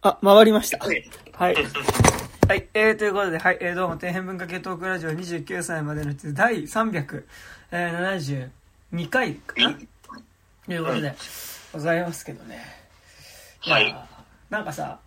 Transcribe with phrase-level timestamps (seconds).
[0.00, 0.78] あ、回りました。
[0.78, 1.10] はい。
[1.32, 1.56] はい。
[2.46, 2.68] はい。
[2.72, 3.58] えー、ということで、はい。
[3.60, 8.48] えー、どうも、底辺文化系トークラジオ29歳までのうち第372
[9.10, 9.72] 回かな？
[9.74, 11.12] ということで、
[11.72, 12.64] ございますけどね。
[13.60, 15.00] はいやーなんかさ、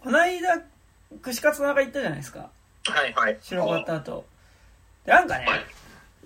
[0.00, 0.58] こないだ、
[1.22, 2.50] 串カツの中行ったじゃないですか。
[2.86, 3.12] はい。
[3.14, 3.38] はい。
[3.40, 4.26] 白終わった後。
[5.06, 5.60] で、なんかね、はい。
[5.60, 5.64] い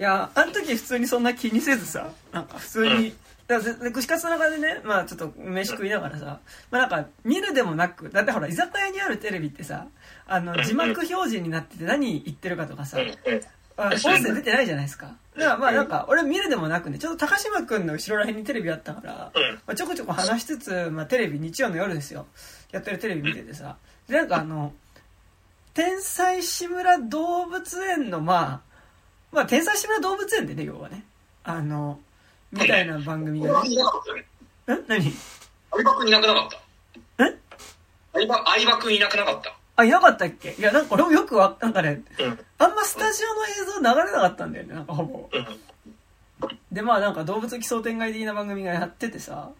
[0.02, 3.14] や、あの時普通にそんな気にせずさ、なんか普通に、
[3.46, 6.40] だからで串カツの中でね、まあちょっと飯食いながらさ、
[6.70, 9.86] まあなんか見るでもなく、だってほら居酒屋にあるテレビってさ、
[10.26, 12.98] あの字幕表示になってて何言ってるかとかさ。
[13.78, 15.16] あ音声出てないじゃないですか。
[15.36, 19.54] だからまあなんか俺見るでもなくね、ちょっと高島くんの後ろら辺にテレビあったから、うん。
[19.66, 22.26] まあ、ちょこちょこ話しつつ、まあ、テレビ日曜の夜ですよ。
[22.72, 23.76] やってるテレビ見ててさ。
[24.08, 24.72] でなんかあの
[25.74, 28.60] 天才志村動物園のまあ
[29.30, 31.04] まあ天才志村動物園でね要はね。
[31.44, 32.00] あの
[32.52, 34.22] みたいな番組がねいなかったよね。
[34.82, 35.12] ん何
[35.70, 36.48] 相葉君いなくなかっ
[37.18, 37.24] た？
[37.26, 37.38] え？
[38.14, 39.56] 相葉、相葉君いなくなかった？
[39.76, 40.54] あいなかったっけ？
[40.58, 42.38] いやなんか俺も よくわなんかねうん。
[42.58, 45.46] あんまスタジオの映像流れなかったんだよねなんかほぼうん。
[46.72, 49.50] でまあなんか動物奇想天外的な番組がやっててさ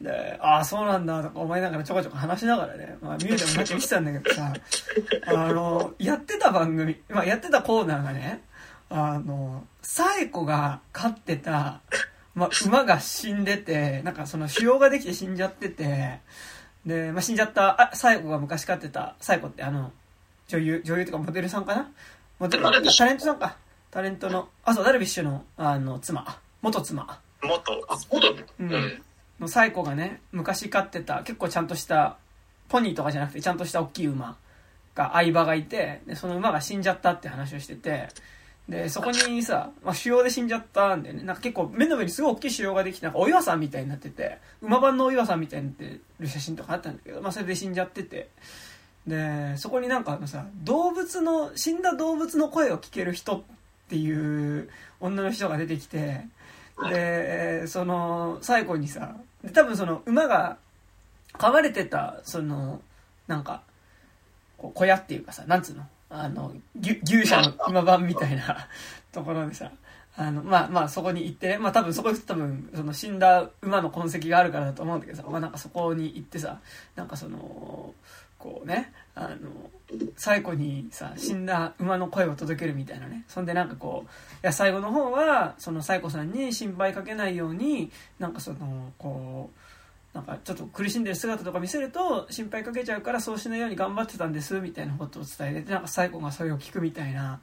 [0.00, 4.52] で、ああ、そうなんだとか思いながらちょこちょこ話しながらね、まあ見るでもなく見てたんだけどさ、
[5.26, 8.42] あの、やってた番組、まあやってたコーナーがね、
[8.90, 11.80] あの、サエコが飼ってた、
[12.36, 16.20] まあ馬が死んでて、なんかその腫瘍ができて死んじゃってて、
[16.86, 19.90] で、まあ死んじゃった、あ、サエコが昔飼ってた、サエコってあの、
[20.46, 21.90] 女優、女優とかモデルさんかな？
[22.38, 23.56] モデル、タレントさんか。
[23.90, 27.18] タレントの、あ、そう、ダルビッシュの、あの、妻、元妻。
[27.42, 29.02] 元、あ、元、ううんん。
[29.38, 32.16] のサイコがね昔飼ってた結構ちゃんとした
[32.70, 34.38] ポニーとかじゃなくてちゃんとした大きい馬
[34.94, 38.08] が相場がいてでその馬が死んじゃったって話をしてて
[38.68, 41.22] でそこにさ、まあ、腫瘍で死んじゃったんだよね。
[41.22, 48.28] なんか結構目の上にすごい大きい腫瘍ができてなんかお岩さんみたいになってて馬版のお岩さんみたいになってる写真とかあったんだけど、まあ、それで死んじゃってて。
[49.06, 53.42] でそこになんかあのさ動物の死んだ動物の声を聞ける人っ
[53.88, 56.26] ていう女の人が出てきて
[56.90, 60.56] でその最後にさで多分その馬が
[61.38, 62.80] 飼われてたその
[63.28, 63.62] なんか
[64.58, 65.86] こう小屋っていうかさなんつうの
[66.22, 68.68] あの牛舎の馬番みたいな
[69.12, 69.70] ところでさ
[70.16, 76.58] あのまあまあそこに行ってねまあ多分そこ多分その死んだ馬の痕跡があるからだと思うんだけどさまあなんかそこに行ってさ
[76.94, 77.94] なんかその
[78.38, 79.36] こうねあの
[80.16, 83.24] 最後にさ死んだ馬の声を届けるみたいなね。
[83.28, 84.08] そんでなんかこうい
[84.42, 89.60] や最後の方はそのサイコさんに心配かけないようになんかそのこう
[90.16, 97.40] なんかちょっと苦しんでる姿とか見せると心配かけちゃうからそうしないように頑張ってたんですみたいなことを伝えてなんかサイコがそれを聞くみたいな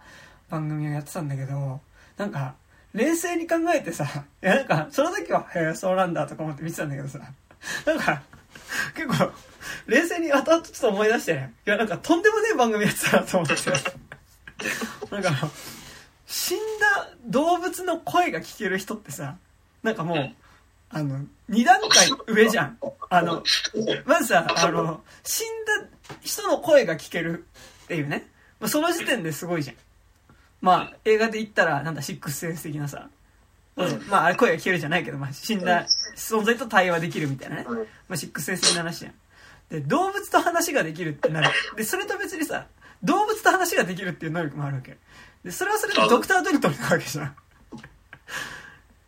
[0.49, 1.81] 番組をやってたんだけど
[2.17, 2.55] なんか
[2.93, 7.19] 冷静に考えてさいやなんかその時は「へえそうなんだ」とか思って見てたんだけどさ
[7.85, 8.23] なんか
[8.95, 9.31] 結構
[9.85, 11.53] 冷静に後々ちょっと思い出してね。
[11.67, 13.55] いやなんかとんでもねえ番組やってたなと思って。
[15.11, 15.29] なんか
[16.25, 19.37] 死んだ動物の声が聞ける人ってさ
[19.83, 20.31] なんかもう
[20.93, 22.77] あの2段階上じゃん。
[23.09, 23.43] あの
[24.05, 25.47] まずさあの死ん
[25.81, 25.87] だ
[26.21, 27.45] 人の声が聞ける
[27.85, 28.29] っていうね。
[28.59, 29.75] まあその時点ですごいじゃん。
[30.61, 33.09] まあ映画で言ったらなんだシックスセンス的なさ。
[33.75, 34.01] うん。
[34.07, 37.65] まああれ声が聞けるじゃないけど、まあ、死んだ存在と対話できるみたいなね。
[37.67, 37.77] うん。
[37.77, 39.13] まあ、シックスセンス的な話じゃん。
[39.69, 41.49] で、動物と話ができるってなる。
[41.75, 42.67] で、それと別にさ、
[43.03, 44.97] 動物と話ができるっていう能力もあるわけ。
[45.43, 47.35] で、それはそれでドクター・ドリトルなわけじゃん。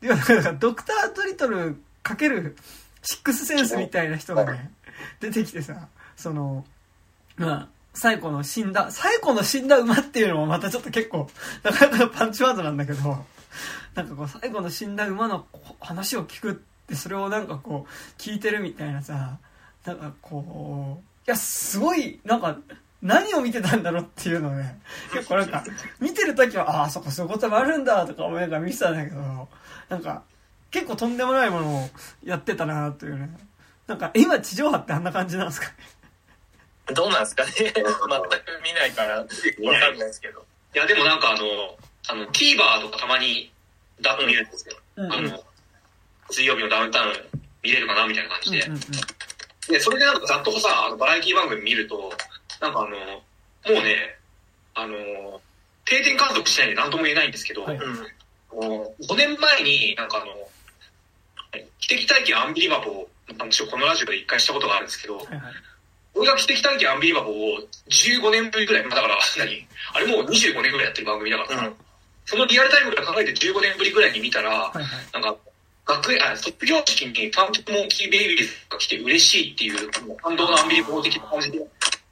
[0.06, 2.56] いや、だからドクター・ドリトルかける
[3.02, 4.70] シックスセンスみたいな人がね、
[5.20, 6.64] 出てきてさ、その、
[7.38, 11.28] まあ、最古の死んだ、最古の死んだ馬っていうのもまたちょっと結構、
[11.64, 13.26] なかなかのパンチワードなんだけど、
[13.96, 15.48] なんかこう、最後の死んだ馬の
[15.80, 16.54] 話を聞くっ
[16.88, 19.40] て、それをなんかこう、聞いてるみたいなさ、
[19.86, 22.60] なんかこう、いや、すごい、なんか、
[23.02, 24.80] 何を見てたんだろうっていうのをね、
[25.14, 25.64] 結構なんか、
[26.00, 29.48] 見てる時は、ああ、そっか、そういうこともあるんだ、とか思いながら見てたんだけど、
[29.90, 30.24] なんか、
[30.72, 31.90] 結構とんでもないものを
[32.24, 33.30] やってたな、というね。
[33.88, 35.74] なんか、今、地上波ってあんな感じなんですかね？
[36.94, 37.52] どうなんですかね？
[37.58, 37.74] 全く
[38.64, 40.46] 見ないからわかんないですけど。
[40.74, 41.78] いや、でもなんかあの、
[42.08, 43.52] あの、TVer とかたまに
[44.02, 44.78] ダウン見るんですよ。
[44.98, 45.14] うんうん。
[45.14, 45.44] あの、
[46.30, 47.14] 水曜日のダウンタウン
[47.64, 48.60] 見れるかなみたいな感じで。
[48.66, 48.82] うんうんうん
[49.68, 52.14] で、それでなんかざっとさ、あのバラエティ番組見ると、
[52.62, 53.24] なんかあの、も
[53.66, 54.16] うね、
[54.76, 55.42] あの、
[55.86, 58.08] 定点観測しないんで何とも言えないんですけど、はいうん。
[58.56, 60.26] もう5年前になんかあの、
[61.80, 65.42] 奇跡体験アンビリバボーの話をこのラジオで一回したことがあるんですけど、はいはい。
[66.16, 69.68] 俺が奇跡体験アンビリバボーを15年ぶりぐらい、まあだから何？
[69.94, 71.76] あれもう25年ぐらいやってる番組だからさ、うん
[72.26, 74.86] そのリアルタイムから考えて15年ぶりぐらいに見たら、はいはい。
[75.14, 75.38] なんか、
[75.86, 81.60] 学園、あ、卒業式にファントモンキーベイビーズが来て嬉しいっていう、もう感動のアンビリボー的な感じで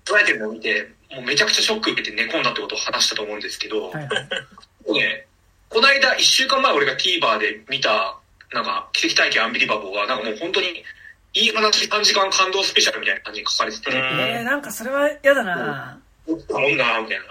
[0.06, 4.20] 捉えてるのを見て、もうめちゃくちゃショック受けて寝込んだってことを話したと思うんですけど、はいは
[4.88, 4.94] い。
[4.94, 5.26] ね、
[5.74, 8.20] この間、一週間前俺が TVer で見た、
[8.54, 10.68] なんか、奇跡体験アンビリバボーは、なんかもう本当に、
[11.34, 17.26] いい話3時間感動スペシャルみたいな感じに書かれてて、うんえー、なんかそれは嫌だなおったもんなみたいな。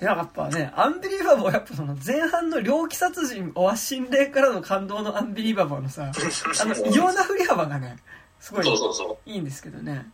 [0.00, 7.98] いや、やっぱね、アンビリバボー、やっぱその前半の猟奇殺人、おわ心霊からの感動のアンビリバボーのさ、 あの、異様な振り幅がね、
[8.40, 9.30] すごいそうそうそう。
[9.30, 10.10] いいんですけどね。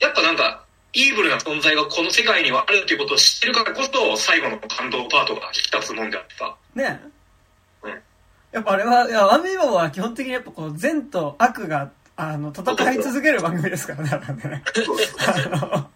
[0.00, 6.56] やっぱなんか、イーブルな存在がこの世界にはあるっていうことを知ってるからこそ、最後の感動パートが引き立つもんであってさ。
[6.74, 7.00] ね
[7.82, 8.00] うん
[8.52, 14.62] やっぱあれは、いや、アンビリバボーは基本的にやっぱこう、善と悪が、あの、戦い続ける番組ですからね、あれはね。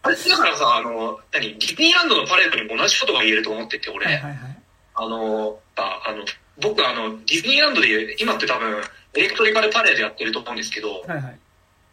[0.02, 4.06] あれだからさ、あの、何、ディズニーランドのパレードにも同じことが言えると思ってて、俺。
[4.06, 4.58] はいはいはい。
[4.94, 6.24] あの、ああの、
[6.62, 8.80] 僕あの、ディズニーランドで、今って多分、
[9.14, 11.38] エレクトリカルパレードやってると思うんですけど、はいはい。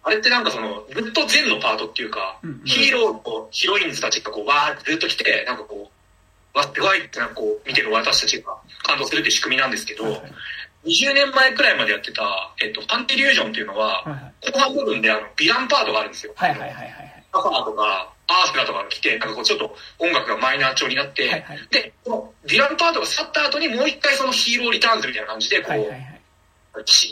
[0.03, 5.91] あれってなんかその、ずっと善のパートっていうか、うんうんヒーローとヒロインズたちがこう、わーってずっと来て、なんかこ
[6.53, 10.21] う、わってわいってなんかこう、見てる私たちが感動するっていう仕組みなんですけど、はいはい
[10.85, 12.23] 20年前くらいまでやってた、
[12.59, 14.51] えっと、ファンティリュージョンっていうのは、はいはい。
[14.51, 16.33] 後半部分であの、ヴィランパートがあるんですよ。
[16.35, 17.23] はいはいはいはい。
[17.33, 26.21] アファーとか、アースラとかが来て、なんかこうちょっと音楽がマイナー調になって、はいはいで、このディランパートが去った後にもう一回そのヒーローリターンズみたいな感じで、こう、はいはいはい。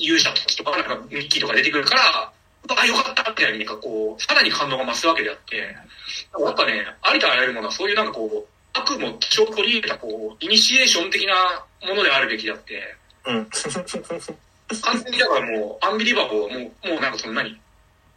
[0.02, 2.32] 勇者たちとか、なんかミッキーとか出てくるから、
[2.68, 11.34] あ、よかったみたいにこう、さらに感動が増すわけであって、やっぱね、ありとあらゆるものはそういうなんかこう、悪も多少取り入れたこう、イニシエーション的な
[11.88, 12.96] ものであるべきであって、
[13.26, 13.48] うん。
[14.82, 17.60] 完全にだからもう、アンビリバボーはもう、もうなんかその何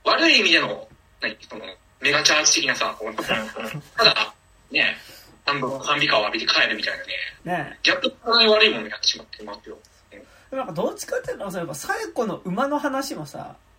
[0.05, 0.89] 悪い意味での、
[1.21, 1.65] 何その、
[2.01, 4.35] メガチャージ的なさ、こうただ、
[4.71, 4.97] ね、
[5.45, 6.99] 半分賛美歌を浴びて帰るみたい
[7.45, 9.79] なね、ねギャップがない悪いものをやってしまってますよ。
[10.11, 10.25] でも
[10.57, 13.72] なんかどっちかっていうとさ、やっぱ最古の馬の話もさ、うん。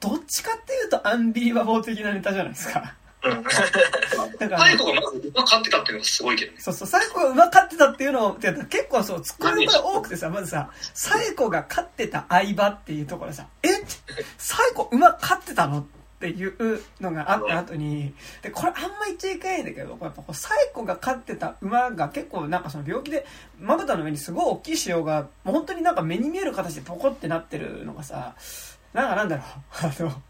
[0.00, 2.94] どっちかっていうとアンビリバボー的なネタじゃないですか。
[3.22, 3.42] うん。
[3.42, 6.58] だから最後がまず馬飼ってたっていうのがすごいけどね。
[6.58, 13.68] そうそう、サイコが馬飼ってたっていうのを、結構そう、ツッコミが多くてさ、まずさ、サイコが飼ってた相場っていうところでさ、え？
[14.38, 15.80] サイコ馬飼ってたの？
[15.80, 15.84] っ
[16.20, 18.12] ていうのがあった後に、
[18.42, 23.24] で、これあんま言っちゃいけないんだけど、やっぱこうサイコが飼ってた馬が結構なんかその病気で、
[23.58, 28.34] まぶたの上にすごい大きい腫瘍が、もう本当になんか目に見える形でポコってなってるのがさ、
[28.92, 29.46] なんかなんだろう、
[29.86, 30.22] あの、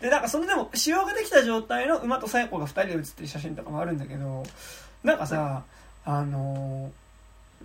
[0.00, 4.44] で、なんかそれでも、腫瘍ができた状態の馬とサイコが二人で写ってる写真とかもあるんだけど、
[5.02, 5.62] なんかさ、
[6.04, 7.04] あのー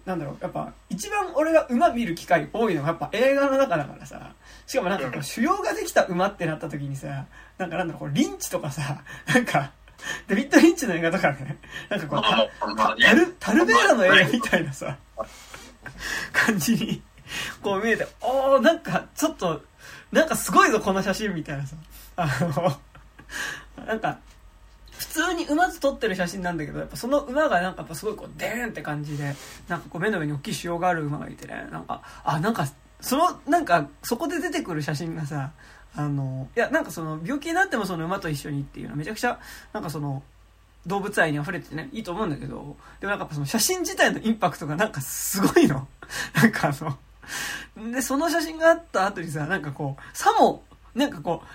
[0.06, 4.34] なんだろう、やっぱ、一番俺が馬見る機会多いのがやっぱ映画の中だからさ、
[4.66, 7.26] しかもなんかこうう、腫瘍ができた馬ってなった時にさ、
[7.58, 9.72] なんかなんだろう、こうリンチとかさ、なんか、
[10.28, 11.58] デビッド・リンチの映画とかね、
[11.90, 14.98] なんかこう、タル、タルベーラの映画みたいなさ、
[16.32, 17.02] 感じに、
[17.62, 19.62] こう見えて、おー、なんか、ちょっと、
[20.12, 21.76] なんかすごいぞ、この写真みたいなさ。
[22.16, 22.28] あ
[23.78, 24.20] の、なんか、
[24.92, 29.36] 普通に馬と撮ってる写真なんだけど、やっぱその馬がなんかやっぱすごいこう、デーンって感じで、
[29.68, 32.68] なんかこう目の上に大きい腫瘍がある馬がいてね、なんか、あ、なんか、
[33.00, 35.52] その、なんか、そこで出てくる写真がさ、
[35.96, 39.40] あの、いや、なんかその、病気になってもその馬と一緒にっていうのはめちゃくちゃ、
[39.74, 40.24] なんかその、
[40.86, 45.88] 動物愛に溢れててね、いいと思うんだけど、でもなんかその写真自体のインパクトがなんかすごいの。
[46.36, 46.98] なんかあの、
[47.94, 50.64] で、その写真があった後にさ、なんかこう、さも、
[50.96, 51.48] なんかこう、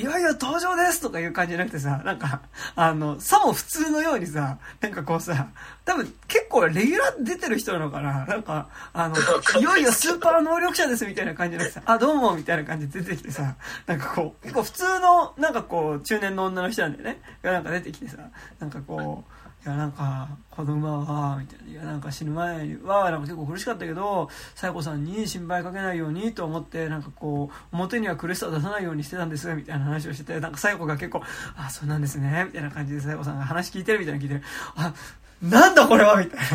[0.00, 2.40] いよいよ登場ですとかいう感じじゃなくてさ、なんか、
[2.74, 5.48] あの、さも普通のようにさ、なんかこうさ、
[5.84, 9.16] 多分結構レギュラー出てる人なのかななんか、あの、
[9.60, 17.20] いよいよスーパー能力者ですみたいな感じでさ、あ、どうもみたいな感じで出てきてさ、なんかこう、結構普通の、なんかこう、中年の女の人なんだよね。
[17.42, 18.16] がなんか出てきてさ、
[18.58, 21.70] なんかこう、いや、なんか、この馬は、みたいな。
[21.70, 31.22] いや、なんか死ぬ前は、なんか結構苦しかったけど、サイコさんに心配かけないようにと思って、なんかこう、表には苦しさを出さないようにしてたんです、みたいな話をしてて、なんかサイコが結構、
[31.56, 34.42] あ、そうなんですね、みたいな感じでサイコさんが話聞いてるみたいなの聞いてる。
[34.76, 34.94] あ、
[35.42, 36.46] なんだこれはみたいな。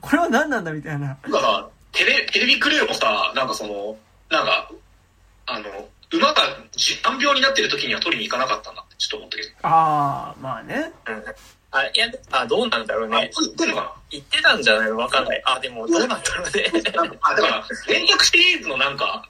[0.00, 1.06] これは何なんだみたいな。
[1.06, 3.96] なんかさ、テレテレビクルーもさ、なんかその、
[4.30, 4.70] なんか、
[5.46, 5.66] あの、
[6.10, 9.48] 馬がじ難病になってる時には取りに行かなかったんだってちょっと思ったけど。
[9.62, 10.92] あー、まあね。
[11.06, 11.24] うん
[11.76, 13.30] あ、いや、あ、どうなんだろうあ、ね。
[13.40, 14.96] 言ってるのか言ってたんじゃないの？
[14.96, 15.42] わかんない。
[15.44, 16.70] あ、でもどうなんだろうね。
[17.20, 19.28] あ、だから、連続シリーズのなんか、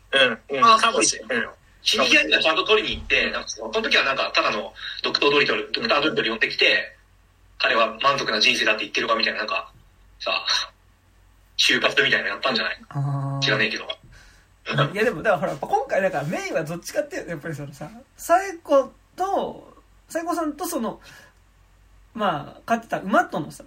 [0.51, 1.39] うん、うん、あかもしれない。
[1.39, 1.49] うん
[1.87, 4.73] シニアにはちゃんと取りに行って、なんかその時はなんか、ただの
[5.03, 6.97] ドクタードリトル、ドクタードリトル呼んできて、
[7.59, 9.71] 彼は満足な人生だって言ってるかみたいな、なんか、
[10.19, 10.33] さ、
[11.59, 12.77] 就活みたいなのやったんじゃない？
[13.43, 13.85] 知らねえけど。
[14.95, 19.75] いやでも、だからほら、やっぱ今回だからメインはどっちかっていうと、やっぱりそのさ、サイコと、
[20.09, 21.03] サイコさんとその、
[22.15, 23.65] まあ、飼ってた馬とのさ、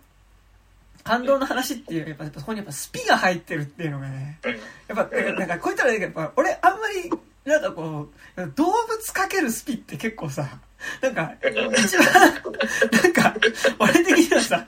[1.03, 7.09] 感動の話っていう、やっぱ、そこにやっぱスピが入ってるっていうのがね、うんやっぱ、なんかこういったらやっぱ、俺あんまり、
[7.45, 10.59] なんかこう、動物かけるスピって結構さ、
[11.01, 11.33] なんか、
[11.77, 13.35] 一番、なんか、
[13.79, 14.67] 俺的にはさ、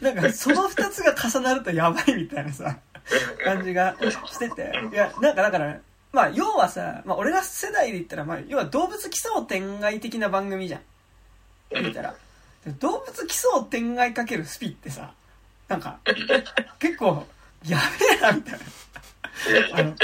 [0.00, 2.78] なんかその二つが重なるとやばいみたいなさ、
[3.44, 4.72] 感じがしてて。
[4.92, 5.80] いや、なんかだから、
[6.12, 11.82] まあ、要はさ、まあ、俺ら世代で言ったら、まあ、要は動物奇想天外的な番組じゃん。
[11.84, 12.14] 見たら。
[12.68, 15.12] で動物奇想天外かけるスピってさ、
[15.68, 15.98] なんか、
[16.78, 17.26] 結構、
[17.66, 18.58] やべえな、みたい
[19.72, 19.78] な。
[19.78, 19.94] あの、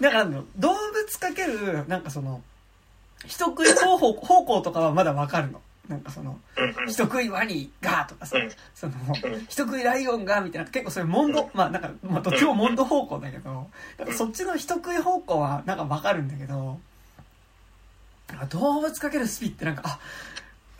[0.00, 2.42] なんかあの、動物かける、なんかその、
[3.26, 5.60] 人食い方法方向とかはまだわかるの。
[5.88, 6.38] なんかその、
[6.86, 8.94] 人食いワニがとかさうん、その
[9.24, 13.68] うん、人食いライオンがみたいな、結構そういうモンド、まあなんか、まあどっちもモンド方向だけど、
[14.12, 16.78] そっちの人食い方向はなんかわかるんだけど、
[18.50, 19.98] 動物かけるスピってなんか、あ、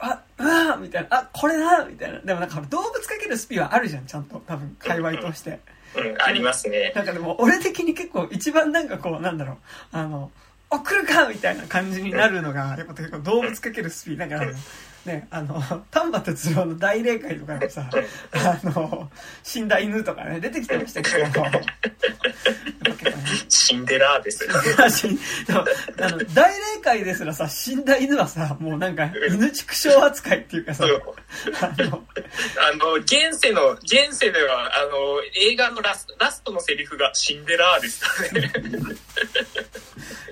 [0.05, 2.21] あ、うわーみたいな、あ、これだみたいな。
[2.21, 4.43] でもなんか動物かけるスピはあるじゃん、ちゃんと。
[4.47, 5.61] 多分、界隈として。
[5.97, 6.93] うん、ありますね。
[6.95, 9.57] なんかでも、俺的に結構一番なんかこう、なんだろう、
[9.93, 10.31] あの、
[10.69, 14.53] あ、来るかみたいな感じになるのが、やっぱ結構動物かけるスピーだから、
[15.05, 17.91] ね、あの、丹波哲郎の大霊界とかでもさ、
[18.33, 19.11] あの、
[19.43, 21.27] 死んだ犬とかね、出てきてましたけど、
[23.49, 24.49] シンデレラです。
[24.91, 25.65] 死んでも
[26.01, 31.03] あの、大霊界ですらさ、死んだ犬はさ、もうなんか、犬畜生扱いっていうかさそう、
[31.61, 32.05] あの、
[32.73, 38.53] あの、現世の、現世では、あの、映画のラスラストのセリフがシンデレラですからね。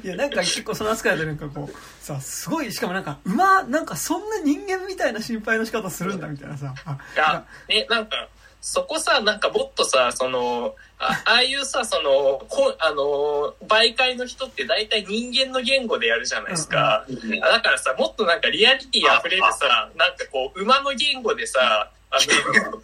[0.03, 8.29] いや、なんか結構その扱いでなんかこう、さ、すごい、しかもなんか、馬、なんかそんな人間みたいな心配の仕方するんだみたいなさ、あ、いや、ね、なんか、
[8.61, 17.05] そこさ、なんかもっとさ、その、あああいうさ、その、こあの、媒介の人って大体人間の言語でやるじゃないですか。
[17.41, 22.81] だからさ、もっとなんかリアリティ溢れるさ、なんかこう、馬の言語でさ、あの、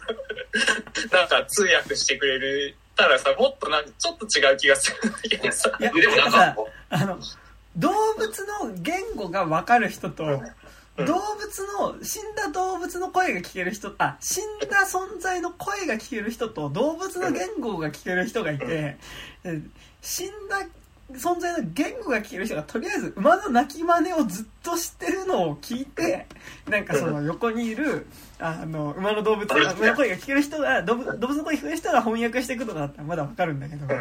[1.17, 5.71] なんか通訳してくれるたらさ、もっとなんかちょっと違う気がするんだけどさ。
[5.79, 6.55] いや、でもなんさか、、
[6.89, 7.19] あの、
[7.77, 10.25] 動物の言語がわかる人と、
[10.97, 11.05] うん。
[11.05, 18.97] 動物の、死んだ動物の声が聞ける人、あ、死んだ存在の声が聞ける人と、動物の言語が聞ける人がいて、
[19.45, 19.61] え
[20.01, 20.29] 死ん。
[20.49, 20.65] だ
[21.13, 26.27] 存在の言語が聞ける人が、とりあえず馬の鳴き真似をずっとしてるのを聞いて、
[26.69, 28.05] なんかその横にいる、
[28.37, 33.95] あの、馬の動物、の声が聞ける人が、動物動物の声が聞ける人が翻訳していくとかだったらまだわかるんだけど、だ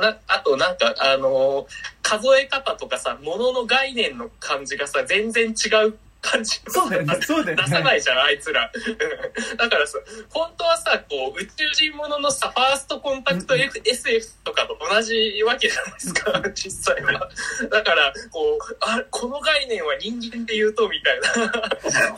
[0.00, 0.76] なあとなん。
[0.76, 1.66] か、あのー
[2.02, 7.62] 数え方とかさ、ものの概念の感じがさ、全然違う感じそうだよね、そうだよね。
[7.64, 8.70] 出さないじゃん、あいつら。
[8.74, 8.78] う
[9.54, 9.98] んだからさ、
[10.28, 17.28] 本当はさ、こう、宇宙人もののさ、ファーストコンタクト F- SF とかと同じわけじゃないですか、実際は。
[17.70, 22.10] だから、こう、あ、この概念は人間で言うと、みたいな。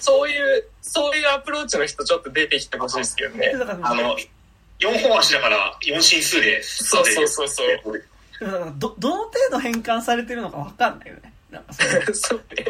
[0.00, 3.52] そういう、そういうアプローチの人ちょっと出てきてほしいですけどね。
[3.82, 4.16] あの、
[4.80, 6.62] 4本足だから4進数で。
[6.62, 7.68] そうそうそうそう。
[8.40, 11.27] だからど、どの程度変換されてるのかわかんないよね。
[11.50, 11.72] なんか
[12.12, 12.66] そうね。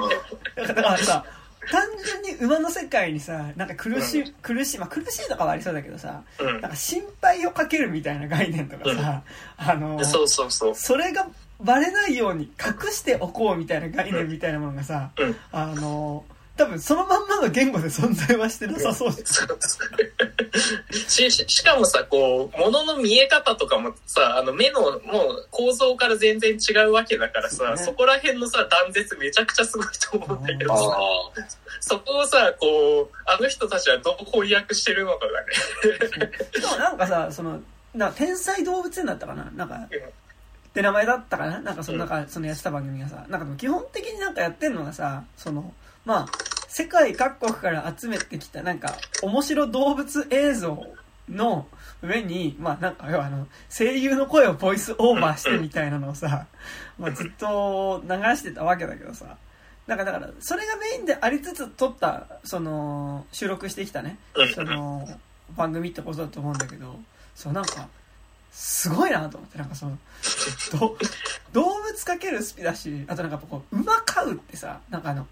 [0.56, 1.24] だからさ、
[1.70, 6.60] 単純に馬の世界にさ、なんか苦しい、苦しい、まあ苦しいとかはありそうだけどさ、うん。
[6.60, 9.22] なんか心配をかけるみたいな概念とかさ、
[9.56, 10.74] あの、そうそうそう。
[10.74, 11.28] それが
[11.60, 15.36] バレないように隠しておこうみたいな概念みたいなものがさ、うん。
[15.52, 16.24] あの、
[16.58, 19.22] 多分そのまんまの言語で存在はしてなさそうじ
[21.08, 25.00] しししかもさこう物の見え方とかもさあの目のもう
[25.50, 27.76] 構造から全然違うわけだからさね。
[27.78, 31.48] そこら辺のさ断絶めちゃくちゃすごいと思うんだけどあさあ。
[31.80, 35.46] そこをさこうあの人たちはどう翻訳してるのかがね。
[36.60, 37.60] でもなんかさ、その、
[37.94, 39.50] な天才動物園だったかな？
[39.54, 39.88] なんか、っ
[40.72, 41.60] て名前だったかな？
[41.60, 45.72] なんかその、なんかそのやってた番組がさ、なんかでも基本的になんかやってんのがさ、その、
[46.08, 46.26] まあ、
[46.68, 50.86] 世界各国から集めてきたなんか面白動物映像
[51.28, 51.66] の
[52.00, 56.46] 上に、まあなんか要はあの、声優の声をボイスオーバーしてみたいなのをさ、
[56.98, 59.36] まあずっと流してたわけだけどさ、
[59.86, 64.18] なんかだから、それがメインでありつつ撮った、その、収録してきたね、
[64.54, 65.06] その、
[65.58, 66.98] 番組ってことだと思うんだけど、
[67.34, 67.86] そうなんか、
[68.50, 69.98] すごいなと思って、なんかその、
[70.72, 70.96] ど
[71.52, 75.26] 動物かけるスピだし、あとなんかこう、馬飼うってさ、なんかあの、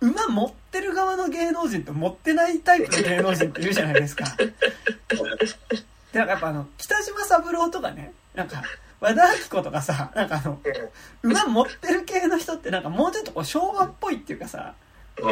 [0.00, 4.24] 馬持ってる側の芸能人と持ってないタイプの芸能人っているじゃないですか。
[6.12, 8.62] で、なんかやっぱあの、北島三郎とかね、なんか、
[9.00, 10.60] 和田アキ子とかさ、なんかあの、
[11.22, 14.74] 馬持ってる系の人ってなんかもうちょっとこう昭和っぽいっていうかさ、
[15.18, 15.28] うん。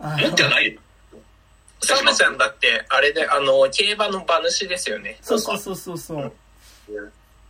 [0.00, 0.80] あの持ってはないよ。
[1.82, 6.32] サムちゃんだってあれであの競馬の馬主ですよねそうそうそうそうそう。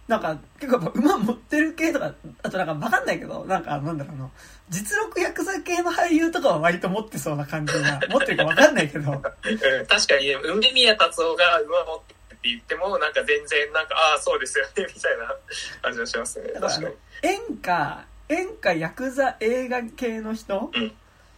[0.06, 4.30] なんか、結構やっぱ馬持ってる系とか、あとなんかわかんないけど、なんか、なんだろうあの、
[4.70, 15.34] 実力ヤクザ系の俳優とかは割と持ってそうな感じが、 持ってるかわかんないけど、うん確かに、梅宮達夫が馬持ってって言っても、なんか全然、なんか、ああ、そうですよね、みたいな
[15.82, 16.50] 感じがしますね。
[16.60, 16.86] 確かに。
[17.22, 20.70] 演歌、演歌、ヤクザ映画系の人？
[20.72, 20.94] うん。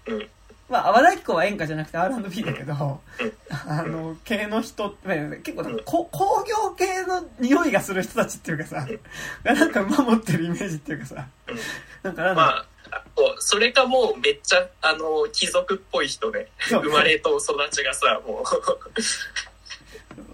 [0.07, 0.31] うん。
[0.69, 3.33] まあ、淡田子は演歌じゃなくて R&B だけどうん、
[3.69, 8.87] あの、系の人、まあ結構なんかこ工業系の匂いがする人たちっていうかさ、
[9.43, 11.57] がなんか馬持ってるイメージっていうかさ、うん。
[12.05, 12.67] なんかなんまあ、
[13.15, 16.83] こうそれかもうめっちゃ、あの、貴族っぽい人で、そう。
[16.83, 18.45] 生まれと育ちがさ、も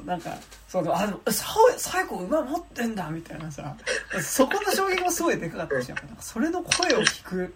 [0.05, 0.37] なんか、
[0.69, 3.77] そうそう、あ、でも、さ最後馬持ってんだみたいなさ、
[4.23, 7.55] そこの衝撃もすごいでかかったし、なんかそれの声を聞く、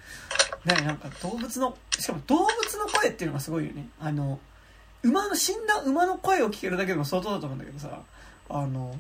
[0.65, 3.89] ね、なんか動物の、しかも動物の声っていうのがすごいよね。
[4.01, 4.39] あの、
[5.03, 8.01] 馬の、死んだ馬の声を聞けるだけでも相当だと思うんだけどさ、
[8.49, 8.95] あの、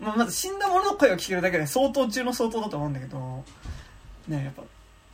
[0.00, 3.44] まあ、まず死んだものの声を聞けるだけで相当中の相当だと思うんだけど、
[4.28, 4.62] ね、やっぱ、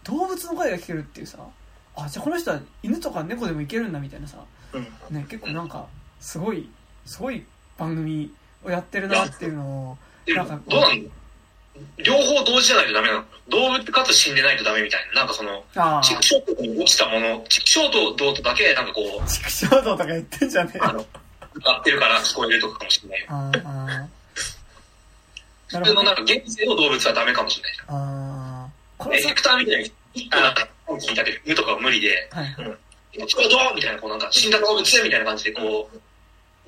[0.05, 1.39] 動物の声が聞けるっていうさ、
[1.97, 4.39] あ、じゃあこの人は犬とか猫でもいけるんだみたいなさ。
[5.11, 5.87] ね、結構なんか、
[6.21, 6.69] すごい、
[7.05, 7.45] すごい
[7.77, 8.33] 番組
[8.65, 10.95] をやってるなっていうのを、でなんかどうなの
[11.99, 13.25] 両方同時じゃないとダメなの？
[13.49, 15.21] 動物かつ死んでないとダメみたいな。
[15.21, 15.65] なんかその、
[16.03, 21.05] 畜生道に落ちたもの、畜生道とだけなんかこう、畜生道とか言ってんじゃねえの。、
[21.65, 23.27] 合ってるから聞こえるとかかもしれない。
[23.29, 24.09] あーあ
[25.67, 26.03] 普通の。
[26.03, 28.42] なんか現世の動物はダメかもしれないじああ。
[29.03, 29.15] こゃん。
[29.15, 33.27] え、れさヘクターみたいに、一個なんか、聞いたけど、犬とかは無理で、はいはい。
[33.27, 36.01] 畜生道みたいな、こうなんか、死んだ動物みたいな感じで、こう、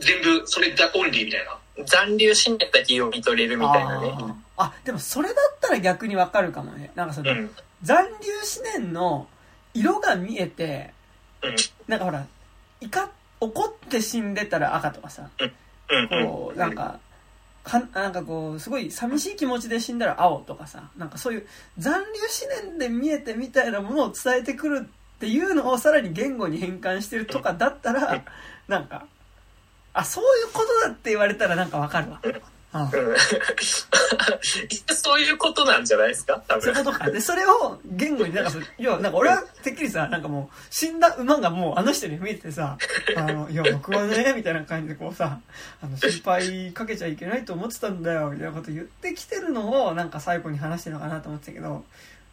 [0.02, 1.58] 全部、それだオンリーみたいな。
[1.86, 4.14] 残留死んだ時を見とれるみたいなね。
[4.56, 6.92] あでもそれだったら逆にわかるかもね。
[6.94, 7.50] なんかその、うん。
[7.82, 9.26] 残留思念の
[9.72, 10.92] 色が見えて、
[11.42, 11.56] うん。
[11.88, 12.26] なんかほら、
[13.40, 16.08] 怒って死んでたら赤とかさ、うん。
[16.08, 16.98] こう、なんか、
[17.64, 21.46] かなんかこう、すごい寂しい気持ちで死んだら青とかさ、なんかそういう
[21.78, 22.06] 残留
[22.60, 28.22] 思念で見えてみたいなものを伝えてくるっていうのをさらに言語に変換してるとかだったら、
[28.68, 29.06] なんか、
[29.94, 32.20] あ、そういうことだって言われたらなんかわかるわ。
[32.74, 33.16] うん うん。
[34.96, 36.42] そういうことなんじゃないですか？
[36.48, 36.84] 多分そういう。
[36.84, 37.10] ことか。
[37.10, 42.76] で、それを言語になんか要はなんか俺はてっきりさ、なんかもう死んだ馬がもうあの人に見えてさ、
[43.16, 45.38] あの、いや僕はね、みたいな感じでこうさ、
[45.82, 51.84] あの、心配かけちゃいけないと思ってたんだよ、みたいなこと言ってきてるのをなんか最後に話してるのかなと思ってたけど、ま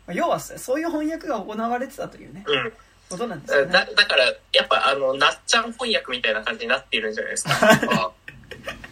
[0.07, 2.73] あ要はそういう翻訳が行われてたというね、うん。
[3.09, 3.91] ことなんですよだね。
[3.93, 8.11] だから、やっぱあの、なっちゃん翻訳みたいな感じになっているんじゃないですか？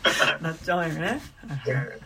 [0.04, 1.20] あ なっちゃうよね。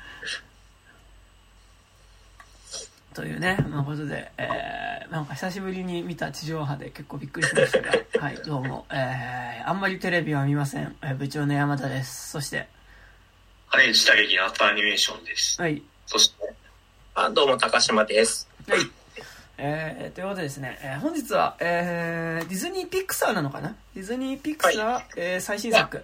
[3.14, 10.96] というね、まあ、ことで、えー、なんか久しぶりに見た地上波で結構びっくりしましたが、 はい、どうも、えー、あんまりテレビは見ません。
[11.04, 12.32] えー部長の山田です。
[12.32, 12.68] そして、
[13.68, 15.62] 羽内打撃のアットアニメーションです。
[15.62, 16.54] はい、そして、
[17.14, 18.48] あどうも、高島です。
[18.68, 18.80] はい。
[19.60, 23.76] えー、ということでですね、えー本日は、えー、ディズニーピクサーなのかな？
[23.94, 26.04] ディズニーピクサー、えー最新作、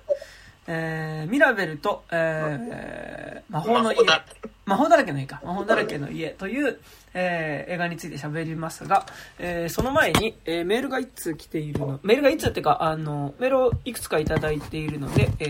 [0.72, 4.06] えー、ミラベルと、えー、魔法の家。
[4.06, 4.26] まあ
[4.66, 5.42] 魔法だらけの家か。
[5.44, 6.80] 魔法だらけの家という、
[7.16, 9.08] えー映画について喋りますが、
[9.40, 15.46] えーその前に、えーメールが一通来ているの、メールが一通っていうか、あの、メールをいくつかいただいているので、え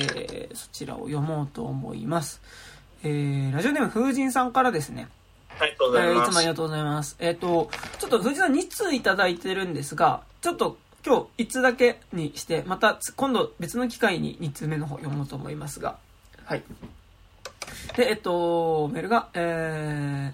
[0.49, 2.41] ーそちらを読もうと思います。
[3.03, 5.09] えーラジオネーム風神さんからですね、
[5.59, 6.25] ありがとうございえーい。
[6.29, 7.17] つもありがとうございます。
[7.19, 15.97] えっ、と、ちょっと藤井さん2通いただいてるんですが、ちょっと今日1通だけにして、またつ今度別の機会に2通目の方読もうと思いますが、
[16.45, 16.63] はい。
[17.95, 20.33] で、えっ、と、メールが、え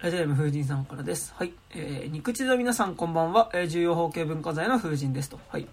[0.00, 1.34] ー、ラジオネーム風神さんからです。
[1.36, 1.52] はい。
[1.74, 5.40] えー、肉地の皆さんこんばんは、えー重要法系文化財の風神ですと。
[5.48, 5.66] はい。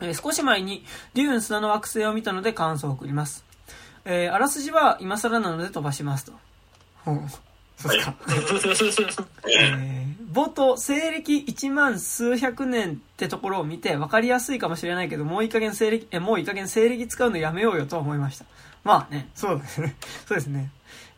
[0.00, 3.44] えー少し前に、デューン砂の惑星を見たので感想を送ります。
[4.04, 6.32] えーあらすじは今更なので飛ばしますと。
[7.04, 7.22] ほう
[7.76, 8.14] そうですか。
[9.50, 18.44] えー冒頭、西暦1万数百年ってところを見て分かりやすいかもしれないけど、もういい加減西暦、え、もういい加減西暦使うのやめようよとは思いました。
[18.84, 19.96] まあね、そうですね。
[20.26, 20.70] そうですね。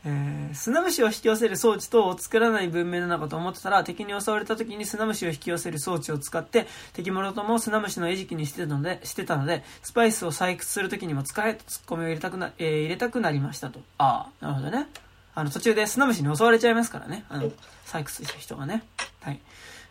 [0.04, 14.88] えー砂虫を引き寄せる装置等を作らない文明なのかと思ってたら敵に襲われた時に砂虫を引き寄せる装置を使って敵もろとも砂虫の餌食にしてたのでしてたのでスパイスを採掘する時にも使えとツッコミを入れたくな,、えー入れたくなりましたとああなるほどね
[15.34, 17.50] あの途中で砂虫に襲われちゃいますからねあの
[17.92, 18.82] 採掘した人がね
[19.20, 19.40] はい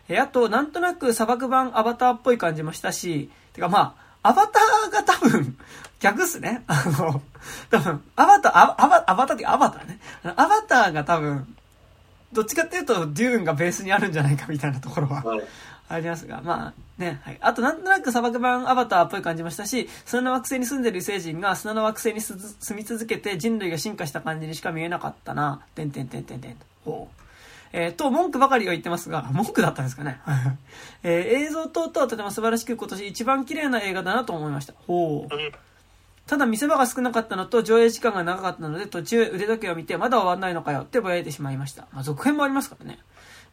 [0.08, 5.58] えーあとなんとなく砂漠版アバターっぽい感じもしたしてかまあアバターが多分、
[6.00, 6.62] 逆っすね。
[6.68, 7.22] あの、
[7.70, 9.98] 多分、アバター、アバアバアバターってアバターね。
[10.24, 11.56] アバターが多分、
[12.32, 15.42] どっちかっていうと、デューンがベースにあるんじゃないかみたいなところはうん
[15.88, 17.38] ありますが、まあね、はい。
[17.40, 25.60] あとなんとなく砂漠版アバターっぽい感じもしたし、砂の惑星に住んでる異星人が砂の惑星にす住み続けて人類が進化した感じにしか見えなかったな。
[25.74, 26.56] てんてんてんてんてん。
[26.84, 27.21] ほう。
[27.72, 30.20] えーと、文句ばかりを言ってますが、 文句だったんですかね。
[31.02, 34.74] えー映像等々はとても素晴らしく今年一番綺麗な映画だなと思いました。
[34.86, 35.34] ほう。
[35.34, 35.52] うん
[36.24, 41.88] ただ見せ場が少なかったのと上映時間が長かったので途中腕時計を見てまだ終わんないのかよってぼやいてしまいました。
[41.92, 43.00] まあ、続編もありますからね。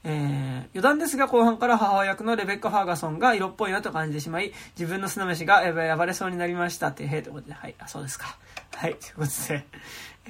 [0.03, 7.53] えー、余談ですが後半から母親役のレベッカ・ファーガソンが色っぽいなと感じてしまい自分の砂飯がやば暴れそうになりましたってへえということで。
[7.53, 7.75] はい。
[7.79, 8.37] あそうですか。
[8.75, 8.95] はい。
[9.01, 9.65] ということで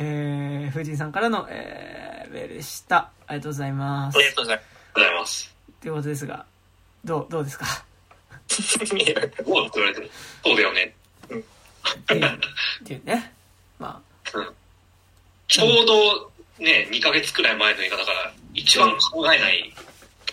[0.01, 3.11] えー、藤井さんからの、えー、メールでした。
[3.27, 4.17] ありがとうございます。
[4.17, 5.55] ありがとうございます。
[5.81, 6.45] ということですが
[7.05, 7.65] どうどうですか？
[8.39, 8.79] ます。
[8.79, 10.07] どうって言われても、
[10.43, 10.95] そうだよね。
[11.25, 11.27] っ
[12.07, 12.37] ていうっ
[12.85, 13.33] ていうね。
[13.77, 14.01] ま
[15.47, 16.28] ちょうど
[16.59, 19.73] ね、2ヶ月くらい前の映画だから、一番考えない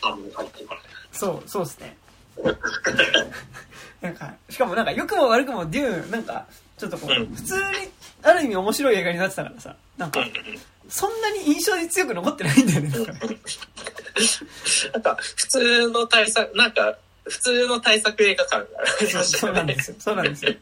[0.00, 0.86] 感じが入ってるからね。
[1.12, 1.96] あそうそうですね
[4.02, 7.62] なんかしかもなんか良くも悪くもデューンなんかちょっとこう、うん普通に
[8.22, 10.22] ある意味面白い映画になってたからさなんか
[10.90, 13.12] そんなに印象に強く残ってないんだよねなんか
[14.92, 19.52] なんか、普通の対策、なんか、普通の対策映画館がありましたそう。
[19.52, 19.96] なんですよ。
[19.98, 20.54] そうなんですよ。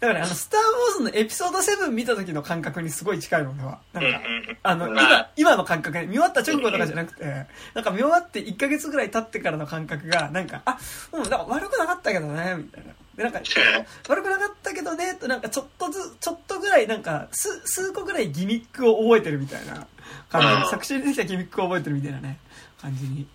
[0.00, 3.80] だから、あの、スター・ウォーズのエピソード7見た時の感覚にすごい近いの俺は。
[3.92, 4.20] なんか、
[4.62, 10.78] あの、まあ今、今の感覚ね、見終わった直後とかじゃなくて、なんか見終わって1ヶ月ぐらい経ってからの感覚が、なんか、あ、
[11.12, 12.92] うん、なんか悪くなかったけどね、みたいな。
[13.16, 13.40] で、なんか、
[14.08, 19.88] 悪くなかったけどね、となんかちょっとず、ちょっとぐらい、なんか、数、数個ぐらいギミックを覚えてるみたいな
[20.30, 20.70] 感うんじ。
[20.70, 22.38] 作中に出てきたギミックを覚えてるみたいなね、
[22.80, 23.26] 感じに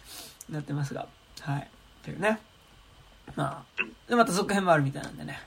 [0.49, 1.07] なってますが。
[1.41, 1.69] はい。
[2.05, 2.39] というね。
[3.35, 5.41] まあ、で、また続編もあるみたいなんでね。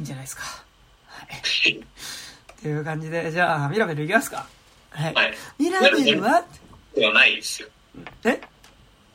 [0.00, 0.42] えーいいんじゃないですか。
[1.06, 2.62] はい。
[2.62, 4.46] という感じで、じゃあ、ミラベルいきますか。
[4.90, 5.14] はい。
[5.14, 5.34] はい。
[5.58, 6.42] ミラベルは？
[6.94, 7.68] ではないですよ。
[8.24, 8.40] え？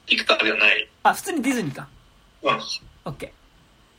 [0.05, 0.87] ピクターではない。
[1.03, 1.87] あ、普通にディズニーか。
[2.43, 2.59] うん。
[3.05, 3.29] オッケー。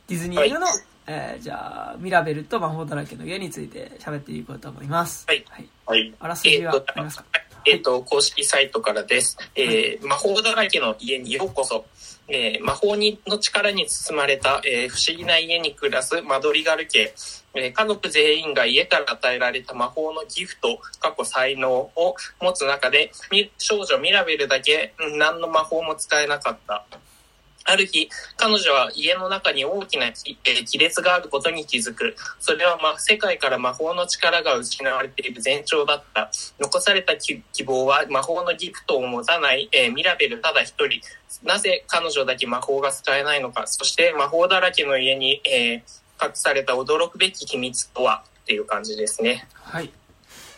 [0.07, 0.67] ディズニー映画の、
[1.07, 5.25] えーじゃあ、ミラベルと魔法だらけの家について喋っていこうと思います。
[5.27, 5.67] はいはい。
[5.85, 6.13] はい。
[6.19, 7.25] あらすじはありますか？
[7.65, 9.37] えっ、と、公式サイトからです。
[9.55, 11.85] えー魔法だらけの家にようこそ。
[12.29, 17.13] えー魔法にの力に包まれた、えー不思議な家に暮らすマドリガル家。
[17.53, 23.11] えー家族全員が家から与えられた魔法のギフト、過去才能を持つ中で、
[23.57, 26.85] 少女ミラベルだけ何の魔法も使えなかった。
[27.67, 32.15] ある日、彼女は家の中に大きな亀裂があることに気づく。
[32.39, 36.31] それは、ま、世界から魔法の力が失われている前兆だった。
[36.59, 41.01] 残された希希望は魔法のギフトを持たない、えーミラベルただ一人。
[41.43, 43.67] なぜ彼女だけ魔法が使えないのか。
[43.67, 48.23] そして魔法だらけの家に、えー隠された驚くべき秘密とは？
[48.41, 49.47] っていう感じですね。
[49.53, 49.91] はい。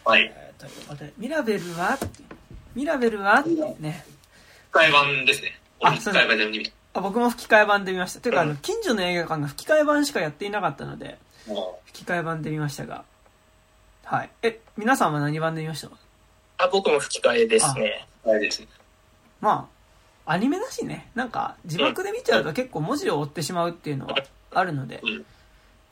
[0.05, 0.31] はい。
[0.33, 1.99] えーということで、ミラベルは？
[2.75, 3.43] ミラベルは？
[3.77, 4.05] ね。
[4.71, 5.59] 吹き替え版ですね。
[5.81, 6.71] あ吹き替え版で見た。
[6.99, 8.21] あ僕も吹き替え版で見ました。
[8.21, 8.57] というか、あの、うん。
[8.57, 13.03] 近所の映画館が吹き替え版しかやっていなかったので、も吹き替え版で見ましたが。
[14.03, 14.29] はい。
[14.43, 15.89] え、皆さんは何版で見ました？
[15.89, 15.97] か
[16.57, 18.07] あ僕も吹き替えですね。
[19.41, 19.69] ま
[20.25, 24.15] あ、アニメだしね、なんか字幕で見ちゃうと結構文字を追ってしまうっていうのは
[24.53, 25.25] あるので、うん。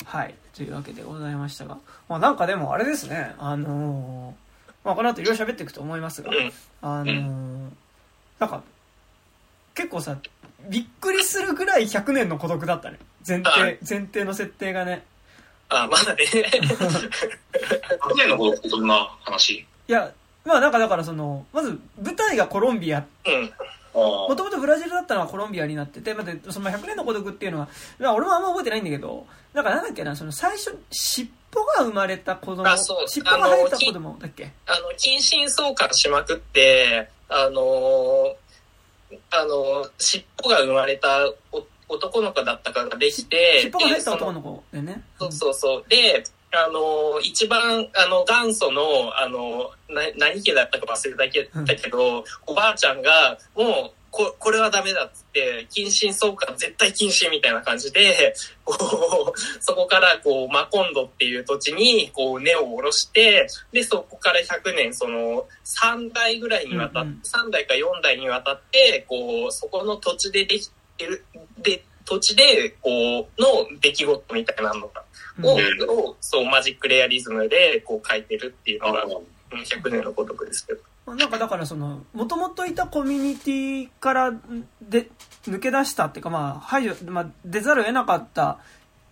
[0.06, 1.78] はい、というわけでございましたが、
[2.10, 4.48] まあなんかでもあれですね、あのー
[4.86, 6.52] まあこの後いろいろ喋っていくと思いますが、うん。
[6.82, 7.70] あのー
[8.40, 8.62] なんか、
[9.74, 10.18] 結構さ、
[10.70, 13.00] びっくりするぐらい100年の孤独だったね。
[13.28, 15.06] 前提はい、前提の設定がね。
[15.70, 16.24] あ、まだね。
[16.26, 19.54] 100年の頃ってどんな話？
[19.54, 20.12] いや、
[20.46, 23.52] まあなんかだからその、まず舞台がコロンビアうん。
[23.94, 34.52] もともとブラジルだったのはコロンビアになってて、まあ、その100年の孤独っていうのは、まあ、俺もあんま覚えてないんだけど、なんかなんだっけな、その最初、尻尾が生まれた子供、あそう尻尾が生えた子供だっけ？
[34.68, 38.36] あの、近親相関しまくって、あのー
[39.32, 45.04] あのー尻尾が生まれたお男の子だったかができて、尻尾が生えた男の子でね。
[45.20, 45.86] そうそうそう。
[45.88, 48.82] で、あのー一番、あの、元祖の、
[49.18, 67.50] あのーな、何家だったか忘れたけけど、おばあちゃんが、もう、ここれはダメだっつって、近親相関絶対禁止みたいな感じで、こう、そこから、こう、マコンドっていう土地に、こう、根を下ろして、で、そこから100年、その、3代ぐらいにわたって、うんうん。
[67.50, 71.26] 3代か4代にわたって、こう、そこの土地でできてる、
[71.60, 75.04] で、土地で、こう、の出来事みたいなのが、
[75.44, 75.90] を、うん。
[75.90, 80.82] をそう、マジックレアリズムで、こう、書いてるっていうのが、あうん100年の孤独ですけど。
[81.16, 84.34] なんかだからその、もともといたコミュニティから
[84.82, 85.10] で
[85.44, 88.60] 抜け出したっていうか、まあ、排除、まあ、出ざるを得なかった、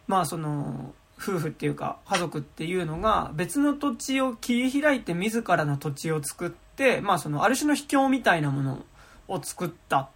[0.08, 8.86] まあその、夫婦っていうか、家族っていうのが、別の土地を切り開いて自らの土地を作って、まあその、ある種の秘境みたいなもの
[9.28, 10.08] を作ったっ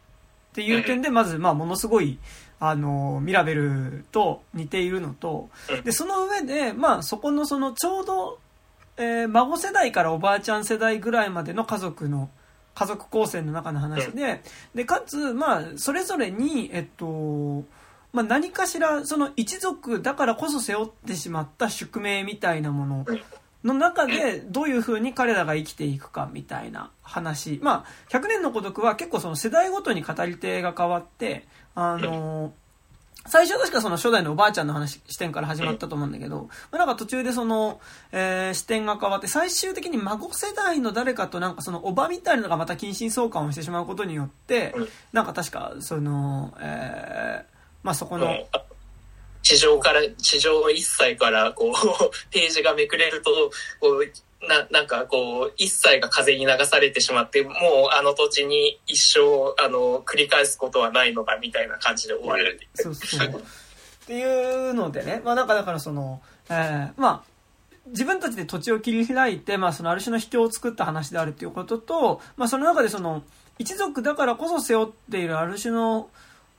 [0.54, 2.20] ていう点で、まず、まあものすごい、
[2.60, 5.50] あの、ミラベルと似ているのと、
[5.86, 8.40] で、その上で、まあそこのその、ちょうど、
[9.00, 12.30] えー孫世代からおばあちゃん世代ぐらいまでの家族の、
[12.76, 14.44] 家族構成の中の話で、
[14.76, 17.64] で、かつ、まあ、それぞれに、えっと、
[18.12, 23.06] まあ、何かしら、その一族だからこそ背負ってしまった宿命みたいなもの
[23.64, 27.60] の中で、どういう風に彼らが生きていくかみたいな話。
[27.62, 32.54] まあ、100年の孤独は結構その世代ごとに語り手が変わって、あの、
[33.28, 37.80] 最初は確かその初代のおばあちゃんの話、視点から始まったと思うんだけど、まあ、なんか途中でその、
[38.12, 48.38] えー視点が変わって、最終的に孫世代の誰かとなんかそのおばみたいなのがまた近親相関をしてしまうことによってうん、なんか確か、その、えーまあそこの、の
[49.42, 51.74] 地上から、地上1歳から、こう、
[52.32, 53.32] ページがめくれると、
[53.80, 54.12] こう、
[54.48, 57.54] な、なんかこう、一切が風に流されてしまって、もう
[57.92, 62.60] あの土地に一生、あの、繰り返すことはないのか、みたいな感じで終わる。
[62.76, 63.28] そうそう。
[63.28, 63.32] っ
[64.08, 67.24] ていうのでね、まあなんかだからその、えーまあ、
[67.88, 73.24] 自分たちで土地を切り開いて、まあそのある種の秘境を作った話であるっていうことと、まあその中でその、
[73.60, 76.10] 一族だからこそ背負っているある種の、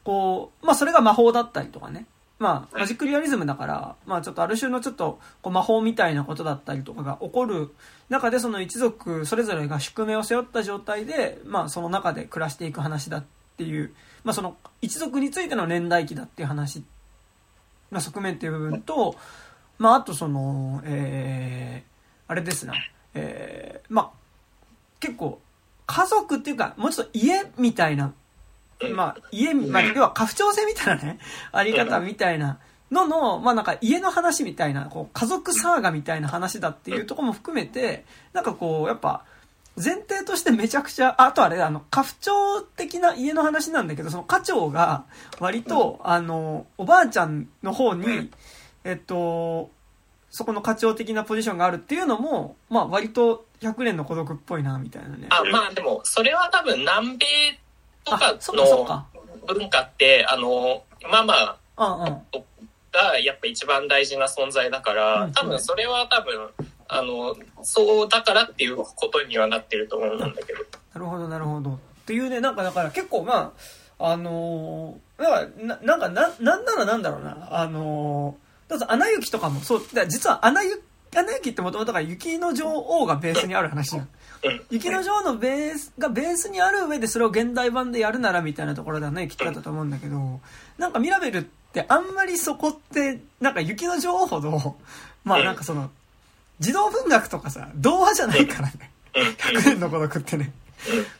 [0.04, 2.06] こう、まあそれが魔法だったりとかね。
[2.40, 7.68] まあ、マジックリアリズムだから、まあちょっとある種のちょっと、こう魔法みたいなことだったりとかが起こる
[8.08, 13.24] 中で、その一族それぞれが宿命を背負った状態で、まあその中で暮らしていく話だっ
[13.58, 13.92] ていう、
[14.24, 16.82] まあその一族についての年代記だっていう話
[17.92, 19.16] の側面っていう部分と、
[19.76, 22.72] まああとその、えー、あれですな、
[23.12, 24.18] えー、まあ
[24.98, 25.42] 結構
[25.86, 28.14] 家族っていうか、もうちょっと家みたいな
[28.94, 31.18] まあ、家、まあ、要は家父長制みたいなね、
[31.52, 32.58] あり方みたいな
[32.90, 39.24] のの、まあなんか家の話みたいな、こう、家族サーガみたいな話だっていうところも含めて、なんかこう、やっぱ、
[39.76, 45.04] 前提としてめちゃくちゃ、あとあれ、あの、家父長的な家の話なんだけど、その家長が、
[45.38, 48.30] 割と、あの、おばあちゃんの方に、
[48.84, 49.70] えっと、
[50.30, 55.26] そこの家長的なポジションがあるっていうのも、まあ割と100年の孤独っぽいな、みたいなね。
[55.30, 57.26] あ、まあでも、それは多分南米
[58.10, 59.06] とかのか。
[59.46, 61.34] 文化って、あの、まあま
[61.76, 62.44] あ、うんうん。
[62.92, 66.48] がやっぱ一番大事な存在だから、うん多分それは多分、
[66.88, 70.58] あの、そうだからっていうことにはなってると思うんだけど。
[70.94, 71.74] なるほど、なるほど。
[71.74, 73.52] っていうね、なんかだから結構ま
[73.98, 80.82] あ、あのー、だからな、なんかな、なんならなんだろうな、あのー、だってアナ雪とかもそう、だ実はアナ雪、
[81.16, 84.08] アナ雪ってもともとが雪の女王がベースにある話じゃん。
[84.42, 84.62] うん。
[84.70, 90.40] 雪の女王のベースがベースにある上でそれを現代版でやるならみたいなところではね、きっとだったと思うんだけど、
[90.78, 94.76] なんかミラベルってあんまりそこって、なんか雪の女王ほど、
[95.24, 95.90] まあなんかその、
[96.58, 98.90] 児童文学とかさ、童話じゃないからね。
[99.14, 99.22] うん。
[99.58, 100.52] 100年の孤独ってね。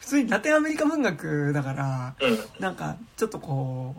[0.01, 2.39] 普通にラテンアメリカ文学だから、うん。
[2.59, 3.95] なんかちょっとこ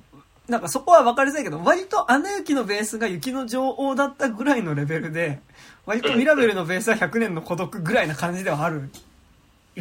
[0.47, 5.39] う、なんかそこは分かりづらいけど、割とアナ雪のベースが雪の女王だったぐらいのレベルで、
[5.85, 8.89] 割とミラベルのベースは100年の孤独ぐらいな感じではある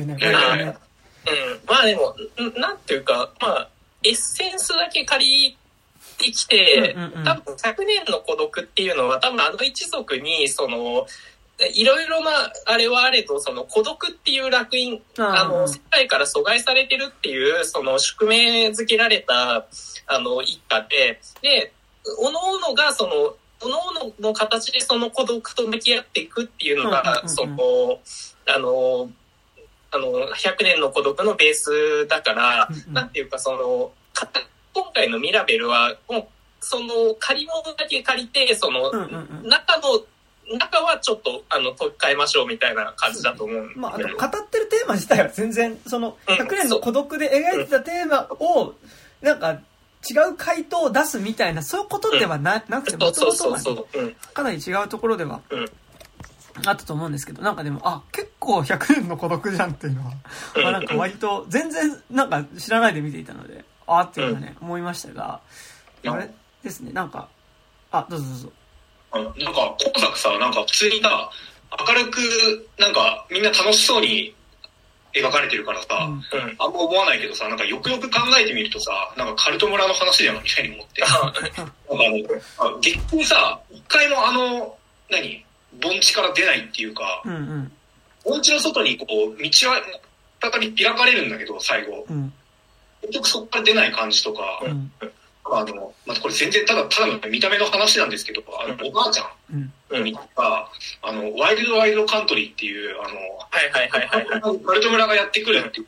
[0.00, 0.62] よね、割とね。
[0.64, 1.60] うん。
[1.66, 2.14] まあでも、
[2.56, 3.68] んなんていうか、まあ、
[4.02, 5.58] エッセンスだけ借り
[6.18, 11.06] てきて、多分100年の孤独っていうのは多分あの一族に、その、
[11.74, 12.30] いろいろな、
[12.66, 19.66] あれはあれと、その孤独っていう楽園、あの、世界から阻害されてるっていう、その宿命づけられた、
[20.06, 21.72] あの、一家で、で、
[22.18, 28.00] おのおのが、その、おのおのの形でその孤独と向き合っていくっていうのが、その、
[28.46, 29.10] あの、
[29.92, 34.28] あの、100年の孤独のベースだから、なんていうか、その、か
[34.72, 36.28] 今回のミラベルは、もう、
[36.60, 38.90] その、借り物だけ借りて、その。
[39.42, 40.04] 中の、
[40.56, 43.80] 中はちょっと、あの、解き替えましょうみたいな感じだと思うんだけど。
[43.80, 46.34] まあ、あと語ってるテーマ自体は全然、その、うん。
[46.36, 48.74] 100年の孤独で描いてたテーマを、
[49.20, 49.60] なんか、
[50.08, 53.88] 違う回答を出すみたいな、そういうことではな,、なくて、もうそうもと。
[54.32, 55.40] かなり違うところでは。
[55.50, 55.70] うん
[56.66, 60.12] あったと思うんですけど、なんかでも、あ、結構100年の孤独じゃんっていうのは、
[60.62, 65.40] まあなんか割と全然なんか知らないで見ていたので、あっていうのはね、思いましたが、
[66.06, 66.30] あれ
[66.62, 67.28] ですね、なんか、
[67.90, 68.52] あ、どうぞどうぞ。
[69.12, 71.30] あのなんか、今作さ、なんか普通にさ、
[71.88, 74.34] 明るく、なんかみんな楽しそうに
[75.14, 76.56] 描かれてるからさ、うんうん。
[76.58, 81.00] あんま思わないけどさ、なんかよくよく考えてみるとさ、なんかカルト村の話だよなみたいに思って。
[81.02, 84.76] なんかあの、あ結局さ、一回もあの、
[85.10, 85.44] 何？
[85.78, 87.72] 盆地から出ないっていうか、うんうん。
[88.24, 89.82] 盆地の外にこう、道は
[90.40, 92.06] 再び開かれるんだけど、最後。
[92.08, 92.32] うん。
[93.02, 94.92] 結局そこから出ない感じとか、うん。
[95.52, 99.72] あの、まあ、これ全然ただ、ただの見た目の話なんですけど、あの、おばあちゃうん。
[99.90, 100.08] うん。
[100.08, 100.68] んが、
[101.02, 103.14] あの、ワイルドワイルドカントリーっていう、あの、は
[103.62, 104.58] いはいはいはいはい。
[104.58, 105.86] バルト村がやってくるっていう、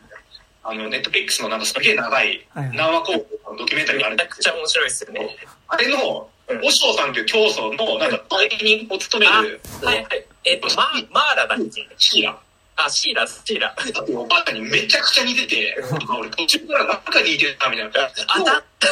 [0.65, 2.47] あの、ネットフリックスのなんかすげえ長い。
[2.55, 5.37] 何話広告のドキュメンタリーがあるんめちゃですけど、くちゃ面白いですよね。
[5.69, 10.27] あれの、うんおしょうさんという教祖の、なんか、代理人を務める、はいはい。
[10.45, 11.87] えっと、マー、マーラだっけ？
[11.97, 12.39] シーラ。
[12.77, 13.75] あ、シーラ、シーラ。
[13.95, 15.77] だっておばあちゃんにめちゃくちゃ似てて、
[16.19, 17.91] 俺途中からなんか似てるな、みたいな。
[17.91, 18.89] あ、だった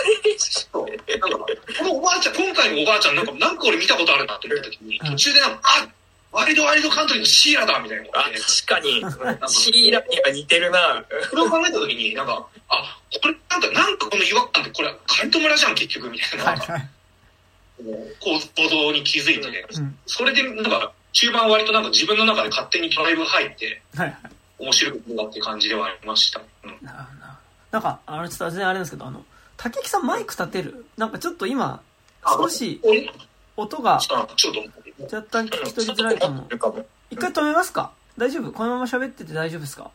[0.70, 5.88] そうなんか、このおばあちゃん、今回のおばあちゃん、なんか、なんか俺見たことあるなって思った時に、途中でなんか、あ
[6.32, 9.00] ワイルドワイルドカントリーのシーラだみたいな確かに。
[9.48, 11.04] シーラには似てるな。
[11.28, 16.88] それを考えた時に、なんか、あ、これ、なんか、なんかこの違和感って、これ、カルト村じゃん、結局、みたいな、
[17.88, 18.10] はいはい。
[18.54, 19.98] 構造に気づいてね、うん。
[20.06, 24.18] それで、なんか、中盤割となんか自分の中で勝手にドライブ入って、はいはい。
[24.58, 26.40] 面白くなって感じではありました。
[26.64, 26.78] うん。
[27.70, 29.24] なんか、あの、ちょっと全然あれですけど、あの、
[29.56, 31.82] 竹木さんマイク立てるなんかちょっと今、
[32.24, 32.80] 少し
[33.56, 34.26] 音があちょっ
[34.98, 36.46] と、若干聞き取りづらいかも。
[37.10, 37.92] 一回止めますか？
[38.16, 38.52] 大丈夫？
[38.52, 39.90] このまま喋ってて大丈夫ですか？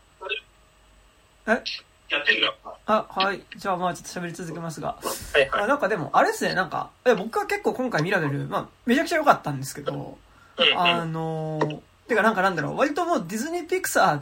[2.09, 2.55] やってるよ。
[2.85, 3.41] あ、はい。
[3.55, 4.97] じゃあまあちょっと喋り続けますが。
[5.33, 5.63] はいはい。
[5.63, 10.17] あなんかでも、あれですね、なんか、え僕は結構今回ミラベル、まあ、めちゃくちゃ良かったんですけど、
[10.57, 14.21] うんうんあのー、てかなんかなんだろう、割ともうディズニーピクサ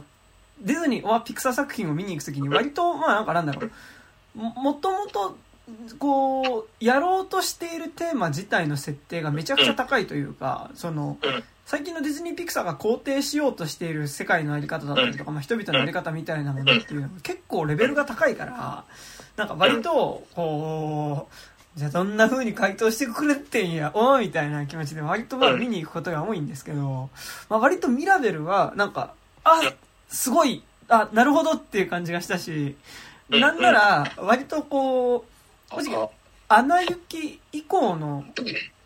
[0.60, 5.36] ディズニーはピクサー作品を見に行くときに割と、まあなんかなんだろう、ももともと、
[5.98, 18.84] こう、やろうとしているテーマ自体の設定がめちゃくちゃ高いというか、そのうん、最近のディズニーピクサーが肯定しようとしている世界のあり方だったりとか、まあ人々のあり方みたいなものっていうのが結構レベルが高いから、
[19.36, 21.28] なんか割と、こ
[21.76, 27.08] う、じゃあどんな風に回答してくれってんや、おーみたいな気持ちで割とまあ見に行くことが多いんですけど、
[27.48, 29.60] まあ割とミラベルはなんか、あ、
[30.08, 32.76] すごい、あ、なるほどっていう感じがしたし、
[33.30, 35.24] なんなら割とこ
[35.70, 36.10] う、正直、
[36.48, 38.24] アナ雪以降の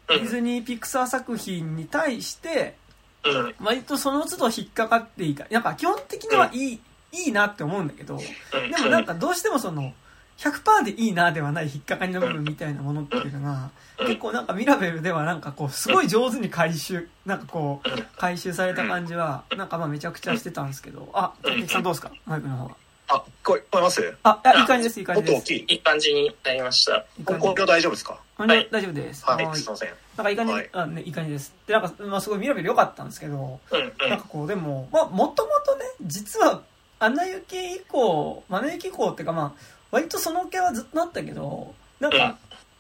[0.09, 2.77] ディズニーピクサー作品に対して、
[3.25, 3.55] うん。
[3.61, 6.81] 割とその都度引っかかっていいか、なんか基本的にはいい、
[7.13, 8.71] いいなって思うんだけど、うん。
[8.71, 9.93] でもなんかどうしてもその、
[10.39, 22.13] 100%でいいなではない引っかかりの部分みたいなものっていうのが、結構なんかミラベルではなんかこう、すごい上手に回収、なんかこう、回収された感じは、なんかまあめちゃくちゃしてたんですけど、あ、竹木さんどうですか？
[22.25, 22.77] マイクの方が。
[23.09, 24.15] あ、聞こえ聞こえます？
[24.23, 25.33] あ、いやいい感じです、いい感じです。
[25.33, 26.97] 音大きいいい感じになりました。
[27.19, 28.21] いい感じ音量大丈夫ですか？
[28.37, 29.25] これで大丈夫です。
[29.25, 29.89] はい、はいすいません。
[30.17, 31.55] なんかいい感じ、はいあね、いい感じです。
[31.67, 34.11] で、なんか、まあすごいミラベル良かったんですけど、うんうん。
[34.11, 36.63] なんかこう、でも、まあ、もともとね、実は、
[36.99, 42.37] アナ雪以降、アナ雪以降っていうかまあ、割とその系はずっとあったけど、なんか、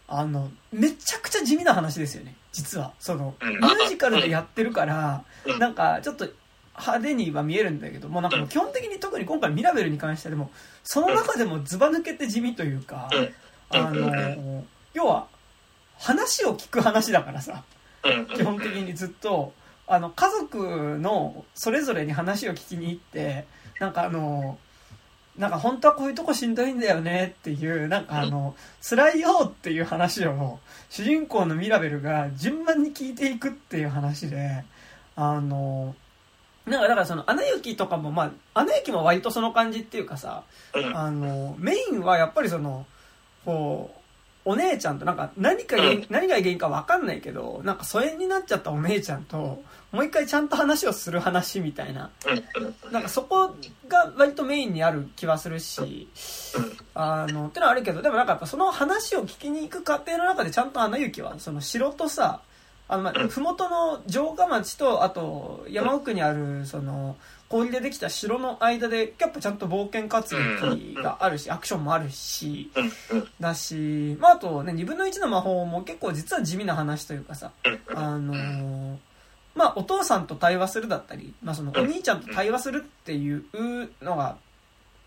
[0.08, 2.92] あの、めちゃくちゃ地味な話ですよね、実は。
[2.98, 6.28] その、うんミュージカルでやってるからう、んなんか、ちょっと、
[6.80, 10.50] 派手には見えるんだけども、なんかもう基本的に特に今回ミラベルに関してでも、
[10.82, 13.80] その中でもズバ抜けて地味というか、うん。
[13.80, 14.64] あの、
[14.94, 15.26] 要は、
[15.98, 17.64] 話を聞く話だからさ、
[18.04, 18.26] うん。
[18.26, 19.52] 基本的にずっと、
[19.86, 23.46] あの、家族のそれぞれに話を聞きに行って、
[23.80, 24.58] なんかあの、
[25.38, 30.58] なんか本当はこういうとこしんどいんだよねっていう、なんかあの、辛いよっていう話を、
[30.90, 34.64] 主人公のミラベルが順番に聞いていくっていう話で、
[35.14, 35.94] あの、
[36.68, 40.42] なんかだからその、アナ雪とかもまあ、アナ雪も割とその感じっていうかさ、
[40.74, 40.96] うん。
[40.96, 42.86] あの、メインはやっぱりその、
[43.44, 43.98] こう、
[44.44, 45.76] お姉ちゃんとなんか何か
[46.08, 52.10] 何が原因かわかんないけど、なんか疎遠になっちゃったお姉ちゃんと、もう一回ちゃんと話をする話みたいな。
[52.90, 53.54] なんかそこ
[53.88, 56.08] が割とメインにある気はするし、
[56.94, 62.40] あの、ってのはあるけど、でもなんかやっぱその話を聞きに行く過程の中でちゃんとアナ雪は、その城とさ、
[62.88, 67.16] あの、まあ、うんふもとの城下町と、あと、山奥にある、その、
[67.48, 72.70] 氷でできた城の間で、やっぱちゃんと冒険活劇があるし、アクションもあるし、
[73.40, 77.52] だし、まあ、あとね、二分の一の魔法も結構実は地味な話というかさ、
[77.94, 78.96] あのー
[79.54, 83.44] まあ、お父さんと対話するだったり、まあ、そのお兄ちゃんと対話するっていう
[84.02, 84.36] のが、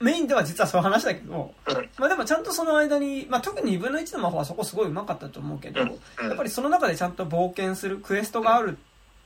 [0.02, 1.76] メインでは実はそういう話だけど、うん。
[1.98, 5.90] まあでもちゃんとその間に、まあ特に2分の1の魔法はそこすごい上手かったと思うけど、うん。
[6.28, 8.78] やっぱりその中でちゃんと冒険するクエストがある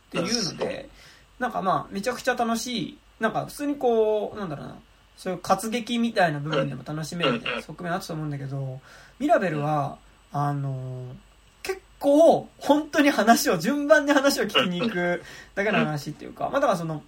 [0.08, 0.90] っていうので、
[1.40, 4.78] なんかまあめちゃくちゃ楽しい、なんか普通にこう、なんだろうな、
[5.18, 8.80] そういう活劇みたいな部分でも楽しめるみたいな側面あったと思うんだけど、
[9.20, 9.98] ミラベルは、
[10.32, 11.16] あのー
[11.64, 15.24] 結構本当に話を、順番に話を聞きに行く
[15.56, 17.02] だけの話っていうか、まあだからその、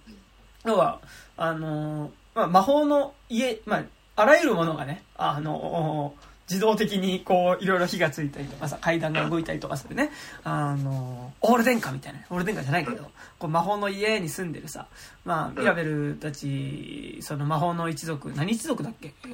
[0.64, 1.00] 要は、
[1.36, 3.84] あのーまあ魔法の家、まあ、
[4.16, 10.10] あらゆるものがね、あのー自動的にこう、いろいろ火がついたりとかさ、階段が動いたりとかするね、
[10.44, 14.86] あのーオール電化みたいな、オール電化じゃないけど、こう魔法の家に住んでるさ、
[15.26, 19.12] まあ、ミラベルたち、その魔法の一族、何一族だっけ？
[19.26, 19.28] え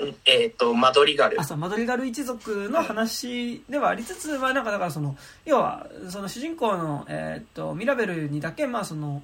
[0.00, 1.40] ーえっ、と、マドリガル。
[1.40, 1.44] あ。
[1.44, 9.22] そうマドリガル一族の話ではありつつ、まあ、なんかだからその要はその主人公の、えーっとミラベルにだけ、まあ、その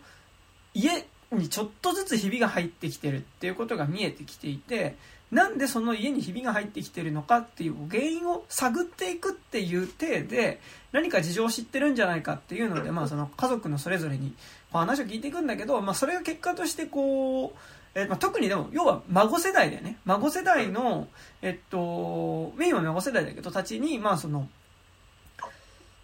[0.73, 1.05] 家
[1.37, 4.97] にちょっとずつひびが入ってきてるっていうことが見えてきていて
[5.31, 10.61] なんでその家にひびが入ってきてるのかっていう原因を探っていくっていう体で
[10.93, 14.35] 何か事情を知ってるんじゃないかっていうので、まあ、その家族のそれぞれに
[14.73, 17.59] 話を聞いていくんだけど、まあ、それが結果としてこう
[17.95, 21.09] えーまあ、特にでも要は孫世代だよね孫世代の、
[21.43, 24.49] えっと、メインは孫世代だけどたちに、まあ、その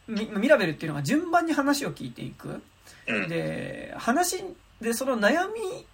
[0.06, 2.60] ミミラベルっていうのが順番に話を聞いていく
[3.06, 3.28] うん。
[3.28, 4.44] で話
[4.80, 5.48] でその悩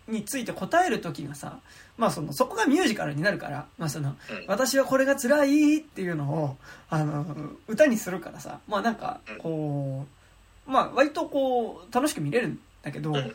[0.07, 1.59] みについて答える時がさ、
[1.97, 4.17] まあ、そのそこがミュージカルになるから、まあ、そのうん。
[4.47, 6.57] 私はこれが辛いっていうのを
[6.91, 7.25] あの
[7.67, 10.07] 歌にするからさまあなんかこ
[10.69, 13.35] うまあ割とこう楽しく見れるんだけど、うん。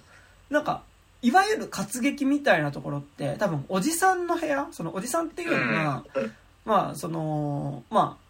[0.51, 0.83] なんか
[1.21, 6.33] いわゆる活劇みたいなところって多分おじさんの部屋そのおじさんっていうのが、うん。
[6.65, 8.23] まあそのまあ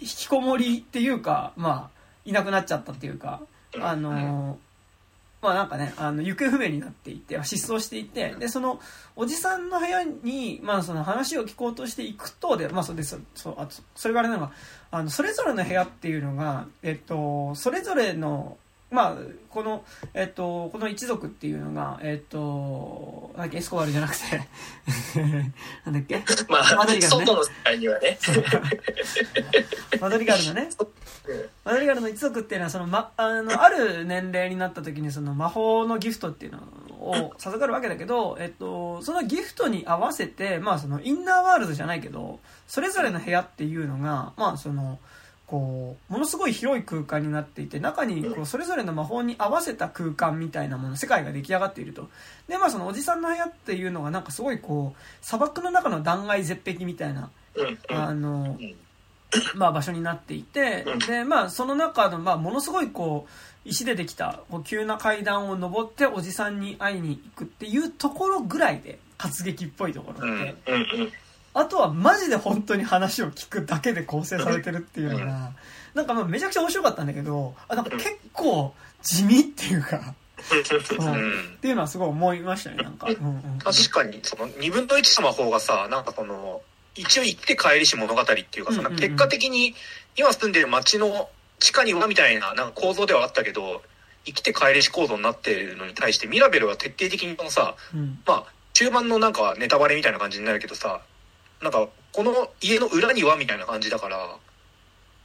[0.00, 3.40] 引きこもりっていうかまあいなくなっちゃったっていうか
[3.74, 3.84] うん。
[3.84, 4.58] あの
[5.42, 8.80] まあなんかね、あの、行方不明になっていて、失踪していて、で、その、
[9.16, 14.52] おじさんの部屋に、まあその話を聞こうとしていくと、で、まあそうです、そう、あと、それがあれなんか、
[14.92, 18.56] あの、それぞれの部屋っていうのが、えっと、それぞれの、
[18.92, 19.16] まあ、
[19.48, 19.84] この、
[20.14, 24.40] えっと、この一族っていうのが、えっと、なんだっけ、エスコバルじゃなくて、
[25.84, 26.22] なんだっけ？
[26.48, 27.24] まあ、マドリガルね。
[27.26, 28.18] 外の世界にはね。
[30.00, 30.68] マドリガルのね、
[31.64, 36.58] マドリガルの一族っていうのはその、ま、あのある年齢になった時にその魔法のギフトっていうの
[37.00, 44.98] を授かるわけだけど、えっと、そのギフトに合わせて、まあ、そのインナーワールドじゃないけどそれぞれの部屋っていうのが、まあ、その
[45.52, 52.08] こうものすごい広い空間になっていて中にこうそれぞれの魔法に合わせた空間みたいなもの世界が出来上がっていると。
[52.48, 57.28] で、まあ、そのおじさんの部屋っていうのがなんかすごいこう砂漠の中の断崖絶壁みたいな
[57.90, 58.74] あのうん。
[59.54, 60.98] まあ、場所になっていてうん。
[61.00, 70.54] で、まあ、その中の、まあ、ものすごいこう石でできたこう急な階段を登っておじさんに会いに行くっていうところぐらいで活劇っぽいところって、
[71.54, 75.52] あとはマジで本当に話を聞くだけで構成されてるっていうのが、
[75.94, 80.14] なんかまあめちゃくちゃ面白かったんだけどあなんか結構地味っていうか、
[80.50, 81.12] うん。
[81.12, 81.52] っう。
[81.54, 81.58] ん。
[81.60, 83.16] ていうのはすごい思いましたねなんか、うんう
[83.56, 86.62] ん、確かに、その、二分の一の魔法がさ、なんかその、
[86.94, 88.98] 一応行って帰りし物語っていうかさ、うんうんうん。
[88.98, 89.74] 結果的に、
[90.16, 91.28] 今住んでる街の
[91.58, 93.82] 地下にはみたいな、なんか構造ではあったけど、
[94.24, 98.20] 生きて帰りし構造になってるのに対して、ミラベルは徹底的にこのさ、うん。
[98.26, 101.02] まあ、中盤のなんかネタバレみたいな感じになるけどさ、
[101.62, 104.36] なんか、この家の裏にはみたいな感じだから、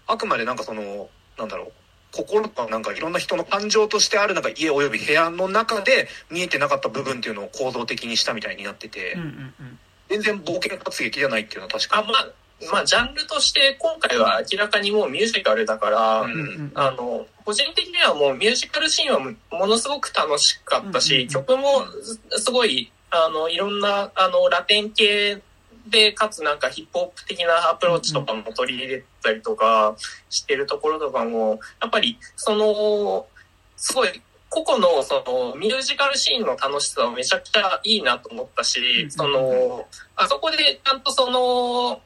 [0.07, 1.71] あくまでなんかその、なんだろう、
[2.11, 9.29] 心とかなんかいろんな人の感情としてあるなんか家及び部屋の中で見えてなかった部分っていうのを構造的にしたみたいになってて、うんうんう
[9.63, 9.79] ん。
[10.09, 12.31] 全然冒険活劇じゃないっていうのは確あ、かまあ、
[12.71, 16.71] まあ、ジャンルとして今回は明らかにもうミュージカルだから、うんうんうん。
[16.75, 21.29] あの、個人的にはもうミュージカルシーンはもものすごく楽しかったし、うんうんうん。
[21.29, 21.85] 曲も
[22.31, 25.41] すすごい、あの、いろんな、あの、ラテン系
[25.89, 29.95] で、かつなんかヒップホップ的なアプローチとかも取り入れたりとか
[30.29, 33.27] してるところとかも、やっぱり、その、
[33.75, 38.65] すごい、個々のそのミュージカルシーンの楽しさはめちゃくちゃいいなと思ったうん。
[38.65, 42.01] し、その、あそこでちゃんとその、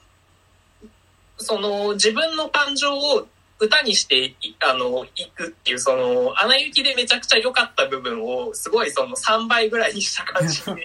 [1.38, 3.28] その自分の感情を
[3.62, 10.78] 歌にしていあのいくっていうその穴行きでめちゃくちゃ良かった部分をすごいその3倍ぐらいにした感じに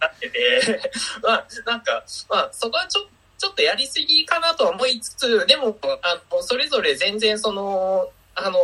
[0.00, 0.90] なってて
[1.22, 3.02] まあなんかまあそこはちょ
[3.36, 8.56] ちょっとやりすぎかなとは思いつつでもあのそれぞれ全然そのあの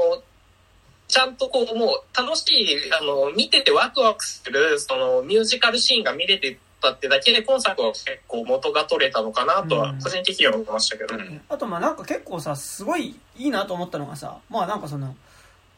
[1.09, 11.17] ちゃんとこうもう楽しいあの見ててワクワクするそのミュージカルシーンが見れてたってだけで今作は結構元が取れたのかなとは個人的には思いましたけど。
[11.17, 11.41] うん。
[11.49, 15.17] あとまあなんか結構さすごいいいなと思ったのがさまあなんかその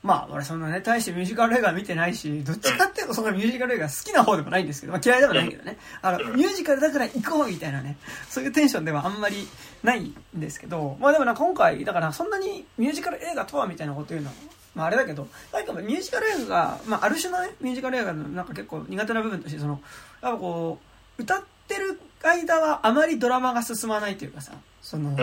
[0.02, 5.76] まあ俺そんなね大してミュージカル映画見てないしどっちかっていうとそんなミュージカル映画好きな方でもないんですけど、まあ、嫌いではないけどね。
[6.00, 7.96] あのミュージカルだから行こうみたいなね
[8.28, 9.46] そういうテンションではあんまり
[9.82, 14.34] ないんですけどまあでもなんか今回だからそんなにミュージカル映画とはみたいなこと言うのは
[14.74, 19.80] まああれだけどなんかミュージカル映画が、まあ、ある種のねミュージカル映画のなんか結構苦手な部分としてその
[20.22, 20.89] やっぱこう
[21.20, 24.52] 歌ってる間はあまりドラマが進まないというかさ
[24.82, 25.16] その、ん。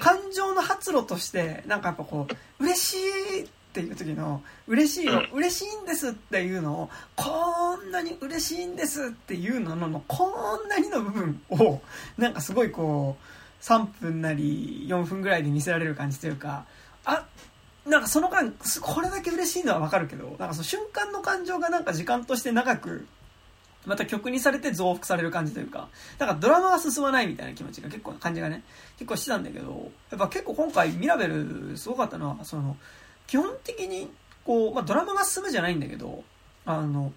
[0.00, 2.26] 感情の発露としてなんかやっぱこ
[2.58, 5.38] う嬉しいっていう時の嬉しいよ、うん。
[5.38, 11.82] 嬉しいんですっていうのをこんなに嬉しいんですっていうののこんなにの部分を
[12.16, 16.64] なんかすごいこう3分なり4分ぐらいで見せられる感じというか
[17.04, 17.26] あ
[17.86, 23.06] なんかその間これだけ嬉しいのはわかるけどなんかその瞬間の感情がなんか時間として長く
[23.86, 28.62] また曲にされて増幅される感じというか、だからドラマが進まないみたいな気持ちが結構感じがね、
[28.98, 32.76] 結構してたんだけど、やっぱ結構今回ミラベルすごかったのは、その、
[33.26, 34.10] 基本的に、
[34.44, 36.22] こう、まあ、ドラマが進むじゃないんだけど、
[36.64, 37.12] あの、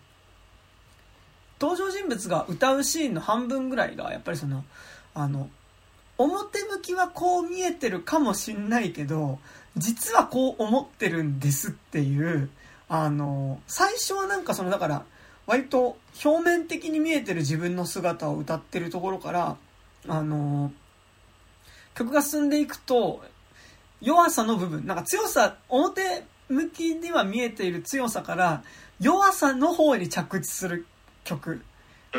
[1.60, 4.64] 登場人物が歌うシーンの半分ぐらいが、やっぱりその、
[5.14, 5.50] あの、
[6.18, 9.40] 表向きはこう見えてるかもしんないけど、
[9.78, 12.50] 実はこう思ってるんですっていう、
[12.88, 15.06] あの、最初はなんかその、だから、
[15.48, 19.58] 割と表面的に見えてる自分の姿を歌ってるところから、
[20.08, 20.72] あの、
[21.96, 23.24] 曲が進んでいくと、
[24.02, 28.64] 弱さの部分、なんか強さ、表向きには見えている強さから、
[29.00, 30.86] 弱さの方に着地する
[31.24, 31.62] 曲。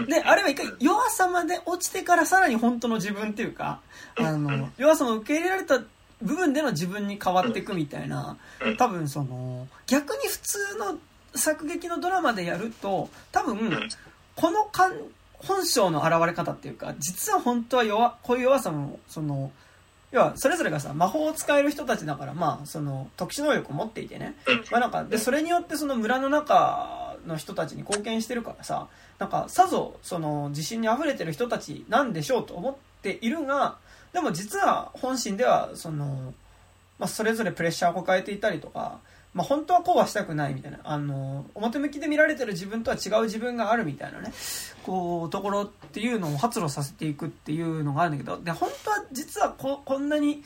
[0.09, 3.81] で、あれは一回弱さまで落ちてからさらに本当の自分っていうか、
[4.19, 5.79] あの、弱さも受け入れられた
[6.23, 8.37] 部分での自分に変わっていくみたいな、
[8.79, 10.99] 多分その、逆に普通の
[11.37, 13.89] 作劇のドラマでやると、多分、
[14.35, 14.95] このかん
[15.39, 19.53] 本性の現れ方っていうか、実は本当は弱、こういう弱さも、その、
[20.13, 24.35] 要は、それぞれがさ、魔法を使える人たちだから、まあ、その、特殊能力を持っていてね。
[24.71, 33.77] まあなんか、で、それによってその村の中の人たちに貢献してるからさ、なんか、さぞ、その、自信に溢れてる人たちなんでしょうと思っているが、
[34.13, 36.33] でも実は本心では、その、
[36.99, 39.01] まあ、それぞれプレッシャーを抱えていたりとか、
[39.37, 44.33] まあ、本当はこうはしたくないみたいな、あの、表向きで見られてる自分とは違う自分があるみたいなね、
[44.83, 50.43] こう、ところっていうのを発露させていくっていうのがあるんだけど、で、本当は実はここんなに、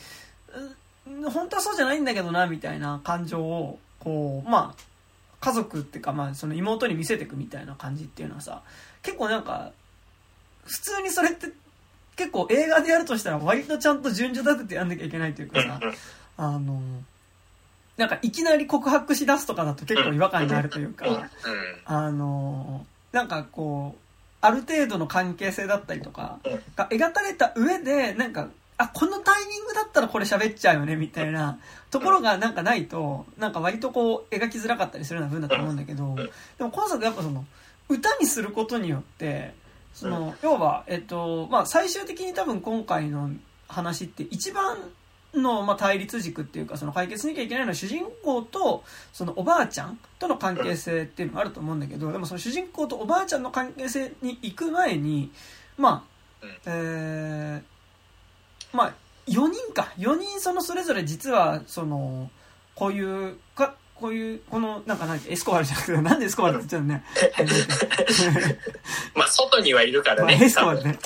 [1.32, 4.82] 本当はそうじゃないんだけどな、みたいな感情を、こう、まあ、
[5.41, 8.62] 家族っていうか、まあ、その妹に見せていくみたいな感じっていうのはさ、
[9.03, 9.70] 結構なんか、
[10.64, 11.53] 普通にそれって
[12.16, 15.80] 結構映画でやるとしたら割とちゃんと順序立ててやんなきゃいけないというかさ、
[16.36, 16.82] あの、
[18.01, 21.28] なんかいきなり告白しだすとかだと結構違和感になるというか、
[21.84, 24.01] あの、なんかこう、
[24.40, 26.38] ある程度の関係性だったりとか、
[26.76, 28.48] が描かれた上で、なんか、
[28.78, 31.59] あ、このタイミングだったらこれ喋っちゃうよね、みたいな
[31.90, 36.14] ところがなんかないと、なんか割とこう、描きづらかったりするような文だと思うんだけど、
[36.57, 37.44] でも今作やっぱその、
[37.90, 39.53] 歌にすることによって、
[39.92, 43.28] その、要は、えっと、まあ最終的に多分今回の
[43.68, 44.78] 話って一番
[45.35, 55.31] の、まあ、対立軸っていうか、その解決しなきゃいけないのは主人公と、そのおばあちゃんとの関係性っていうのがあると思うんだけど、でもその主人公とおばあちゃんの関係性に行く前に、
[55.76, 56.05] ま
[56.43, 58.95] あ、えー、まあ、
[59.26, 59.93] 4人か。
[59.99, 62.31] 4人そのそれぞれ実は、その、
[62.74, 67.05] こういう、か、こういう、この、なんかエスコバルじゃなくて、 なんでエスコバルって言っちゃうね。
[69.14, 70.38] まあ、外にはいるからね。
[70.40, 70.98] エスコバルね。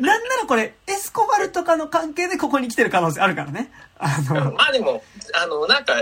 [0.00, 3.70] なんならこれ、エスコバルとかの関係でここに来てる可能性あるからね。
[3.98, 5.02] あの、まあでも、
[5.34, 5.94] あの、なんか、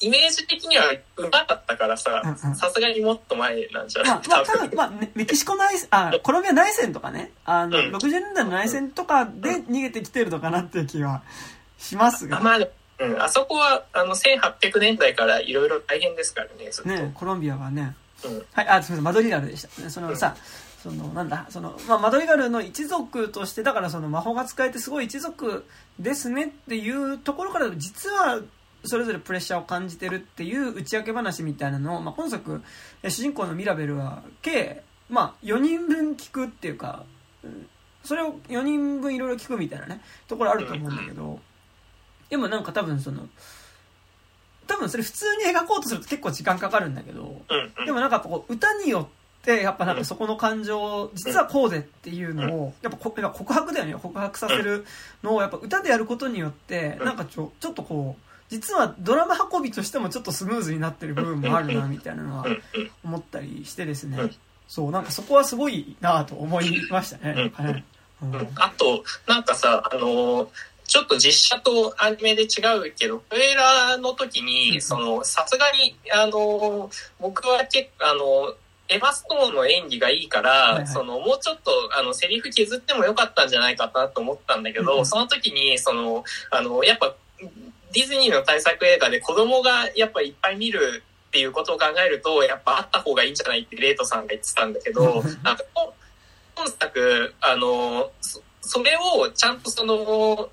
[0.00, 2.22] イメージ的にはうまかったからさ、
[2.56, 11.22] さすがにもっと前なんじゃない、まあ、まあ、多分、まあ、メキシコ内、あ、コロンビア内戦とかね、あの、うん、60年代の内戦とかで逃げてきてるのかなっていう気は
[11.78, 12.40] しますが。
[12.40, 12.58] まあ、
[13.02, 19.90] うん、あそこはあの1800年代からいろいろ大変ですからねねコロンビアはね、うん、はいあすみませんマドリガルでした。
[19.90, 20.36] そのさ、
[20.84, 25.64] うん、そのなんだその、まあ、マドリガルの一族としてだからその魔法が使えてすごい一族
[25.98, 28.40] ですねっていうところから実は
[28.84, 32.62] それぞれプレッシャーを感じてるっていう打ち明け話みたいなのを、まあ、今作
[33.08, 37.04] 主人公のミラベルは計、まあ、4人分聞くっていうか
[38.02, 41.38] それを4人分いろいろ聞くみたいなねところあると思うんだけど、
[42.32, 43.28] でもなんか多分その、
[44.66, 47.42] 多分それ普通に描こうとすると結構時間かかるんだけど、
[47.84, 54.86] でもなんかこう歌によって、やっぱなんかそこの感情、実はこうでっていうのを、やっぱ告白だよね、告白させる
[55.22, 62.46] のをやっぱ歌でやることによって、なんかちょ、ちょっとこう、実はドラマ運びとしてもちょっとスムーズになってる部分もあるな、みたいなのは
[63.04, 64.30] 思ったりしてですね。
[64.68, 67.52] そう、なんかそこはすごいなと思いましたね。
[67.52, 67.84] はい。
[68.54, 70.48] あと、なんかさ、あのー
[70.92, 78.54] ちょっと実写とアニメで違うけど、トレーラーの時に、その、さすがに、あの、僕は結構、あの、
[78.90, 95.64] エヴァストーンの演技がいいから、はいはい、その、もうちょっと、あの、セリフ削ってもよかったんじゃないかなと思ったんだけど、うん、その時に、その、あの、やっぱ、ディズニーの大作映画で子供がやっぱいっぱい見るっていうことを考えると、やっぱあった方がいいんじゃないってレイトさんが言ってたんだけど、なんか、
[96.54, 98.10] 本作、あの、
[98.62, 100.48] それをちゃんとその、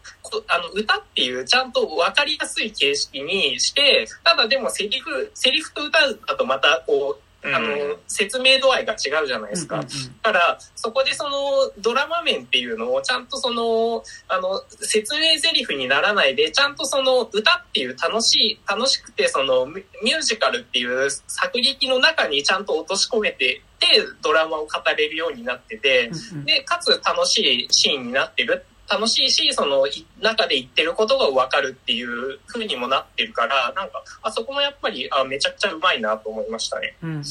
[0.48, 9.78] あの、歌っていうちゃんと分かりやすい形式にして、ただでもセリフ、セリフと歌だとまたこう、あの、説明度合いが違うじゃないですか。
[9.78, 9.90] うんうん
[10.22, 23.88] だから、そこでそのドラマ面っていうのをちゃんとその、あの、説明台詞にならないで、ちゃんとその歌っていう楽しい、楽しくてそのミミュージカルっていう作劇の中にちゃんと落とし込めて、で、
[24.22, 28.66] ドラマを語れるようになってて、うんうんで、かつ楽しいシーンになってる。
[28.90, 36.96] 楽しいし、その、い中で言ってることがわかるっていう風にもなってるから、なんか、あそこもやっぱり、あ、めちゃくちゃうまいなと思いましたね。
[37.02, 37.22] うんうんう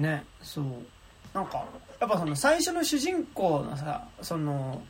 [0.00, 0.02] ん。
[0.02, 0.64] ねそう。
[1.36, 1.62] なんか
[2.00, 4.82] やっぱその最初の主人公のさその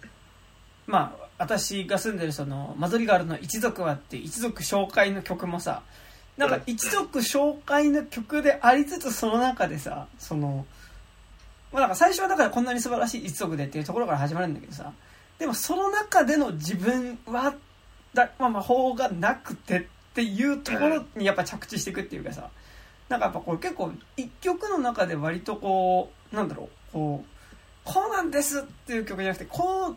[0.87, 5.83] まあ私が住んでるそのマドリガールの一族はって一族紹介の曲もさ
[6.37, 10.67] なんか一族紹介の曲でありつつその中でさその
[11.77, 14.91] まあなんか最初はだからこんなに素晴らしい一族でっていうところから始まるんだけどさ。
[15.39, 17.55] でもその中での自分は
[18.15, 19.83] だ、まあ、魔法がなくてっ
[20.15, 22.49] ていうところにやっぱ着地していくっていうかさ。
[23.11, 27.29] なんかやっぱこれ結構一曲の中で割とこうなんだろうこう
[27.85, 29.95] こうなんですっていう曲じゃなくてこ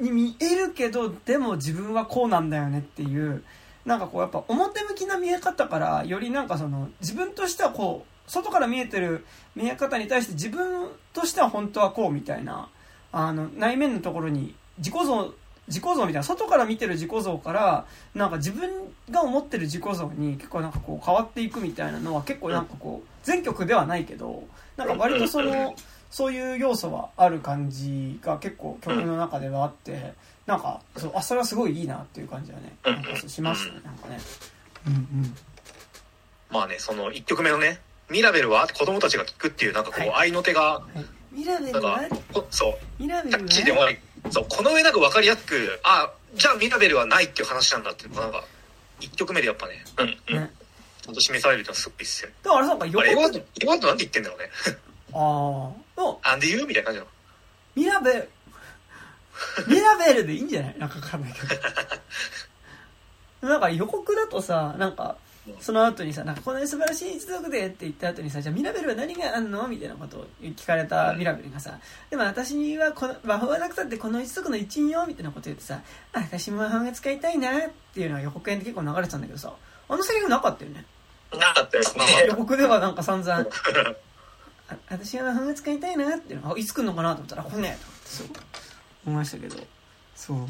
[0.00, 3.44] うに見えるけどでも自分はこうなんだよねっていう
[3.84, 9.26] なんかこうやっぱ表向きな見え方からよりなんかその自分としてはこう外から見えてる
[9.56, 12.68] 見え方に対して自分としては本当はこうみたいな
[13.10, 15.34] あの内面のところに自己像
[15.66, 18.70] 自己像みたいな外から見てる自己像からなんか自分
[19.10, 24.44] が思ってる自己像に結構なんかこう変わっていくみたいなのは結構なんかこう全曲ではないけど
[24.76, 25.74] なんか割とその
[26.08, 30.14] そういう要素はある感じが結構曲の中ではあって
[30.46, 34.18] なんかそうあそれはすごいいいなっていう感じはねなんかしましたねなんかね。
[34.86, 35.36] うんうん
[36.50, 37.78] まあね、その1曲目のね、
[38.10, 42.00] ミラベルは子供たちが聞くっていう、なんかこう、はい愛の手が、はいミラベルは？
[42.50, 43.38] そう、ミラベルは？
[43.38, 43.98] キャッチーでもあり、
[44.30, 48.44] そう、この上なく分かりやすく、あ、じゃあミラベルはないっていう話なんだっていうのが、なんか、
[49.00, 50.42] 1曲目でやっぱね、うん、うん。
[50.42, 50.50] ね
[51.02, 52.34] ちゃんと示されるっていうのはすごくいいっすよね。
[52.42, 54.50] だからなんか予あれ、英語だと、告英語だとなんて言ってんだろうね。
[55.14, 57.10] ああのアンディユーみたいな感じなの。
[57.76, 58.28] ミラベル
[59.68, 60.78] ミラベルでいいんじゃない？
[60.78, 61.40] なんかわかんないけ
[63.42, 63.48] ど。
[63.48, 65.16] なんか予告だとさ、なんか、
[65.60, 71.78] その後にさ、なんかこんなに素晴らしい一族でって言った後にさ、じゃあミラベルは何があんのみたいなことを聞かれたミラベルがさ、
[72.10, 75.80] でも私はこの魔法はなくたってこの一族の一員よみたいなこと言ってさ、
[76.12, 79.52] あ私も魔法が使いたいなっていうのが予告編で結構流れてたんだけどさ、
[79.88, 80.84] あのセリフなかったよね？
[81.32, 82.04] なかったですね。
[82.28, 83.34] 予告ではなんか散々、
[84.68, 88.26] あ私は魔法が使いたいなっていうのが、あいつ来んのかなと思ったら、こんねえと思ってそう
[89.06, 89.56] 思いましたけど、
[90.14, 90.44] そう。
[90.44, 90.48] っ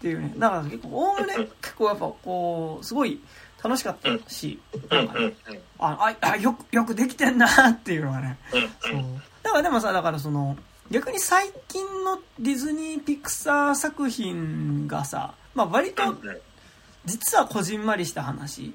[0.00, 0.32] ていうね。
[0.38, 3.20] だから結構、おおむね結構やっぱこう、すごい
[3.62, 5.34] 楽しかったし、うん、
[5.78, 8.38] あ、あ、あよく、よくできてんなっていうのがね。
[8.52, 9.22] うん、そう。
[9.42, 10.56] だからでもさ、だからその、
[10.90, 16.02] 逆に最近のディズニー・ピクサー作品がさ、まあ割と
[17.04, 18.74] 実はこじんまりした話。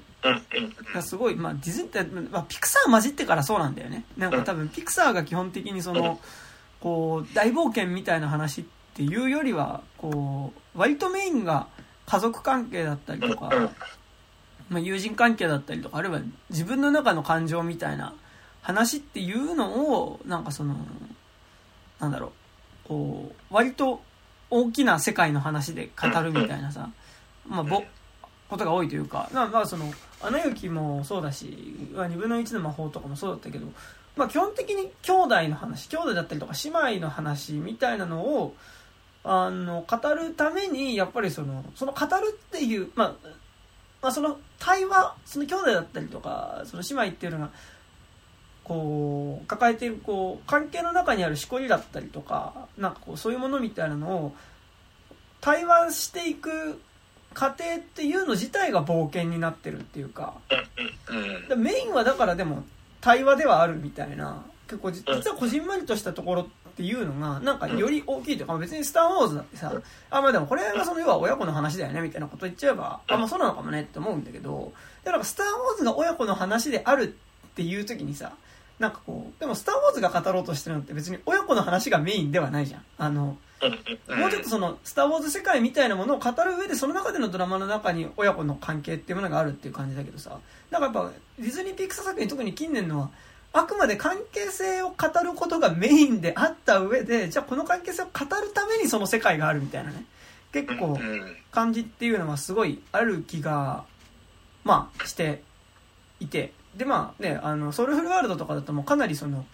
[0.94, 4.04] がすごい、まあ、ディズニーって、まあ、ピクサー混じってからそうなんだよね。
[4.16, 6.18] なんか多分、ピクサーが基本的にその、
[6.80, 8.64] こう、大冒険みたいな話っ
[8.94, 11.68] ていうよりは、こう、割とメインが
[12.06, 13.50] 家族関係だったりとか、
[14.68, 18.14] まあ、友人関係だったりとか、あるいは自分の中の感情みたいな
[18.62, 20.76] 話っていうのを、なんかその、
[22.00, 22.32] なんだろ
[22.86, 24.00] う、こう、割と
[24.50, 26.90] 大きな世界の話で語るみたいなさ、
[27.46, 27.82] まあ、ぼ、
[28.48, 29.92] ことが多いというか、まあ、まあその、
[30.22, 33.66] アナ雪もそうだし、まあ、2分の1の魔法とかもそうだったけど、
[34.16, 38.54] まあ基本的に兄弟の話、兄弟だったりとか姉妹の話みたいなのを、
[39.24, 43.28] あの、語るために、やっぱりその、その語るっていう、まあ、
[44.04, 47.50] まあその対話、その兄弟だったりとか、その姉妹っていうのが、
[48.62, 54.36] こう、抱えている、こう、関係の中にあるしこりだったりとか、なんかこう、そういうものみたいなのを、
[55.40, 56.82] 対話していく
[57.32, 60.34] 過程っていうの自体が冒険になってるっていうか、
[61.56, 62.62] メインはだからでも
[63.00, 69.72] 対話ではあるみたいな結構実はこじんまりとしたところっていうのがなんかより大きいというか別に「スター・ウォーズ」だってさ
[70.10, 74.72] あまあでもこれがその要は親子の話だよねみたいなこと言っちゃえばあまあそうなのかもねって思うんだけど
[75.04, 77.14] でなんか「スター・ウォーズ」が親子の話である
[77.46, 78.32] っていう時にさ
[78.80, 82.82] なんかこうでも「スター・ウォーズ」が語ろうとしてるのって別に親子の話がメインではないじゃん。
[82.98, 83.36] あの
[84.08, 90.38] もうちょっとその、スター・ウォーズ世界みたいなものを語る上で、その中でのドラマの中に親子の関係っていうものがあるっていう感じだけどさ、
[90.70, 93.10] なんかやっぱ、ディズニーピクサー作品、特に近年のは、
[93.54, 100.04] あくまで関係性を語ることがメインであった上で、じゃあこの関係性を語るためにその世界があるみたいなね、
[100.52, 101.36] 結構うん。
[101.52, 103.84] 感じっていうのはすごいある気が、
[104.64, 105.42] まあ、して
[106.18, 109.46] いて、でまあね、あの、ソウルフルワールドとかだともうかなりその、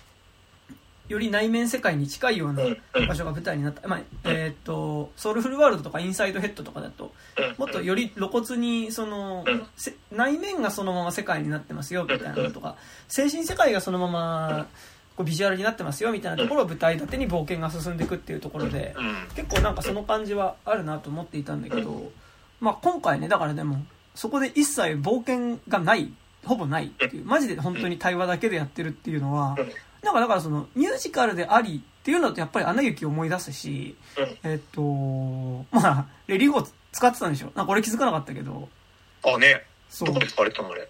[1.10, 2.62] より内面世界に近いような
[3.08, 7.12] 場所が舞台になった、まあえっとソウルフルワールドとかインサイドヘッドとかだと
[7.58, 9.44] もっとより露骨にその
[9.76, 12.76] せ内面がそのまま世界になってますよみたいなのとか
[13.08, 14.66] 精神世界がそのまま
[15.16, 19.16] こうビジュアルになってますよみたいなところを舞台立てに冒険が進んでいくっていうところでうん。
[19.34, 22.12] 結構なんかその感じはあるなと思っていたんだけど、
[22.60, 23.84] まあ、今回ねだからでも
[24.14, 26.12] そこで一切冒険がない
[26.44, 29.56] ほぼないっていうマジで本当に対話だけでやってるっていうのは
[30.02, 33.96] なんかだからそのミュージカルでありっていうのとやっぱり「アナ雪」を思い出すし
[34.42, 34.80] えっと
[35.70, 37.52] まあレリゴ使ってたんでしょ？
[37.54, 38.68] なんか俺気づかなかったけど
[39.24, 39.64] あ、ね。
[39.88, 40.88] そうどこで使われてたのあれ？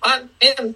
[0.00, 0.74] あ、え、確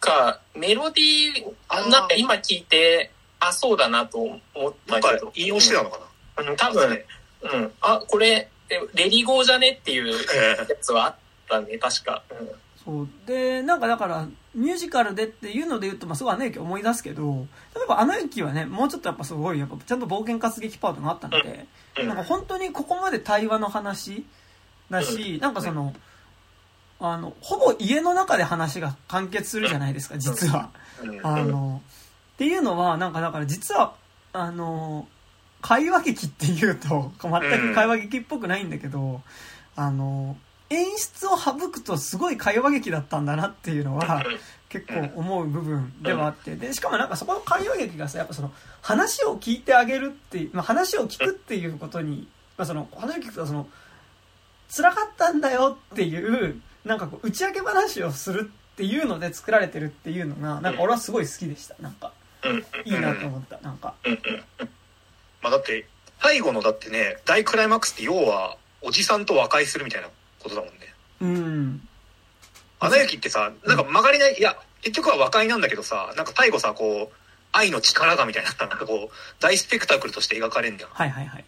[0.00, 5.08] か、メロディー、あーなんか今聞いて、あ、そうだなと思ったけど。
[5.08, 6.00] なんか引用してたのか
[6.36, 6.50] な？
[6.50, 7.04] うん、多分、
[7.42, 7.72] うん。
[7.80, 9.78] あ、これ、えレリゴーじゃね？
[9.80, 11.16] っていうえやつはあっ
[11.48, 12.22] たね、確か。
[12.30, 12.50] うん
[12.84, 13.08] そう。
[13.26, 21.66] でなんかだからミュージカルでっていうので言うと、まあ、すごい「アナ雪」思い出すけど例えば「アナ雪」はねもうちょっとやっぱすごいやっぱちゃんと冒険活劇パートがあったので、
[22.00, 22.08] うん。
[22.08, 24.24] なんか本当にここまで対話の話
[24.90, 25.94] だし、なんかその、
[27.00, 30.70] あの、ほぼ家の中で話が完結するじゃないですか、実は。
[31.02, 31.26] うん。
[31.26, 31.82] あの、
[32.34, 33.94] っていうのは、なんかだから実は、
[34.32, 35.08] あの、
[35.60, 39.22] 会話劇っていうと、全く会話劇っぽくないんだけど、
[39.74, 40.36] あの、
[40.72, 44.24] 演出を省くとすごい会話劇だったんだなっていうのは、
[44.68, 48.50] 結構思う部分ではあって、で、しかもなんかそこの会話劇がさ、やっぱその、
[48.80, 53.68] 話を聞いてあげるっていう、まあ、話を聞くっていうことに、まあ、その、話を聞くとその、
[54.74, 61.76] 辛かったんだよっていう、なんかこう、打ち明け話をするっていうので作られてるっていうのが、なんか俺はすごい好きでした。
[61.80, 62.12] なんか、
[62.44, 63.58] うんいいなと思った。
[63.60, 63.94] なんか。
[65.42, 65.86] まあだって、
[66.20, 70.08] 最後のだってね、大クライマックスって要は、おじさんと和解するみたいな
[70.42, 70.94] ことだもんね。
[71.20, 71.88] うん。
[72.80, 77.14] アナ雪ってさ、なんか曲がりない、いや、結局は和解なんだけどさ、なんか最後さ、こう、
[77.52, 80.90] 愛の力がみたいな、なんかこう、大スペクタクルとして描かれんじゃん。
[80.90, 81.44] はいはいはい。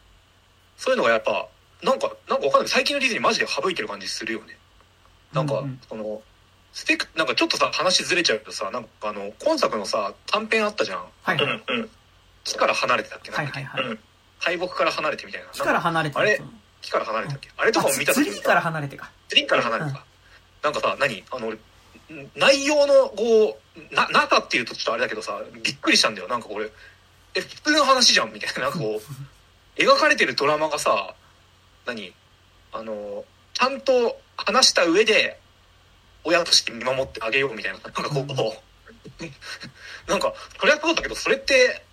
[0.76, 1.49] そういうのがやっぱ、
[1.82, 2.68] なんか、なんかわかんない。
[2.68, 4.57] 最近のディズニーマジで省いてる感じするよね。
[5.32, 6.22] なんか、うんうんその、
[6.72, 10.99] スペク、なんかちょっとさ、話ずれちゃうけどさ、なんかあの、今作のさ、短編あったじゃん。
[11.01, 11.47] うはいはい。
[11.47, 11.90] んうん
[12.45, 13.99] 木から離れてたっけなはいんだっけはいはい。
[14.45, 15.49] 大木から離れてみたいな。
[15.53, 16.42] 木から離れてあれ
[16.85, 17.51] 木から離れてたっけ？
[17.57, 19.11] あれとかも見た時にツリーから離れてか。
[19.28, 20.05] ツリーから離れてた。
[20.62, 21.24] なんかさ、何？
[21.30, 21.59] あの、俺
[22.37, 23.59] 内容の、こ
[23.91, 26.28] う、な、中っていうとちょっとあれだけどさ、びっくりしたんだよ。
[26.28, 26.70] なんかこれ、
[27.35, 28.62] え、普通の話じゃんみたいな。
[28.62, 29.03] なんかこう、
[29.80, 31.14] 描かれてるドラマがさ、
[31.87, 32.12] 何？
[32.72, 33.24] あの、
[33.55, 35.41] ちゃんと話した上で、
[36.24, 37.78] 親として見守ってあげようみたいな。
[37.78, 38.26] なんかこう、
[40.11, 41.85] なんか、それはそうだけど、それって、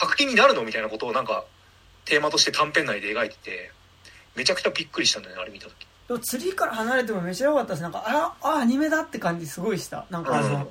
[0.00, 0.62] 作品になるの？
[0.62, 1.44] みたいなことをなんか、
[2.04, 3.72] テーマとして短編内で描いてて、
[4.36, 5.86] めちゃくちゃびっくりしたんだよね、あれ見た時。
[6.08, 10.06] でもツリーから離れてもめちゃ良かったし、なんか、あら、あ、アニメだって感じすごいした。
[10.10, 10.68] なんかあの、うん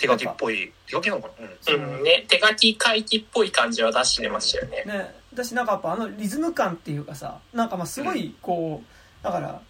[0.00, 0.72] 手書きっぽい。
[0.86, 1.44] 手書きなのかな？
[1.44, 1.56] うん。
[1.60, 4.84] そうんね、手書き回帰っぽい感じは出してましたよね。
[4.86, 9.60] ね、私なんかやっぱあのリズム感っていうかさなんかまあすごいこうだから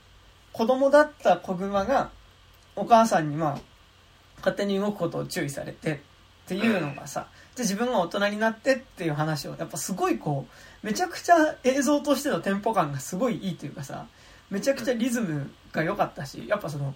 [0.52, 2.10] 子供だった子熊が
[2.76, 3.58] お母さんにまあ
[4.40, 5.98] 勝手に動くことを注意されてっ
[6.46, 10.52] ていうのがさで自分が大人になってっていう話をやっぱすごいこう
[10.82, 14.06] めちゃくちゃ映像としてのテンポ感がすごいいいというかさ
[14.50, 16.94] めちゃくちゃリズムが良かったしやっぱその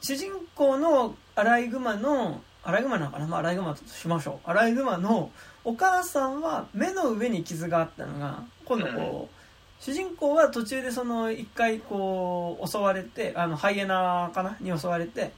[0.00, 4.50] 主人公のアライグマのアライグマなのかな、まあ、アライグマとしましょう。
[4.50, 5.30] アライグマの
[5.64, 14.56] お母さんは目の上に傷があったのが今度こう、主人公は途中でその一回こう襲われてあのハイエナかな？
[14.60, 15.32] に襲われて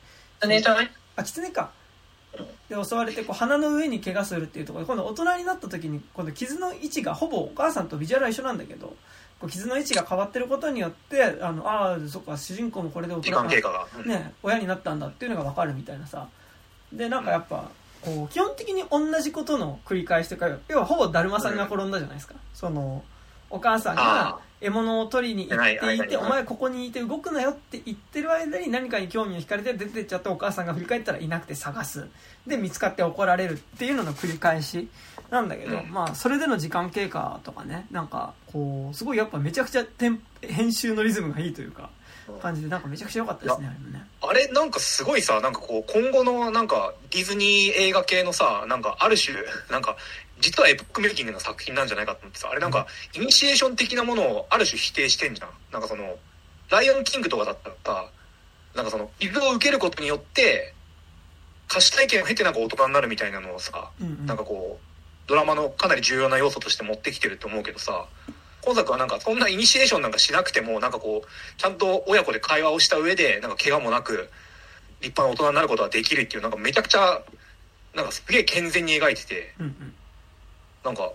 [0.47, 1.73] ねじゃないあ狐か
[2.69, 8.97] で襲われてこう鼻の上に怪我するっていうところで今度大人になった時に今度傷の位置がほぼお母さんとビジュアルは一緒なんだけど
[9.39, 13.87] こう傷の位置が変わってることによってあのああそっか主人公もこれで大時人間経過が。
[13.99, 14.09] うん。
[14.09, 16.29] ね、親になったんだっていうのが分かるみたいなさ。
[16.93, 17.69] でなんかやっぱ
[18.03, 23.03] こう基本的に同じことの繰り返しというか要はほぼだるまさんが転んだじゃないですか、その
[23.51, 32.09] お母さんがあ獲物を取りに行っていてお前ここにいて動くなよって言ってる間に何かに興味を惹かれて出てっちゃってお母さんが振り返ったらいなくて探す。
[32.47, 34.89] で見つかって怒られるっていうのの繰り返し。
[35.31, 35.91] なんだけど、うん。
[35.91, 37.87] まあそれでの時間経過とかね。
[37.91, 39.85] なんかこうすごいやっぱめちゃくちゃ
[40.41, 41.91] 編集のリズムがいいというか
[42.29, 44.07] うん感じでなんかめちゃくちゃ良かったですねあれもね。
[44.23, 49.37] あれなんかすごいさ、なんかこう、今後のなんかディズニー映画系のさ、なんかある種、
[49.71, 49.97] なんか、
[50.45, 55.49] 実はエポックメイキングな作品なんじゃないかと思ってさ、あれなんか、イニシエーション的なものをある種否定してんじゃん。
[55.73, 56.19] なんかその、
[56.69, 58.11] ライオンキングとかだったらさ、
[58.75, 60.75] なんかその、傷を受けることによって、
[61.71, 64.27] 歌手体験を経てなんか大人になるみたいなのをさ、うんうん。
[64.27, 68.07] なんかこう、ドラマのかなり重要な要素として持ってきてると思うけどさ、
[68.61, 74.29] 今作はなんかそんなイニシエーションなんかしなくても、なんかこう、ちゃんと親子で会話をした上で、なんか怪我もなく、
[75.01, 77.23] 立派な大人になることができるっていう、なんかめちゃくちゃ、
[77.95, 79.95] なんかすげえ健全に描いてて、うんうん
[80.85, 81.11] なんか、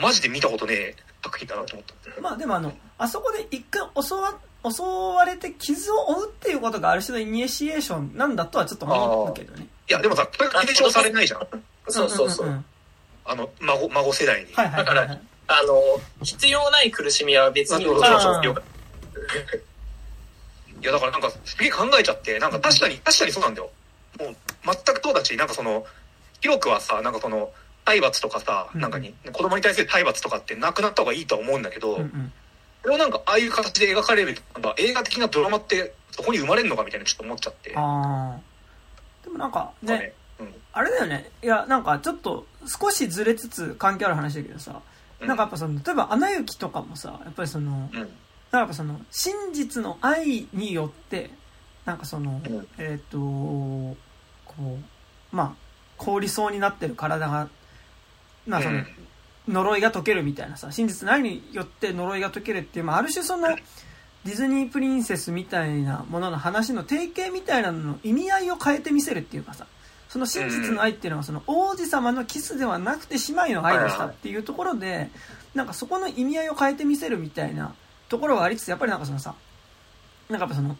[0.00, 2.20] マジで見たことねえ作品だなと思った。
[2.20, 9.68] まあでもあの、あそこで一回襲わ、襲われて傷を負うっていうことがある種のイニシエーションなんだとはちょっと思うけどね。
[9.88, 11.46] いや、でもさ、これが継承されないじゃん。
[11.88, 12.46] そうそうそう。
[12.46, 12.64] んんん
[13.26, 14.52] あの、孫、孫世代に。
[14.54, 15.20] はいはいはいはい。
[15.46, 15.82] あの、
[16.22, 18.64] 必要ない苦しみは別に受けあちゃってよかっ
[20.80, 23.70] いや、だからなんか、すげえ考えちゃって、なんか確かに、確かにそうなんだよ。
[24.18, 25.86] もう、全くそうだし、なんかその、
[26.40, 27.50] 広くはさ、なんかその、
[27.84, 32.32] 体罰とかさ、うんなんかに、子供に対する体罰とかってなくなった方がいいとは思うんだけど、うんうん
[32.82, 37.70] それをなんか、ああいう形で描かれる、なんか映画的なドラマって、そこに生まれるのかみたいなちょっと思っちゃって。
[37.70, 38.42] でも
[39.38, 40.12] なんかね。
[40.74, 41.30] あれだよね。
[41.42, 44.82] いや、なんかちょっと少しずれつつ関係ある話だけどさ、
[45.20, 48.08] うんなんかやっぱその、例えば、アナ雪とかもさ、やっぱりその、うん。
[48.50, 51.30] なんかその、真実の愛によって、
[51.84, 53.96] なんかその、うんえっ、と、こ
[54.58, 55.52] う、まあ、
[55.96, 57.48] 凍りそうになってる体が、
[58.46, 58.86] まあその、うん。
[59.48, 63.48] 呪いが解けるみたいなさ、真実の愛によって呪いが解けるっていう、まあある種その、
[64.24, 69.66] ディズニープリンセスみたいなものの話の定型みたいなのの意味合いを変えてみせるっていうかさ、
[70.08, 75.10] その真実の愛っていうのはその王子様のキスではなくて姉妹の愛でしたっていうところで、
[75.54, 77.74] なんかそこの意味合いを変えてみせるみたいな
[78.08, 79.34] ところはありつつ、やっぱりなんかそのさ、
[80.30, 80.76] なんかやっぱその、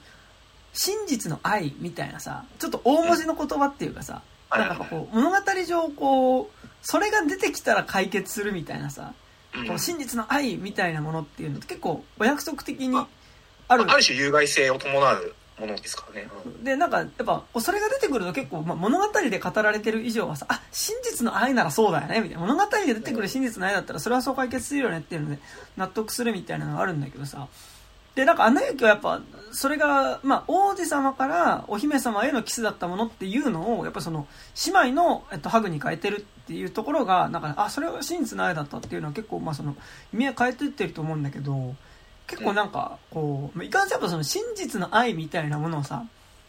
[0.72, 4.60] 真実の愛みたいなさ、ちょっと大文字の言葉っていうかさ、うん。
[4.60, 5.36] なんかこう、物語
[5.66, 9.14] 上こう、それが出てきたら解決するみたいなさ、
[9.56, 9.66] うん。
[9.66, 12.96] この真実の愛みたいなものっていうのって結構お約束的に
[13.66, 16.28] あるある種有害性を伴うものですからね。
[16.44, 16.62] うん。
[16.62, 22.40] でなんかやっぱそれが出てくると結構、まあ、物語で語られてる以上はさあ真実の愛ならそうだよねみたいな。
[22.40, 25.38] 物語で出てくる真実の愛だったらそれはそう解決するよねっていうので
[25.78, 27.48] 納得するみたいなのがあるんだけどさ。
[28.14, 29.20] でなんか「アナ雪」はやっぱ
[29.50, 34.26] それが、まあ、王子様からお姫様へのキスだったものっていうのをやっぱその
[34.66, 39.74] 姉妹の、えっと、ハグに変えてるっていうところがなんかあそれは真実の愛だったっていうのは結構、まあ、その
[40.12, 41.74] 意味合い変えてってると思うんだけど
[42.26, 46.04] 結構なんかこういかんせんやっぱその真実の愛みたいなものをさ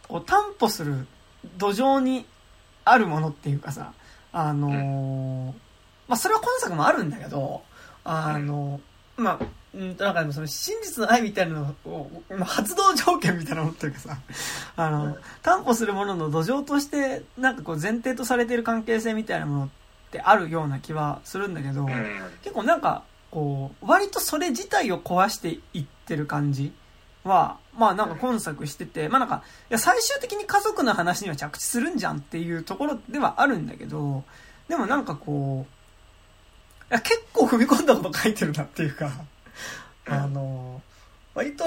[0.08, 1.08] こう担保する
[1.58, 2.26] 土壌に
[2.84, 3.94] あるものっていうかさ
[4.34, 5.54] あのー
[6.08, 7.64] まあそれは今作もあるんだけど
[8.04, 8.80] あの
[9.18, 14.18] まあうんなんかでもその真実の愛みたいなのをまあ発動条件みたいなものっていうかさ
[14.76, 19.70] あの担保するものの土壌としてなんかこう前提とされている関係性みたいなものっ
[20.16, 21.90] てあるような気はするんだけど、うん。
[22.42, 26.72] 結構なんかこう割とそれ自体を壊していってる感じ
[27.26, 34.24] はまあなんか今作しててまあなんかいや最終的に家族の話には着地するんじゃんっていうところではあるんだけど
[34.70, 35.66] でもなんかこ
[36.90, 39.12] ういや結構踏み込んだこと書いてるなっていうか
[40.08, 40.14] うん。
[40.14, 40.82] あの
[41.34, 41.66] 割と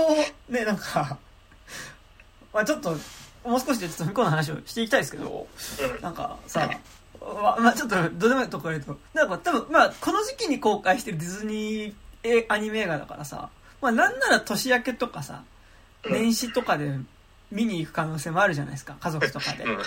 [0.48, 1.18] ねなんか
[2.54, 2.96] まあちょっと
[3.44, 5.46] もう少しでちょっと踏み込んだ話をしていきたいですけど
[5.96, 6.02] うん。
[6.02, 6.70] なんかさ、
[7.20, 13.50] ままあちょっとどうでもいいところ言うと、なんか多分、まあこの時期に公開してるディズニーえアニメ映画だからさ、
[13.80, 15.42] まあなんなら年明けとかさ、
[16.04, 16.98] うん年始とかで
[17.50, 19.64] 見に行く可能性もあるじゃないですか、家族とかで。
[19.64, 19.78] うん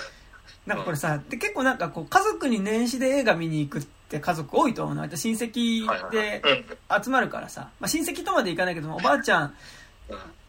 [0.65, 5.07] なんかこれさ、で結構なんかこう家族に年始で映画見に行くって家族多いと思うの。
[5.09, 6.41] 親戚で
[6.89, 7.03] うん。
[7.03, 9.55] 集まるからさ、まあ親戚とまで行かないけども、おばあちゃん、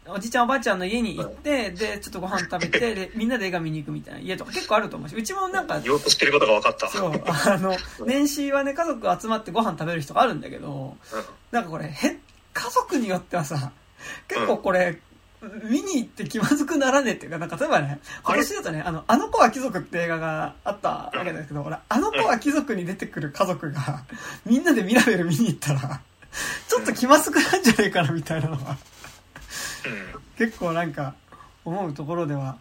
[0.06, 4.20] おじいちゃんおばあちゃんの家に行って、で、ちょっとご飯食べて、で、みんなで映画見に行くみたいな。
[4.20, 6.88] 家とか結構あると思うし、うちもなんか、言おうとしてることが分かった。
[6.88, 10.96] そう、あの、年始はね、家族集まってご飯食べる人があるんだけど、
[11.52, 12.18] なんかこれ、へ、
[12.52, 13.70] 家族によってはさ、
[14.26, 14.98] 結構これ、
[15.64, 24.04] 見に行って気まずくならねえっていうか、なんか例えばね、今年だとね、あの、あの子は貴族って映画があったわけですけど、俺、あの子は貴族に出てくる家族が、
[24.46, 26.00] みんなでミラベル見に行ったら、
[26.68, 28.76] ちょっと気まずくなんじゃねえかなみたいなのは、うん。
[30.38, 31.14] 結構なんか、
[31.64, 32.56] 思うところでは、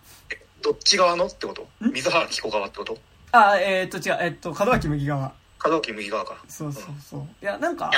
[0.62, 1.64] どっち側のってこと？
[1.86, 1.92] ん？
[1.92, 2.98] 水原希子側ってこと？
[3.32, 5.34] あ、えー、っと違う、えっと、門脇麦側。
[5.64, 6.38] 門脇麦側か。
[6.48, 7.22] そうそうそう。
[7.42, 7.90] いや、なんか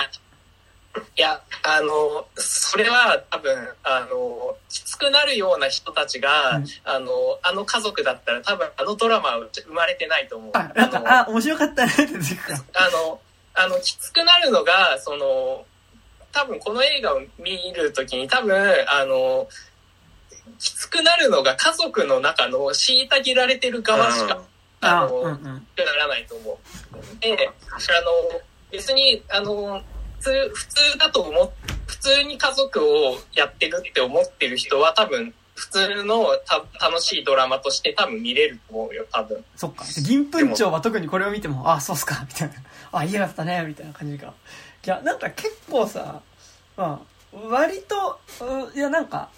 [1.18, 10.52] い、やあの、それは多分、あの、きつくなるような人たちが、うんあの、あの家族だったら多分あのドラマは生まれてないと思う。
[10.54, 12.06] あ、なんか、のあ、面白かったねって。
[12.76, 13.20] あの、
[13.56, 15.66] あの、きつくなるのが、その、
[16.34, 18.56] 多分この映画を見るときに多分、
[18.90, 19.48] あの、
[20.60, 24.42] きつくなるのが家族の中の虐げられてる側しか、
[24.82, 25.22] ああ、の。
[25.24, 25.40] な
[25.98, 26.60] らないと思
[26.94, 27.22] う。
[27.22, 29.82] で、あの、別に、あの、
[30.20, 31.52] 普通、普通だと思っ、
[31.86, 39.46] 普通に家族をやってるって思ってる人は多分、普通のた楽しいドラマとして多分見れると思うよ、多分。
[39.56, 39.86] そっか。
[40.04, 42.56] 銀粉町は特にこれを見ても、あ、そうっすか、みたいな。
[42.92, 44.34] あ、家だったね、みたいな感じか。
[44.86, 46.22] いや、なんか結構さ、
[46.76, 47.02] ま
[47.34, 48.20] あ、割と、
[48.76, 49.30] いや、なんか、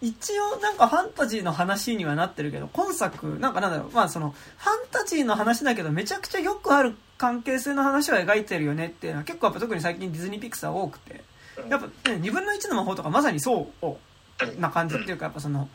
[0.00, 11.22] 一応なんかファンタジーの話にはなってるけど、今作、なんかなんだろう、まあその、ファンタジーの話だけど、めちゃくちゃよくある関係性の話は描いてるよねっていうのは結構やっぱ特に最近ディズニーピクサー多くて、
[11.68, 15.68] やっぱ、ね、2分の1の魔法とかまさにそうな感じっていうか、やっぱその、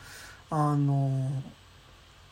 [0.50, 1.30] あの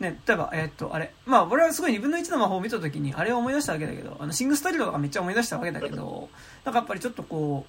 [0.03, 6.29] ね、例えば、えーっと、あれ、まあ、俺はすごい2分の1の魔法を見たときに、あれを思い出したわけだけど、あの、シングストリートとかめっちゃ思い出したわけだけど、
[6.65, 7.65] なんかやっぱりちょっとこ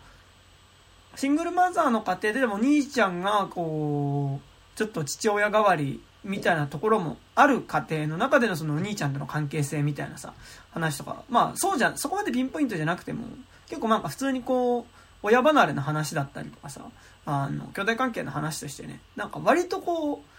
[1.16, 10.34] う、シングルマザーの家庭ででも兄ちゃんが、こう、ちょっと父親代わりみたいなところもある家庭の中でのそのお兄ちゃんとの関係性みたいなさ、
[10.72, 13.28] 話とか、まあ、そうじゃ、そこまでピンポイントじゃなくても、
[13.68, 14.86] 結構なんか普通にこう、
[15.22, 16.82] 親離れの話だったりとかさ、
[17.26, 20.33] あの、兄弟関係の話としてね、なんか割とこう、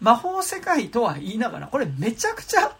[0.00, 2.76] 魔法世界とは言いながら、これめちゃくちゃ、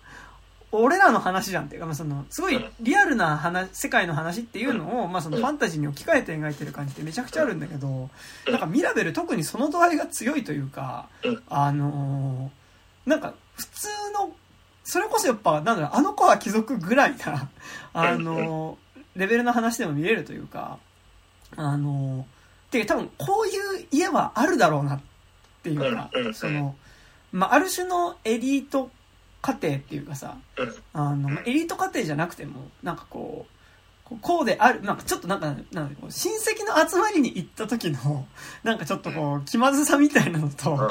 [0.73, 8.11] 俺らの話じゃんっていうか、まあ、その、すごいリアルな話、世界の話っていうのを、まあ、そのファンタジーに置き換えて描いてる感じってめちゃくちゃあるんだけど、
[8.49, 11.09] なんかミラベル特にその度合いが強いというか、
[11.49, 13.89] あのーなんか普通
[14.19, 14.33] の、
[14.83, 17.49] それこそやっぱ、なんだろう、あの子は貴族ぐらいな、
[17.93, 20.79] あのーレベルの話でも見れるというか、
[21.57, 25.01] あのーてか多分こういう家はあるだろうなっ
[25.63, 26.75] ていうかその、
[27.35, 28.91] まあ、ある種のエリート
[29.43, 30.75] 家庭っていうかさ、うん。
[30.93, 33.47] あの、エリート家庭じゃなくても、なんかこ
[34.09, 38.29] う、こうである、なんかちょっとなんか、なんか親戚の集まりに行った時の、
[38.63, 40.89] なんかちょっとこう、気まずさみたいなのと、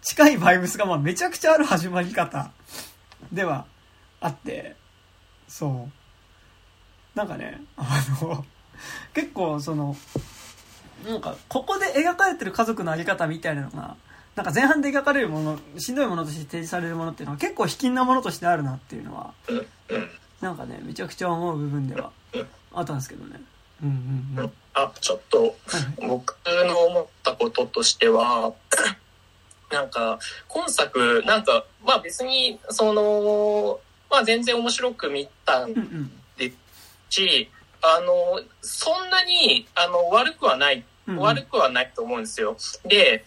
[0.00, 2.52] 近いバイブスがまあめちゃくちゃある始まり方
[3.32, 3.66] では
[4.20, 4.76] あって、
[5.48, 7.18] そう。
[7.18, 8.44] なんかね、あの、
[9.12, 9.96] 結構その、
[11.04, 13.96] なんか、ここで描かれてる家族のあり方みたいなのが、
[14.34, 19.34] なんか前半で描かれるもの、しんどいものとして提示されるものっていうのは結構卑近なものとしてあるなっていうのは、
[20.40, 22.10] なんかね、めちゃくちゃ思う部分では
[22.72, 23.40] あったんですけどね。
[23.82, 23.88] うん
[24.36, 24.52] うんうん。
[24.74, 25.56] あ、ちょっと、
[26.06, 28.52] 僕の思ったこととしては、
[29.70, 30.18] なんか、
[30.48, 33.80] 今作、なんか、まあ別に、その、
[34.10, 36.12] まあ全然面白く見たんうんうん。
[37.12, 37.50] し、
[37.82, 42.56] あの、そんなに、あの、悪くはない、悪くはないと思うんですよ。
[42.84, 43.24] で、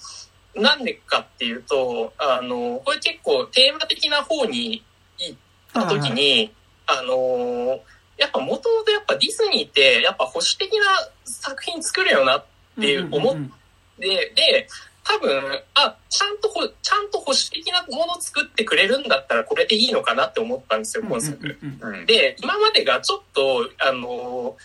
[0.56, 4.84] なんでかっていうと、あの、これ結構テーマ的な方に
[5.20, 5.38] 行っ
[5.74, 6.54] た時に、
[6.88, 7.80] あの、
[8.18, 10.86] やっぱ元々やっぱディズニーって、やっぱ保守的な
[11.26, 12.46] 作品作るよなっ
[12.80, 13.54] て思っんんん
[14.00, 14.68] で、で、
[15.04, 21.58] 多分、あ、ちゃんとほ、ちゃんと保守的なものを作ってくれるんだったらこれでいいのかなって思ったんですよ、今作。
[22.08, 24.58] で、今までがちょっと、あの、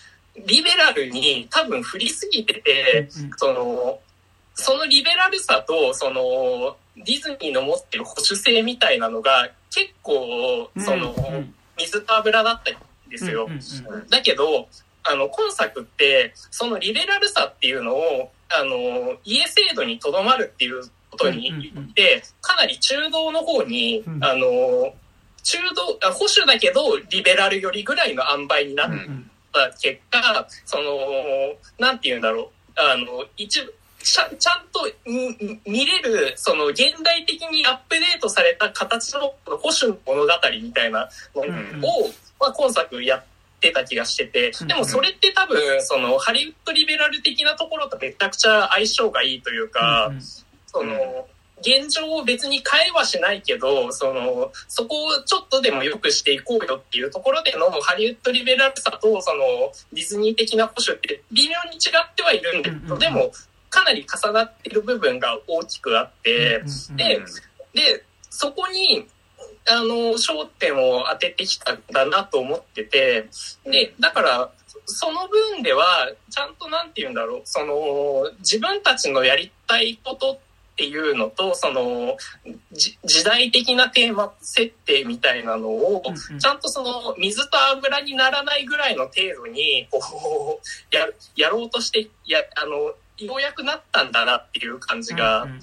[0.47, 3.31] リベラルに多分振りすぎてて、うん。
[3.37, 3.99] その、
[4.61, 11.35] そのリベラルさと、その、ディズニーの持ってる保守性みたいなのが結構、その、うん。
[11.35, 12.75] うん水と油だったん
[13.09, 13.45] ですよ。
[13.45, 14.07] うんうんうん。
[14.09, 14.67] だけど、
[15.03, 21.93] あの、今作って、そのリベラルさっていうのを、あの、家制度にとどまるっていうことにうんうんうん。
[21.93, 24.23] で、かなり中道の方に、うん。
[24.23, 24.93] あの、
[25.43, 30.93] 中道、あ保守だけど、リベラルよりぐらいの塩梅になっうんうんた結果、その、
[31.77, 40.29] なんて言うんだろう、あの、一部、ちゃちゃんとみ見れる、その現代的にアップデートされた形の保守の物語
[40.61, 41.81] みたいなのを、うん
[42.39, 43.23] まあ、今作やっ
[43.59, 50.21] てた気がしててうん、でもそれって多分、そのハリウッドリベラル的なところとめちゃくちゃ相性がいいというか、うんうん。
[50.21, 51.27] その、
[51.61, 63.31] 現状を別に変えはしないけど、その、そこをちょっとでも良くしていこうよっていうところでのハリウッドリベラルさと、その、ディズニー的な保守って微妙に違ってはいるんだけど、でも、
[63.71, 66.61] かなり重なっている部分が大きくあって、
[66.95, 67.19] で、
[67.73, 69.07] で、そこに、
[69.67, 73.27] あの、焦点を当ててきたんだなと思ってて、
[73.65, 74.51] で、だから、
[74.85, 82.17] その分では、ちゃんとなんて言うんだろう、その、自分たちのやりたいことっていうのと、その、
[82.71, 86.03] じ時代的なテーマ設定みたいなのを
[86.39, 92.93] ちゃんとその、水と油にならないぐらいの程度に、こう、や、やろうとして、や、あの、
[93.25, 95.59] ようやくなったんだなっていう感じが、うんうん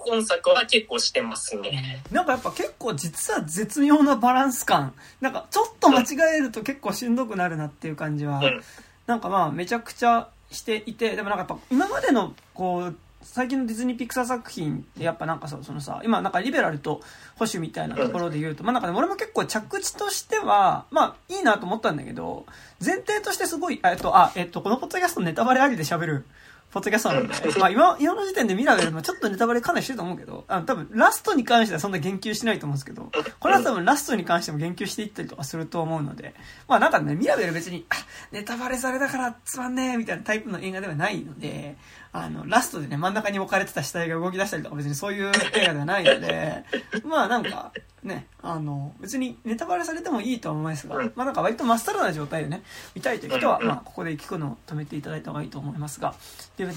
[0.00, 2.02] 今作は結構してますね。
[2.12, 4.94] なんかやっぱ結構実は絶妙なバランス感。
[5.20, 8.62] なんかちょっと間違えると結構しんどくなるなっていう感じはうん、
[9.06, 17.00] なんかまあめちゃくちゃしていて、でもなんかやっぱ今までのこう、最近のディズニーピクサー作品ってやっぱなんかさ、そのさ、今なんかリベラルと
[17.36, 22.46] 保守みたいなところで言うと、まあなんかね、俺も結構着地としては、まあいいなと思ったんだけど、
[22.84, 26.26] 前提としてすごい、あえっと、あ、えっと、このポッドキャストネタバレありで喋る。
[26.70, 27.28] ポッドキャストなの。
[27.28, 33.10] で、まあ今、今の時点でミラベルもちょっとネタバレかなりしてると思うけど、あの多分ラストに関してはそんな言及しないと思うんですけど、
[33.40, 36.34] これは多分ラストに関しても言及していったりとかすると思うので、
[36.68, 37.94] まあなんかね、ミラベル別に、あ、
[38.32, 41.78] ネタバレされたからつまんねえみたいなタイプの映画ではないので、
[42.12, 46.64] あの、ラストでね、真ん中に置かれてた死体が動き出したりとか別にそういう映画ではないので、
[47.04, 52.62] まあなんか、ね、あの、別にネタバレされてもいいとは思いますが、まあなんか割とまっさらな状態でね、
[52.94, 56.14] 見たいという人は、まあここで聞くのを止めていただいた方がいいと思いますが、
[56.56, 56.68] という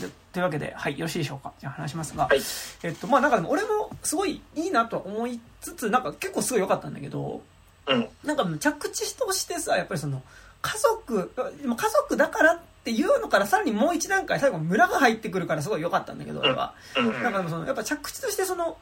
[0.42, 1.54] わけで、はい、よろしいでしょうか。
[1.60, 2.42] じゃあ話しますが、はい
[2.84, 7.42] えっと、まあなんかでも俺もすごいいいなとは思いつつ、なんか結構すごい良かったんだけど、
[7.88, 8.10] うん。
[8.24, 10.22] なんか着地としてさ、やっぱりその、
[10.62, 16.74] 家族、家族だからっていうのからさらにもう一段階最後村が入ってくるからすごい良かったんだけど、俺は。
[16.98, 17.14] うん。
[17.22, 18.78] なんかでもその、やっぱ着地としてその、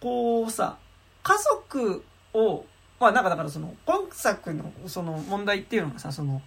[0.00, 0.76] こうさ、
[1.24, 2.64] 家族を、
[3.00, 6.42] まあなんかだからその、今作のその問題っていうのがさ、その、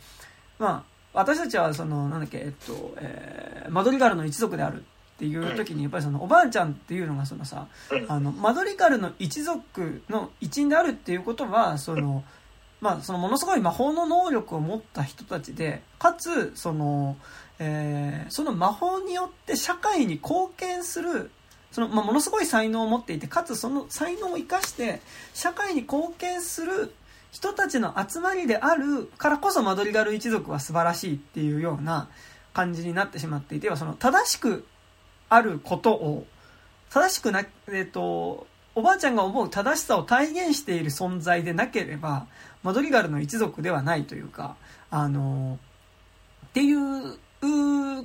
[0.59, 4.83] まあ、私たちはその、なんだっけ、えっと、えー、マドリガルの一族であるっ
[5.17, 12.23] ていう時に、やっぱりその、おばあちゃんっていうのがそのさ、うんあの、マドリガルの一族の一員であるっていうことは、その、
[12.81, 17.15] まあ、そのものすごい魔法の能力を持った人たちで、かつ、その、
[17.59, 21.29] えーその魔法によって社会に貢献する、
[21.71, 24.99] その、まあ、ものすごい才能を持っていて、かつその才能を生かして、
[25.35, 26.93] 社会に貢献する
[27.31, 32.09] 人たちの集まりであるからこそマドリガル一族は素晴らしいっていうような
[32.53, 34.65] 感じになってしまっていて、その正しく
[35.29, 36.25] あることを、
[36.89, 42.27] 正しくな、えっ、と、おばあちゃんが思う正しさを体現している存在でなければ、
[42.63, 44.55] マドリガルの一族ではないというか、
[44.89, 45.59] あの、
[46.47, 47.17] っていう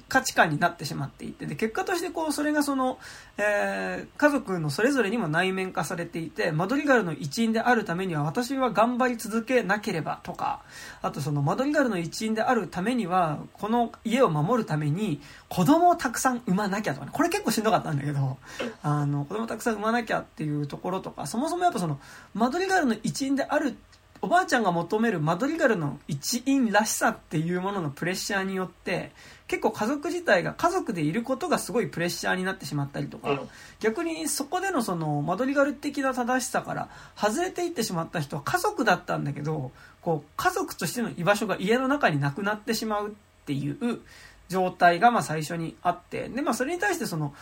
[0.09, 2.99] 価値観になってしまっていて、で、結果としてこう、それがその、
[3.37, 10.63] えー家族のそれぞれにも内面化されていて、マドリガルの一員であるためには私は頑張り続けなければとか、
[11.03, 18.39] あとそのマドリガルの一員であるためには、この家を守るために子供をたくさん産まなきゃとかね、これ結構しんどかったんだけど、
[18.83, 22.01] あの、子供たくさん産まなきゃっていうところとか、そもそもやっぱその、
[22.33, 23.77] マドリガルの一員である
[24.23, 29.13] おばあちゃんが求めるマドリガルの一員らしさっていうもののプレッシャーによって
[29.47, 33.41] 結構家族自体が家族でいることがすごいプレッシャーになってしまったりとか、うん。
[33.81, 43.13] 逆にそこでのそのマドリガル的な正しさから外れていってしまった人は家族だったんだけどこう家族としての居場所が家の中になくなってしまうっ
[43.45, 44.01] ていう
[44.49, 47.35] 状態がまあ最初にあってで、まあ、それに対してその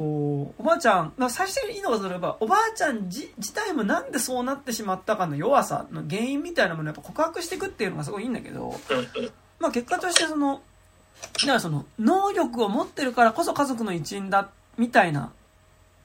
[0.00, 8.74] こうおばあちゃん、まあ、最初にいいのがすればおばあちゃん自体もなんでそうなってしまったかの弱さの原因みたいなものをやっぱ告白していくっていうのがすごいいいんだけど、
[9.58, 10.62] まあ、結果としてその
[11.34, 14.48] だからその能力を持ってるからこそ家族の一員だ
[14.78, 15.32] みたいな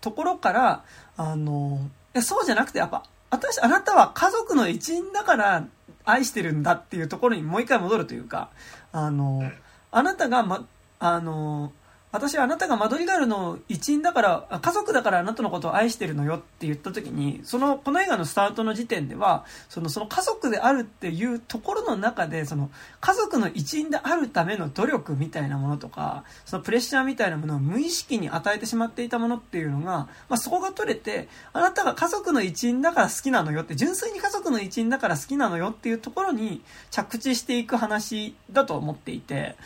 [0.02, 0.84] ところから
[1.16, 1.80] あの
[2.14, 5.66] いやそうじゃなくてやっぱ私あなたは家族の一員だから
[6.04, 8.50] 愛してるんだっていうところにもう一回戻るというか
[8.92, 9.50] あの
[9.92, 10.68] あなたが、ま、
[11.00, 11.72] あの
[12.16, 36.62] 私はあなたがマドリガルの一員だから家族だからあなたのことを愛してるのよって言った時にそのこの映画のスタートの時点ではそのその家族であるっていうところの中でその家族の一員であるための努力みたいなものとかそのプレッシャーみたいなものを無意識に与えてしまっていたものっていうのが、まあ、そこが取れてあなたが家族の一員だから好きなのよって純粋に家族の一員だから好きなのよっていうところに
[36.92, 39.58] 着地していく話だと思っていて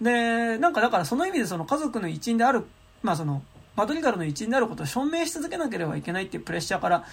[0.00, 2.64] でなんかだからその意味でその家族の一員である
[3.02, 3.42] まあその
[3.76, 7.04] マドリガルの一員であることを証明し続けなければいけないっていうプレッシャーから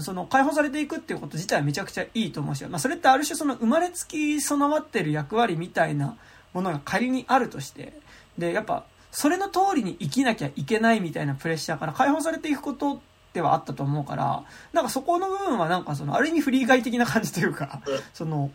[0.00, 6.16] その解放されていくっていうこと自体はめちゃくちゃいいと思うし、まあ、それってある種その生まれつき備わってる役割みたいな
[6.52, 7.92] ものが仮にあるとして
[8.36, 13.00] でやっぱそれの通りに生きなきゃいけないみたいなプレッシャーから解放されていくこと
[13.32, 17.98] ではあったと思うからなんかそこの部分はなんかそのある意味フリー外的な感じというかうん。
[18.12, 18.50] その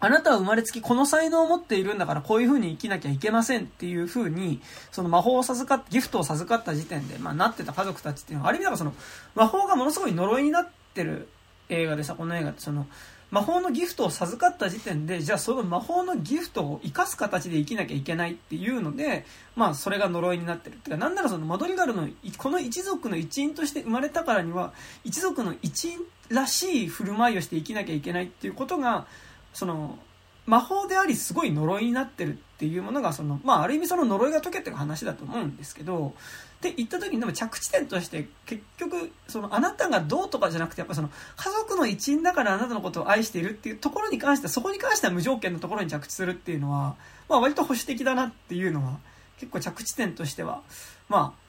[0.00, 4.60] あなたは生まれつきこの才能を持っているんだからこういう風に生きなきゃいけませんっていう風に
[4.92, 8.94] その魔法を授かっギフトを授かった時点で、まあ、なってた家族たちっていうのはある意味だからその
[9.34, 11.28] 魔法がものすごい呪いになってる
[11.68, 12.86] 映画でさこの映画ってその
[13.30, 24.72] 魔法のギフトを授かった時点でじゃあその魔法のギフトを生かす形で生きなきゃいけないっていうのでまあそれが呪いになってるってかなんならそのマドリガルのこの一族の一員として生まれたからには
[25.04, 25.98] 一族の一員
[26.30, 29.06] らしい振る舞いをして生きなきゃいけないっていうことが
[29.52, 29.98] その
[30.46, 36.14] 魔法でありすごい呪いになってるっていうものがその、まあ、ある意味その呪いが解けてる話だと思うんですけど
[36.56, 46.96] って言った時にでも着地点として結局そのあなたがどうとかじゃなくてやっぱその家族の一員だからあなたのことを愛しているっていうところに関してはそこに関しては無条件のところに着地するっていうのは、
[47.28, 48.98] まあ、割と保守的だなっていうのは
[49.38, 50.62] 結構着地点としては
[51.08, 51.47] まあ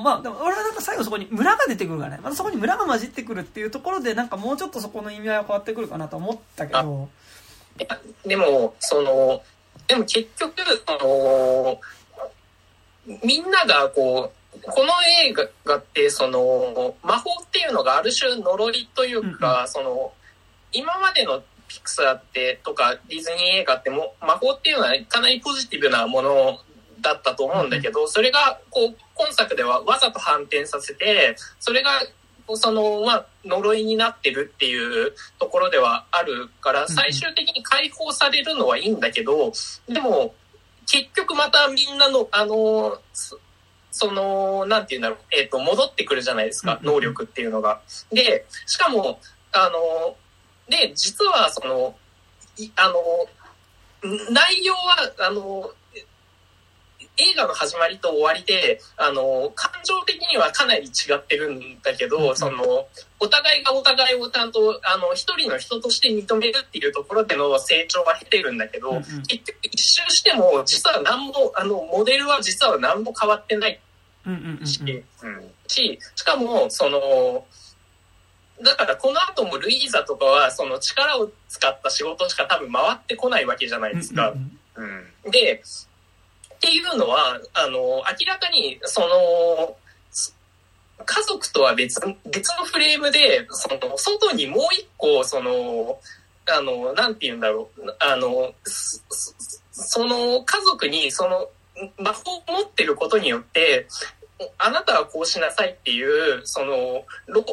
[0.00, 2.20] まあ、でも俺はなんか最後そこに村が出てくるからね。
[2.22, 7.08] またそこに村が混じってくるっていうところで、なんかもうちょっとそこの意味合いは変わってくるかなと思ったけど。
[8.24, 9.42] でも、その、
[9.86, 10.54] でも結局、
[10.86, 11.80] あの、
[13.24, 14.92] みんながこう、この
[15.24, 15.34] 映
[15.64, 20.12] 画って、その、魔法っていうのがある種呪いというか、うんその、
[20.72, 26.58] 今までのピクサーって、とかディズニー映画っても、魔法っていうのはかなりポジティブなもの
[27.02, 31.90] だったと思うんだけど、それが、こう、今作ではわざと反転させて、それが、
[32.54, 39.52] その、まあ、呪いになってるっていうところではあるから、最終的に解放されるのはいいんだけど、
[39.88, 40.34] でも、
[40.90, 43.38] 結局またみんなの、あの、そ
[43.92, 47.82] その、なんて言うんだろう、えっ、と、戻ってくるじゃないですか、能力っていうのが。
[48.10, 49.20] で、しかも、
[49.52, 50.16] あの、
[50.68, 51.94] で、実はその、
[52.56, 52.94] いあの、
[54.08, 55.70] ん内容は、あの、
[57.30, 62.88] 映画の始まりと終わりで、あの、感情的にはかなり違ってるんだけど、うんうんその、
[63.20, 73.80] お互いがお互いをちゃんと、あの、一人の人として認めるっていうところでの成長は経てるんだけど、うんうん結局一周しても、実は何も、あの、モデルは実は何も変わってない
[74.26, 75.50] うんうんうんし、うんうん。
[75.68, 77.46] し、しかも、その、
[78.62, 84.30] だからこの後もルイーザとかは、その力を使った仕事しか多分回ってこないわけじゃないですか。
[84.30, 84.58] うん
[85.24, 85.30] うん。
[85.30, 85.62] で、
[86.62, 89.76] っていうのは、あの、明らかに、その、
[91.04, 95.98] 家族とは別、別のフレームで、その、外にもう一個、その、
[96.46, 98.54] あの、なんて言うんだろう、あの、
[99.72, 101.48] その家族に、その、
[101.98, 103.88] 魔法を持ってることによって、
[104.58, 107.04] あなたはこうしなさいっていう、その、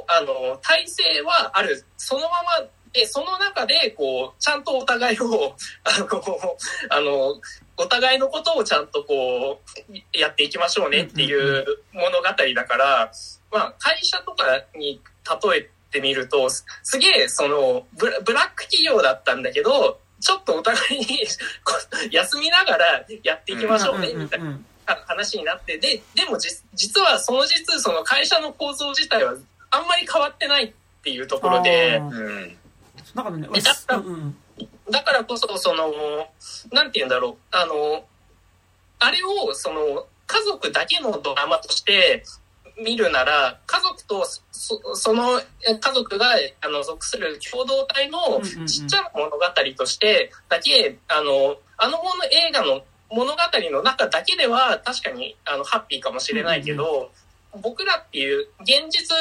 [0.08, 1.84] あの、体制はある。
[1.98, 2.28] そのま
[2.62, 6.08] まで、その中で、こう、ちゃんとお互いを、あの、
[6.90, 7.42] あの、
[7.80, 13.12] お互いのことをちゃんとこう、やっていきましょうねっていう物語だから、
[13.52, 14.44] まあ、会社とか
[14.78, 15.02] に
[15.44, 21.06] 例えてみると、すすげえ、そのブラ、ブラック企業だったんだけど、ちょっとお互いに
[21.64, 21.74] こ
[22.12, 24.60] う休みながらやっていきましょうね、みたいな
[25.08, 29.36] 話になって、で、でもじ実はその実、その会社の構造自体は
[29.72, 32.10] あんまり変わってないっていうところであ、ー。
[32.10, 32.58] うん。
[33.16, 34.36] だからね、うん
[34.92, 35.92] だからこそ、その、
[36.72, 38.06] なんて言うんだろう、あの、
[39.00, 42.24] あれを、その、家族だけのドラマとして
[42.84, 46.28] 見るなら、家族とそ、その家族が、
[46.62, 49.40] あの、属する共同体のちっちゃな物語
[49.78, 53.38] として、だけ、あの、あのもの映画の物語
[53.72, 57.12] の中だけでは、確かに、あの、ハッピーかもしれないけど、
[57.62, 59.16] 僕らっていう現実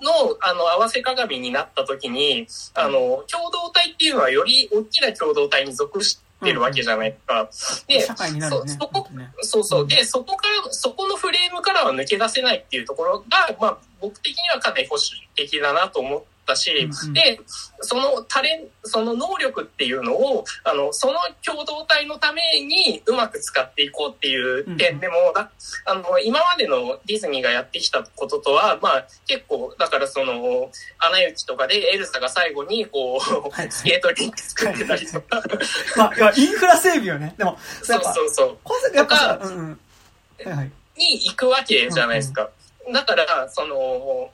[0.00, 7.48] のあの合わせ鏡になった時にあの共同体っていうのはより大きな共同体に属してるわけじゃないか。
[7.88, 9.86] で社会になるよねそそこねそうそう。
[9.86, 15.04] で、そこから、そこのフレームからは抜け出せないっていうところが、まあ、僕的にはかなり保守
[15.34, 17.40] 的だなと思ったし、うんうんで、
[17.80, 21.14] そのタレン、その能力っていうのを、あの、その
[21.44, 25.50] 共同体のためにうまく使っていこうっていう点でも、だ
[25.86, 35.42] あの、今までのディズニーがやってきたこととは、まあ、結構、だからその、アナ雪とかでエルサが最後に、こう、はいスケートリンク作ってたりとか、
[35.96, 37.34] まあ、インフラ整備よね。
[37.36, 38.58] でも、そうそうそう。
[38.64, 39.80] 今作やっぱさ、とうんうん。
[40.44, 40.70] はいはい。
[40.96, 42.50] に行くわけじゃないですか。
[42.92, 44.30] だから、その、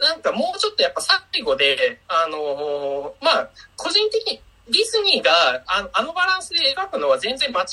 [0.00, 5.30] なんかもうちょっとやっぱ最後で、あのまあ、個人的にディズニーが
[5.66, 7.64] ああのバランスで描くのは全然間違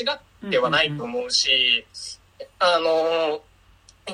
[0.48, 1.86] ってはないと思うし、
[2.60, 3.42] あの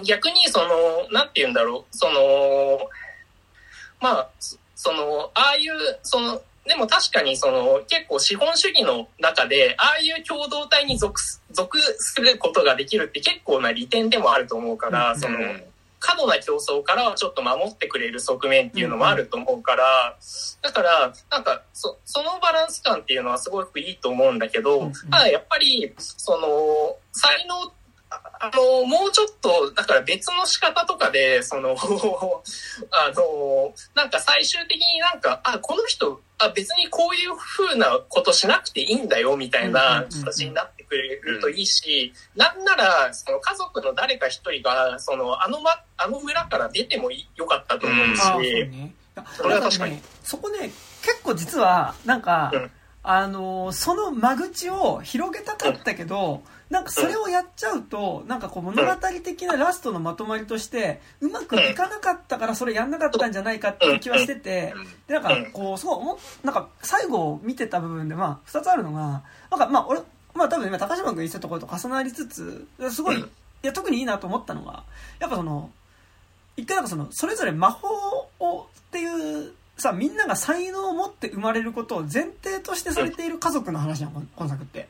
[0.03, 2.79] 逆にその、なんて言うんだろう、その、
[3.99, 15.19] まあ、そその、ああいう、その、でも確かにその結構資本主義の中でああいう共同体に属す属することができるって結構な利点でもあると思うから、うん。
[15.19, 15.37] その
[16.01, 20.17] 過度な競争からはちょっと守ってくれる側面っていうのもあると思うから、
[20.61, 27.71] だからなんかそそのバランス感っていうのはすごくいいと思うんだけど、ただやっぱりその才能
[28.11, 31.77] ああの、もうちょっと、だから別の仕方とかで、その、
[32.91, 48.93] あの、なんか最終的になんか、あ、この人、あ、別にこういう風なことしなくていいんだよ、みたいな形になってくれるといいし、なんなら、その家族の誰か一人が、その、あのま、あの村から出てもよかったと思うし、うね。
[49.15, 49.95] いやそれは確かに。
[49.95, 52.71] ね、そこね、結構実は、なんか、うん。
[53.03, 64.73] あのーその間口を広げたかったけど、なんかそれをやっちゃうと、なんかこう物語的なラストのまとまりとして、うまくいかなかったからそれやんなかったんじゃないかっていう気はしてて、
[65.07, 70.01] で、なんかこう、すごい思っ、なんか最後を見てた部分で、まあ、二つあるのが、なんかまあ、俺、
[70.33, 73.21] まあ多分今高島君言ってたところと重なりつつ、すごい、うん。
[73.23, 73.27] い
[73.63, 74.83] や、特にいいなと思ったのが、
[75.19, 75.69] やっぱその、
[76.57, 77.87] 一回なんかその、それぞれ魔法
[78.39, 84.89] をっていう、さ、みんなが才能を持って生まれることを前提としてされている家族の話なの、今作って。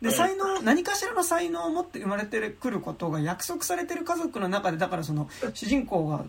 [0.00, 6.24] で、才能、何かしらの才能を持って生まれてくることが約束されてる家族の中で、だからその、主人公が、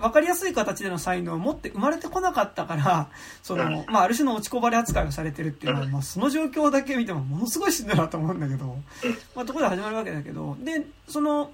[0.00, 3.08] わかりやすい形での才能を持って生まれてこなかったから、
[3.42, 8.76] その、まあ、ある種の落ちこぼれ扱いをされてるっていうのは、まあ、その状況だけ見てもものすごいしんどいなと思うんだけど、
[9.34, 11.50] まあ、ところで始まるわけだけど、で、その、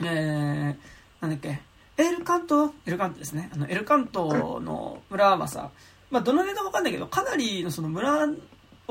[0.00, 0.76] えー、
[1.20, 1.60] なんだっけ、
[1.96, 3.50] エルカント、エルカントですね。
[3.52, 5.70] あの、エルカントの村はさ、
[6.10, 8.26] まあ、どのネタかわかんないけど、かなりのその村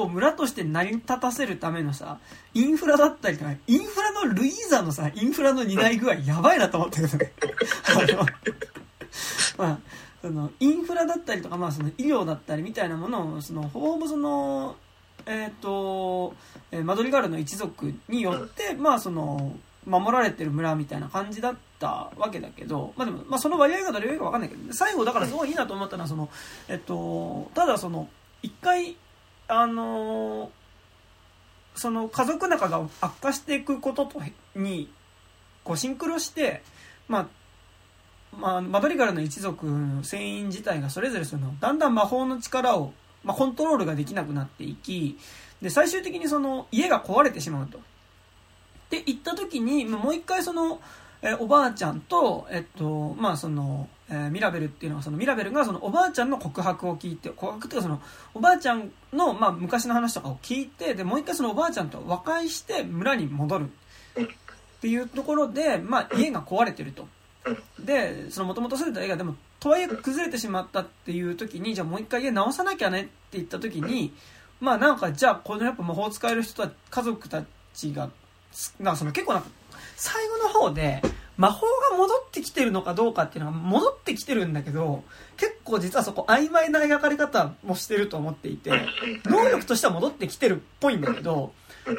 [0.01, 2.19] を村として成り立たせるためのさ、
[2.53, 7.31] インフラだったりとか、インフラのルイーザのさ、インフラの担い具合やばいなと思ったけどね。
[7.87, 8.25] あの、
[9.57, 9.79] まあ、
[10.21, 14.75] その、インフラだったりとか、まあ、その医療だったりみたいなものを、その、ほぼその、
[15.25, 16.33] えっ、と、
[16.71, 19.55] えーマドリガルの一族によって、まあ、その、
[19.85, 26.29] 守られてる村みたいな感じだったわけだけど、まあでも、まあその割合がどれかわかんないけど、最後だからすごいいいなと思ったのは、その、
[26.67, 28.07] えっと、ただその、
[28.43, 28.95] 一回、
[29.49, 30.49] あのー
[31.79, 34.21] その家族仲が悪化していくことと
[34.55, 34.91] に、
[35.63, 36.61] こうシンクロして、
[37.07, 37.27] まあ、
[38.37, 42.93] まあ、マドリガルの一族の船員自体がそれぞれその、だんだん魔法の力を、
[43.23, 45.17] まあ、コントロールができなくなっていき、
[45.61, 47.79] で、最終的にその、家が壊れてしまうと。
[48.89, 50.81] で、行った時に、もう一回その、
[51.21, 58.01] えおばあちゃんと、えっと、まあその、えーミラベルっていうのは、そのミラベルがそのおばあちゃんの告白を聞いて、告白っていうかその、
[58.33, 63.69] おばあちゃんの、まあ昔の話とかを聞いて、で、もう一回そのおばあちゃんと和解して村に戻る。
[64.15, 67.07] っていうところで、まあ家が壊れてると。
[67.79, 74.13] で、その元々住んでた家がでも、とはいえ崩れてしまったっていう時に、じゃあもう一回家直さなきゃねって言った時に、
[74.59, 78.09] まあなんかじゃあこのやっぱ魔法使える人た家族たちが、
[78.79, 79.49] なんかその結構なんか、
[79.95, 81.01] 最後の方で、
[81.39, 85.05] 魔法が戻ってきてるのかどうかっていうのが戻ってきてるんだけど、
[85.37, 88.71] 結構実はそこ曖昧な描かれ方もしてると思っていて、
[89.23, 91.53] 能力としては戻ってきてるっぽいんだけど、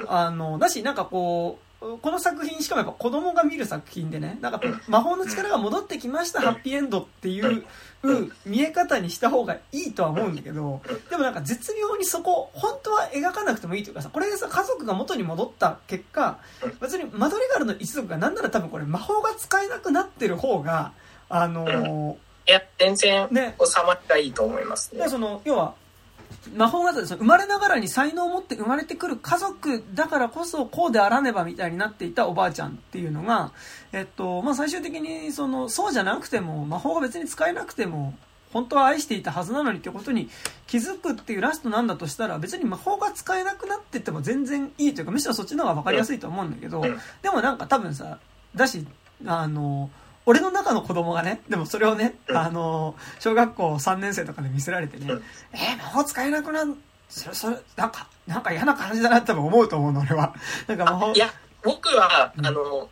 [0.08, 7.64] あの、だし、なんかこう、この作品、しかもやっぱ子供が見る作品でね、なんか魔法の力が戻ってきました、ハッピーエンドっていう
[8.44, 16.38] 見え方にした方がいいとは思うんだけど、でもなんか絶妙にそこ、本当は描かなくてもいいというかさ、これでさ、家族が元に戻った結果、
[16.82, 20.92] 別にマドリガルの一族がなんなら多分これ魔法が使えなくなってる方が、
[21.30, 25.04] あのいや、全然ーね、収まりがいいと思いますね。
[25.04, 25.08] で。
[25.08, 25.74] その要は
[26.54, 33.52] 魔法が生まれながらに才能を持って生まれてくる家族だからこそこうであらねばみたいになっていたおばあちゃんっていうのが、
[33.92, 38.14] えっとまあ、最終的にそのそうじゃなくても魔法が別に使えなくても
[38.52, 40.28] 本当は愛していたはずなのにってことに
[40.66, 46.82] 気づくっていうラストなんだとしたら別に魔法が使えなくなってても全然いいというかむしろそっちの方が分かりやすいと思うんだけど
[47.22, 48.18] でもなんか多分さ
[48.54, 48.84] だし
[49.26, 49.90] あの
[50.26, 52.36] 俺の中の子供がね、でもそれをね、うん。
[52.36, 55.22] あの、小学校3年生とかで見せられてね、うん。
[55.52, 56.74] えー魔法使えなくなる、
[57.08, 60.34] それ、それ、なんか、なんか嫌な感じだなって思うと思うの、俺は。
[60.66, 61.32] なんか魔法、いや、
[61.62, 62.46] 僕は、うん。
[62.46, 62.88] あの、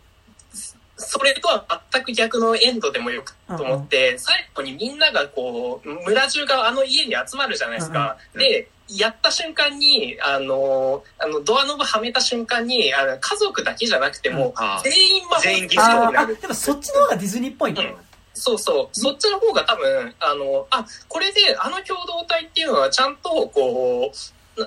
[0.97, 8.17] それとは全く逆のエンドでもよくと思って、最後にみんながこう、村中があの家に集まるじゃないですか。
[8.35, 8.41] うん。
[8.41, 16.40] で、やった瞬間に、あの、あの、ドアノブはめた瞬間に、あの、家族だけじゃなくても、あ全員魔法全員犠牲あーあ、になる。
[16.40, 17.82] でもそっちの方がディズニーっぽいね。
[17.82, 18.09] うん
[18.40, 18.89] そうそう。
[18.93, 24.16] そっちの方が多分、あの、あ、これであの共同体っていうのはちゃんと、こう、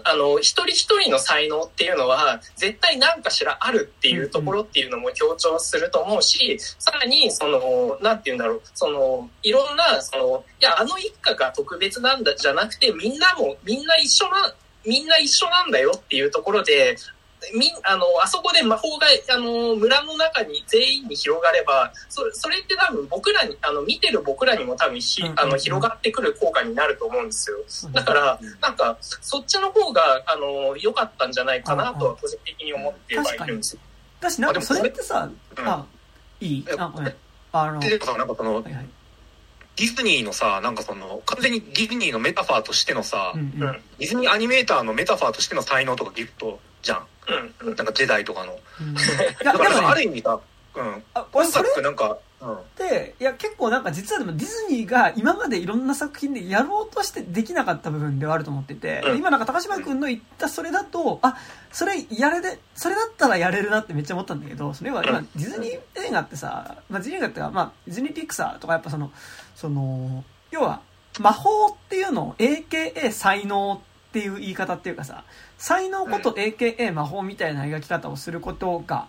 [0.04, 14.54] あの、一人一人の才能っていうのは、絶対何かしらあるっていうところっていうのも強調すると思うし、さらに、その、なんて言うんだろう、その、いろんな、その、いや、あの一家が特別なんだじゃなくて、みんなも、みんな一緒な、
[14.86, 16.98] みんな一緒なんだよっていうところで、
[17.54, 27.58] みん、あの、あそこで魔法が、あの、村の中に全員に広がれば、それ、それって多分僕らに、あの、見てる僕らにも多分ひあの、広がってくる効果になると思うんですよ。
[27.86, 33.82] うんだから、なんか、そっちの方が、あの、良かったんじゃないかなとは個人的に思ってはいるんですよ。
[34.20, 35.86] だし、なんかそれってさ、うんあ、
[36.40, 36.66] いい？
[36.70, 37.16] えあ、ごめん。
[37.52, 38.90] あの、なんかそのはいはい。
[39.78, 43.68] ディズニーのさなんかその完全にディズニーのメタファーとしてのさ、うんうん。
[43.68, 43.82] うん。
[43.98, 47.70] ディズニーアニメーターのメタファーとしての才能とかギフトじゃんうん。
[47.70, 47.76] うん。
[47.76, 48.58] なんかジェダイとかの。
[48.80, 48.94] うん。
[49.44, 50.40] だからある意味さ、
[50.74, 59.18] うん、今作なんか、うん、って、いや、結構なんか実はでもディズニーが今までいろんな作品でやろうとしてできなかった部分ではあると思ってて、うん。
[59.18, 61.38] 今なんか高島君の言ったそれだと、あ、
[61.72, 65.30] それやれで、それだったらやれるなってめっちゃ思ったんだけど、それは今うん。
[65.36, 69.12] ディズニー映画ってさ、まあディズニー映画ってか、まあディズニーピクサーとかやっぱその、
[69.56, 70.82] その、要は
[71.20, 73.82] 魔法っていうのを AKA 才能
[74.12, 75.24] っていう言い方っていうかさ、
[75.58, 79.08] 才能こと AKA 魔法みたいな描き方をすることが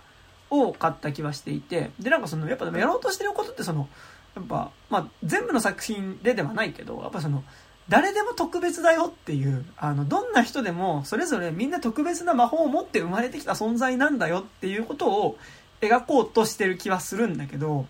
[0.49, 3.89] 多かった気はしていて、で、なんかその、やっぱでもやろうとしてることってその、
[4.37, 7.43] やっぱ、まあ全部の作品でではないけど、やっぱその、
[7.89, 15.37] 誰でも特別だよっていう、あの、どんな人でも、それぞれみんな特別な魔法を持って生まれてきた存在なんだよっていうことを
[15.81, 17.87] 描こうとしてる気はするんだけど、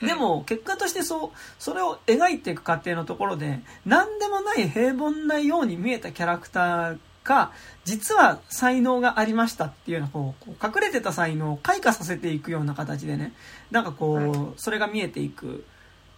[0.00, 7.52] でも、結果としてそう、それを描いていく過程のところで、何でもない平凡なように見えたキャラクターが、
[7.84, 13.32] 実は才能がありましたっていうような、こう、隠れてた才能を開花させていくような形でね、
[13.70, 15.64] なんかこう、それが見えていく。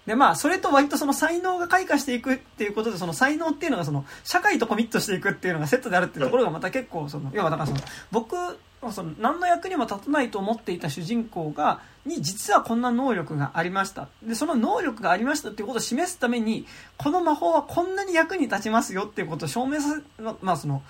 [0.07, 7.81] で、まあ、それと割とその才能が開花していくっていうことで、その才能っていうのがその、社会とコミットしていくっていうのがセットであるっていうところがまた結構その、要はだからその、
[8.13, 8.37] 僕、
[8.93, 14.09] その、何の役にも立たないと思っていた主人公が、に実はこんな能力がありました。
[14.23, 16.67] で、その能力がありましたっていうことを示すために、
[16.97, 20.83] この魔法はこんなに役に立ちますよっていうことを証明させ、まあその、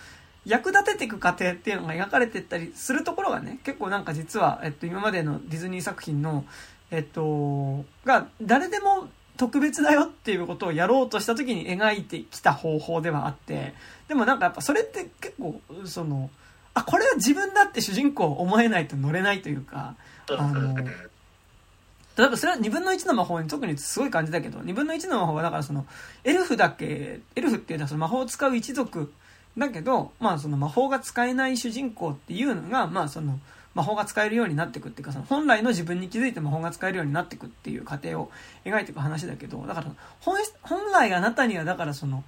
[0.44, 6.44] 役立てていく過程っていうのが描かれてったりするところがね、結構なんか実は、えっと、今までのディズニー作品の、
[6.90, 13.74] えっと、が、誰でも特別だよっていうことをやろうとした時に描いてきた方法ではあって、
[14.08, 16.30] でもなんかやっぱそれって結構、その、
[16.76, 19.94] あ、これは自分だって主人公思えないと乗れないというか、
[20.28, 25.86] あの、例えばそれは2分の1の魔法に特にすごい感じだけど、2分の1の魔法はだからその、
[26.22, 29.10] エルフだけ、エルフっていうのはその魔法を使う一族
[29.56, 33.40] だけど、まあその魔法が使えない主人公っていうのが、まあその、
[33.74, 38.30] 魔法が使えるようになっていくっていうか、その本来の自分に気づいて魔法が使えるようになっていくっていう過程を
[38.66, 39.86] 描いていく話だけど、だから
[40.20, 42.22] 本、本来あなたにはだからその、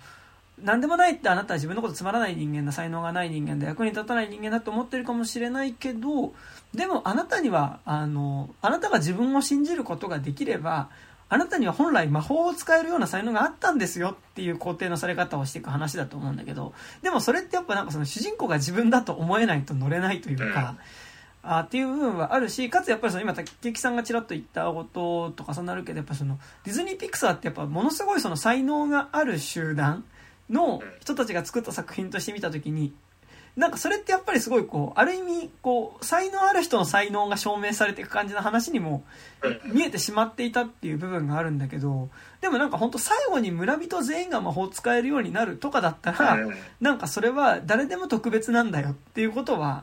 [0.63, 6.33] 何でもないってあなたは自分のことつまらない人間だ、才能がない人間だ、役に立たない人間だと思ってるかもしれないけど、
[6.75, 10.91] でもあなたには、あの、あなたが自分を信じることができれば、
[11.31, 16.73] あなたには本来魔法を使えるような才能があったんですよっていう肯定のされ方をしていく話だと思うんだけど、
[17.03, 20.77] でもそれってやっぱなんかその主人公が自分だと思えないと乗れないというか、
[21.43, 30.05] あっていう部分はあるし、かつやっぱりその今、竹木さんがちらっと言ったこととかそうなるけど、やっぱそのディズニーピクサーってやっぱものすごいその才能がある集団
[30.51, 32.93] の人たちが作った作品として見たときに、
[33.59, 39.03] なんかそれってやっぱりすごいこう、ある意味、こう、才能ある人の才能が証明されていく感じの話にも
[39.65, 42.09] 見えてしまっていたっていう部分があるんだけど、
[42.41, 46.39] でもなんか本当最後に村人全員が魔法を使えるようになるとかだったら、
[46.81, 49.83] なんかそれは誰でも特別なんだよっていうことは、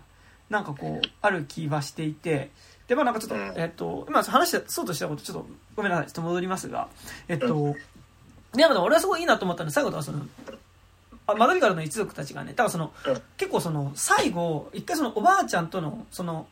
[0.49, 2.51] なんかこう、ある気はしていて、
[2.87, 6.87] で、まあなんかちょっと、えっと、今話しそうとしたことちょっと、ごめんなさい、ちょっと戻りますが、
[7.27, 7.75] えっと、
[8.55, 10.25] で、でも俺はすごいいいなと思ったのは、最後とはその、
[11.27, 12.93] あマドリガルの一族たちがね、だからその、
[13.37, 16.47] 結構その、最後、一回そのおばあちゃんとの、その、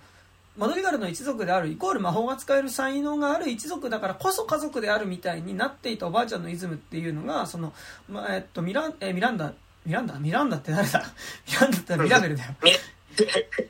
[0.57, 7.73] マドリガルの一族であるイコール魔法が使える才能がある一族だからこそ家族であるみたいになっていたおばあちゃんのイズムっていうのが、その、
[8.09, 9.53] まあ、えっと、ミラン、えミランダ、
[9.85, 10.19] ミランダ？
[10.19, 11.03] ミランダって誰だ？
[11.47, 12.51] ミランダってミラベルだよ。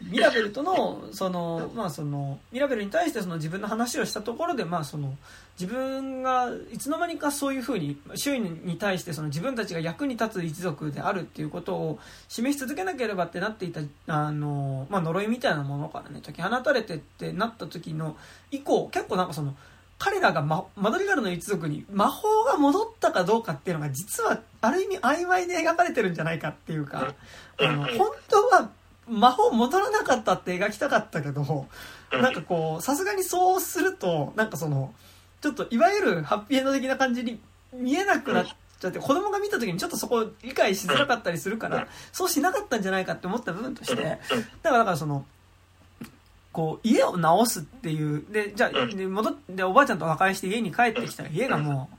[0.01, 5.17] ミラベルとの、その、まあその、ミラベルに対してその自分の話をしたところで、まあその、
[5.59, 18.17] 自分がいつの間にかそういうふうに、周囲に対してその自分たちが役に立つ一族であるっていうことを示し続けなければってなっていた、あの、まあ呪いみたいなものからね、解き放たれてってなった時の
[18.49, 19.55] 以降、結構なんかその、
[19.99, 27.13] 彼らがママドリガルの一族に魔法が戻ったかどうかっていうのが実はある意味曖昧で描かれてるんじゃないかっていうか、
[27.59, 28.69] あの、本当は
[29.07, 31.67] 魔法戻らなかったって描きたかったけど、
[32.11, 34.93] なんかこう、さすがにそうすると、なんかその、
[35.43, 37.37] ちょっといわゆるハッピーエンド的な感じに
[37.73, 44.17] 見えなくなっちゃって、子供が見た時にちょっとそこを理解しづらかったりするから、そうしなかったんじゃないかって思った部分として、だか
[44.63, 45.25] らだからその、
[46.53, 51.97] こう、家を直すっていう、で、じゃあ、で戻って、おばあちゃんと和解して家に帰ってきたら、家がもう、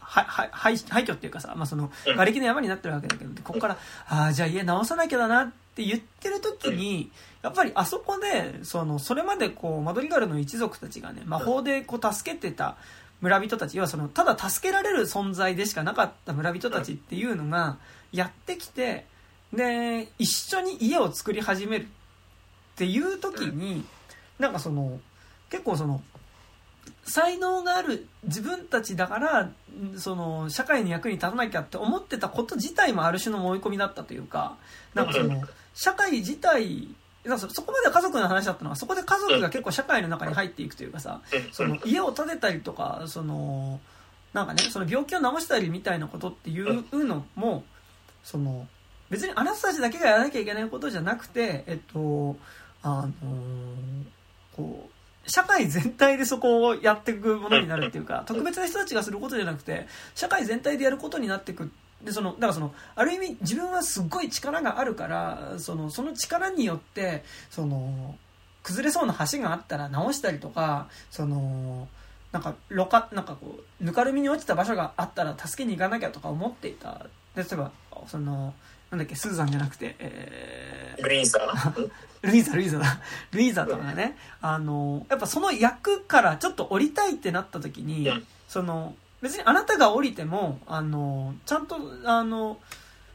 [0.00, 3.76] は、は、廃廃墟っていうかさ、まあ、その、瓦礫の山になってるわけだけど、ここから、
[4.08, 7.10] ああ、じゃあ家直さなきゃだなって言ってる時に、
[7.42, 12.76] やっぱりあそこで、その、それまでこう、マドリガルの一族たちがね、魔法でこう、助けてた
[13.20, 17.78] 村人たち、要はその、ただ助けられる存在でしかなかった村人たちっていうのが、
[18.12, 19.06] やってきて、
[19.52, 21.86] で、一緒に家を作り始めるっ
[22.76, 23.84] ていう時に、
[24.38, 25.00] なんかその、
[25.50, 26.02] 結構その、
[27.04, 29.50] 才能がある自分たちだから、
[29.96, 34.56] その、社会の役に立たなきゃって思ってたこと自体もある種の思い込みだったというか、
[34.94, 35.42] なんかその、
[35.80, 36.88] 社会自体、
[37.24, 43.80] そこまでは家族の話だったのは、そこで家族が結構社会の中に入っていくというかさ、その、家を建てたりとか、その、
[44.34, 47.64] なんかね、その病気を治したりみたいなことっていうのも、
[48.22, 48.68] その、
[49.08, 52.36] 別にあなたたちだけがやらなきゃいけないことじゃなくて、えっと、
[52.82, 53.12] あの
[54.54, 54.90] こ
[55.26, 61.70] う、社会全体でそこをやっていくものになるっていうか、特別な人たちがすることじゃなくて、社会全体でやることになっていく。
[62.02, 68.16] で、その、だからその、ある意味自分はすっごい力があるから、その、その力によって、その、
[68.62, 71.88] 崩れそうな橋があったら直したりとか、その、
[72.32, 77.06] なんか、ろか、なんかこう、ぬかるみに落ちた場所があったら助けに行かなきゃとか思っていた。
[77.36, 77.72] 例えば、
[78.06, 78.54] その、
[78.90, 81.90] なんだっけ、スーザンじゃなくて、えー、グリーンさん
[82.22, 83.00] ルイーザ、 ルイーザだ。
[83.32, 92.58] ルイーザとかがね、あの、やっぱその役からちょっと降りたいってなった時にうん、その、別にあなたが降りても、あの、ちゃんと、あの、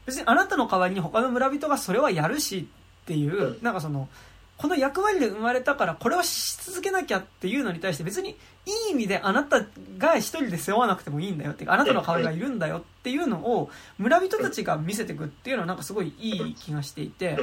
[0.06, 2.68] 別にあなたの代わりに他の村人がそれはやるし
[3.02, 4.08] っていう、うなんかその、
[4.56, 9.66] この役割で生まれたからこれをし続けなきゃっていうのに対して別にいい意味であなた
[9.98, 17.36] が一人で背負わなくてもいいんだよっていうかあなたの代わりがいるんだよっていうのを村人たちが見せていくっていうのはなんかすごいいい気がしていて、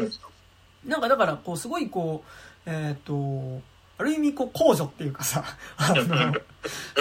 [0.85, 2.23] なんかだからこうすごいこ
[2.65, 3.61] うえっ、と
[3.97, 5.43] ある意味こう公助っていうかさ
[5.77, 6.33] あの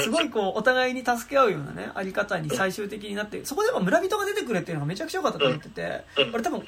[0.02, 6.34] すごいこうお互いに助け合うようなねあり方に最終的になってそこでも村人が出てくれっていうのがめちゃくちゃ良かったと思っててうん。
[6.34, 6.62] 俺多分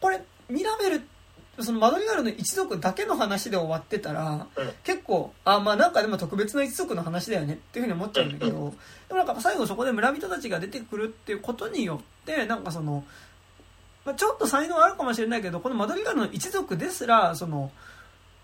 [0.00, 1.02] これミラベル
[1.60, 4.72] そのマドリガルの一族だけの話で終わってたらうん。
[4.82, 8.74] 結構あまあなんかでも特別な一族の話だよねっていうふうに思っちゃうんだけど
[9.08, 13.04] でもなんか最後そこで村人たちが出てくるっていうことによってなんかその
[14.04, 17.70] まあ、ちょっと才能あるかもしれないけどこのマドリガルの一族ですらその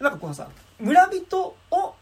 [0.01, 0.49] なんかこうさ
[0.79, 1.95] 村人を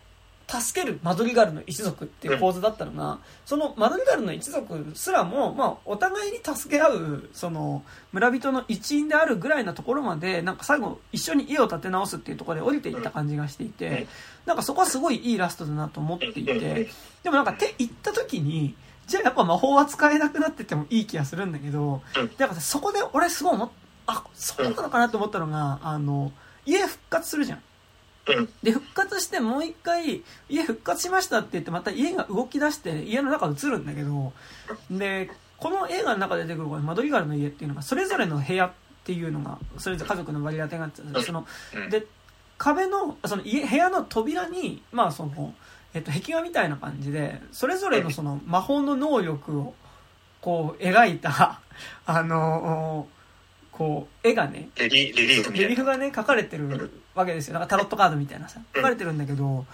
[0.49, 7.83] 助けるマドリガルの一族っていう構図だったのが、そのマドリガルの一族すらも、まあ、お互いに助け合うその
[8.13, 14.07] 村人の一員であるぐらいなところまでなんか最後一緒に家を建て直すっていうところで降りていった感じがしていて
[14.45, 16.89] なんかそこはすごいいいラストだなと思っていて
[17.25, 18.77] でもなんか手行った時に
[19.09, 22.31] じゃあやっぱ魔法は使えなくなっててもいい気がするんだけど、うん。
[22.37, 23.71] だからそこで俺すごい思っ
[24.07, 26.33] あそうなのかなと思ったのがあの
[26.65, 27.63] 家復活するじゃん。
[28.27, 28.49] うん。
[28.63, 34.33] で復活してもう一回家復活しましたって言ってまた家が動き出して家の中映るんだけど
[34.91, 38.73] でこの映画の中で出てくるこのマドリガルの家っていうのがそれぞれの部屋っ
[39.05, 41.91] ていうのがそれぞれ家族の割り当てがあってそのうん。
[41.91, 42.07] で
[42.59, 45.55] 壁のその家部屋の扉にまあその、
[45.95, 49.75] えっと、壁画みたいな感じでそれぞれのその魔法の能力を
[50.41, 51.61] こう描いた
[52.07, 53.07] あの
[53.73, 57.55] こう絵がねレリレリーフがね書かれてるわけですよ。
[57.55, 58.61] なんかタロットカードみたいなさ。
[58.75, 59.67] 書かれてるんだけど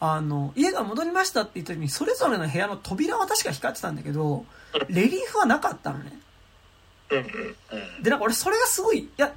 [0.00, 4.44] あの家が戻りましたって言った時にそれぞれの部屋の扉は確か光ってたんだけど
[4.88, 6.12] レリーフはなかったのね。
[8.02, 9.32] でなんか俺それがすごいいや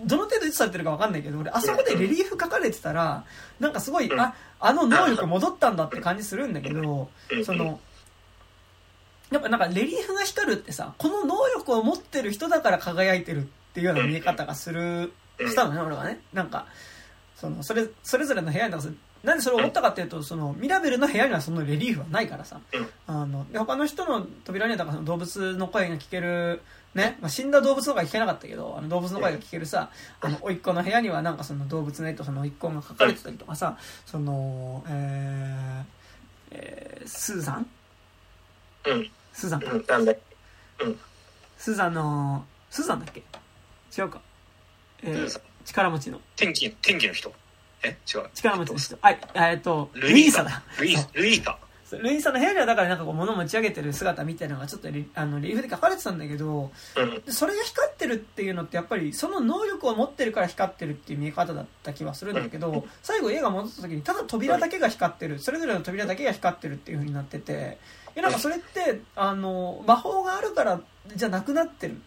[0.00, 3.24] どの程度いつされてるか分かんないけど俺あそこでレリーフ書かれてたら
[3.58, 4.20] なんかすごいうん。
[4.20, 7.44] ああの能力戻ったんだって感じするんだけどうん。
[7.44, 7.80] その
[9.30, 16.66] やっぱなんかレリーフが光るってさこの能力を持ってる人だから輝いてるっていうような見え方がするしたのね俺はねなんか
[17.36, 18.74] そのそれそれぞれの部屋に
[19.22, 22.60] なんでそれを思ったかっていうとそのミラベルの部屋にはそのレリーフはないからさ。
[22.72, 22.88] うん。
[23.06, 26.62] あので他の人の扉にはだからその動物の声が聞ける
[26.94, 29.90] ね、まあ、死んだ動物の声は聞けなかったけどあの動物の声が聞けるさ
[30.20, 35.84] あの甥っ子の部屋にはなんかその動物の絵とその甥っ子が書かれてたりとかさそのえー
[36.52, 37.66] えースーザン
[38.86, 39.10] うん。
[39.32, 39.72] スーザンか。
[39.72, 39.84] うん。
[39.86, 40.14] なんだ
[41.56, 43.22] スーザンのスーザンだっけ？
[44.00, 44.20] 違うか、
[45.02, 46.18] えー力持ちの。
[46.34, 47.30] 天気、天気の人？
[47.82, 47.88] え？
[47.88, 48.30] 違う。
[48.32, 48.98] 力持ちの人。
[49.02, 50.62] はいえっとルルイーサだ。
[50.78, 51.58] ルイールイーサ。
[51.98, 57.32] ルイーサの部屋にはだからなんかこう物持ち上げてる姿みたいなのがちょっとリあのリーフで書かれてたんだけどうん。
[57.32, 65.38] それが光ってるっていうのってやっぱりその能力を持ってるから光ってるっていう見え方だった気はするんだけど最後家が戻った時にただ扉だけが光ってる。
[65.38, 67.78] それぞれの扉だけが光ってるっていう風になってて。
[68.16, 70.80] いやなんかそれってあの魔法があるから
[71.14, 72.00] じゃなくなってる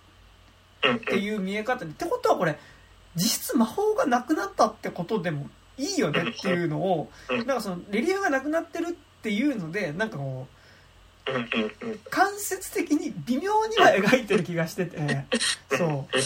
[0.84, 2.58] うんっていう見え方でってことはこれ
[3.16, 7.38] 実質魔法がなくなったってことでもいいよねっていうのをうん。
[7.40, 10.48] なんかそのレリーフがなくなってるっていうのでなんかこ
[11.28, 15.26] う間接的に微妙には描いてる気がしてて。
[15.78, 16.18] そう。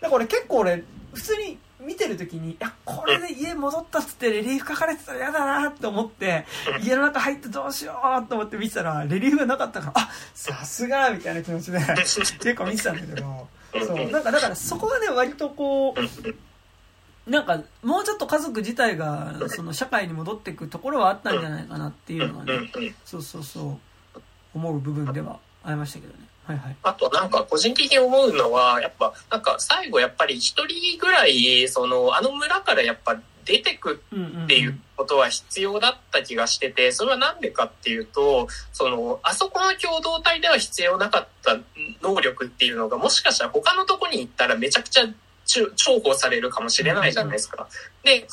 [0.00, 6.46] だから俺結構俺普通に見てる時にいやこれで家戻ったっつってレリーフ書かれてたら嫌だなって思って
[6.82, 7.94] 家の中入ってどうしよ
[8.24, 14.10] うと思って見てたらレリーフがなかったからあさすがみたいな気持ちで 結構見てたんだけどそう。
[14.10, 22.70] なんかだからそこはね割とこうなんかもうちょっと家族自体がその社会に戻っていくところはあったんじゃないかなっていうのがね
[23.04, 23.78] そうそうそ
[24.16, 24.20] う
[24.54, 26.18] 思う部分ではありましたけどね。
[26.44, 26.76] はいはい。
[26.82, 34.44] あとなんか個人的に思うのは、やっぱなんか最後やっぱり一人ぐらい、そのあの村からやっぱ出てくうんうんうん。
[34.44, 41.58] っていうことは必要だった気がしてて、それはなんでかっていうと、その、あそこの共同体では必要なかった
[42.02, 45.06] 能力っていうのが、もしかしたら他のとこに行ったらめちゃくちゃ
[45.46, 47.68] 重宝されるかもしれないじゃないですか。
[48.04, 48.26] で、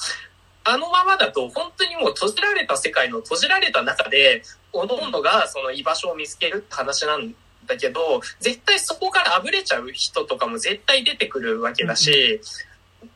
[0.64, 7.34] あのままだと本当にもう閉じられた世界の閉じられた中で、おのおのがその居場所を見つけるって話なん
[7.66, 12.42] だけど、絶対そこからあぶれちゃう人とかも絶対出てくるわけだし、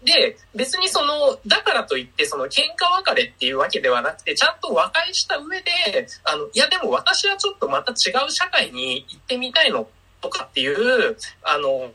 [0.04, 9.88] で、別にその、だからといって、その、喧嘩別れっていうわけではなくて、ちゃんと和解した上で、あの、いやでも私はちょっとまた違う社会に行ってみたいの
[10.22, 11.92] とかっていう、あの、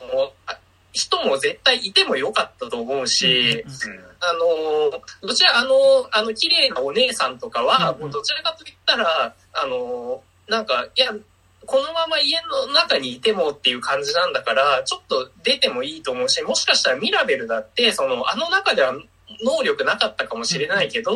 [0.46, 0.58] あ
[0.92, 3.64] 人も絶対いてもよかったと思うし、
[4.20, 5.74] あの、どちら、あの、
[6.10, 11.12] あの、綺麗なお姉さんとかは、もうどちらかと言ったら、あの、なんか、いや、
[11.68, 18.94] このまま家の中にいてもっていう感じなんだから、ちょっと出てもいいと思うし、もしかしたらミラベルだって、その、あの中では
[19.44, 21.12] 能力なかったかもしれないけど、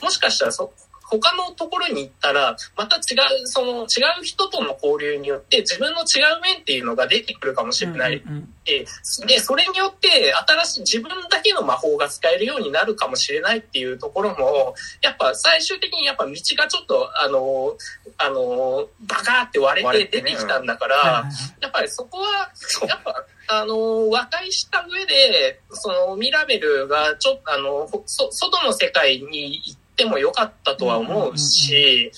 [0.00, 0.72] もしかしたらそ、
[1.08, 3.00] 他のところに行ったら、また違
[3.42, 8.16] う、その、違う人との交流によって、自分の違う面っていうのが出てくるかもしれない。
[8.16, 8.84] うんうんで、
[9.26, 17.76] でそれによって新しい自分だけの魔法が使えるようになるかもしれないっていうところも、やっぱ最終的にやっぱ道がちょっと、あの、
[18.18, 21.30] あの、バカーって割れて出てきたんだから、
[21.60, 22.50] やっぱりそこは、
[22.88, 32.10] やっぱ、あの、和解した上で、そのミラベルがちょっと、あの、ほそ外の世界に行ってもよかったとは思うし、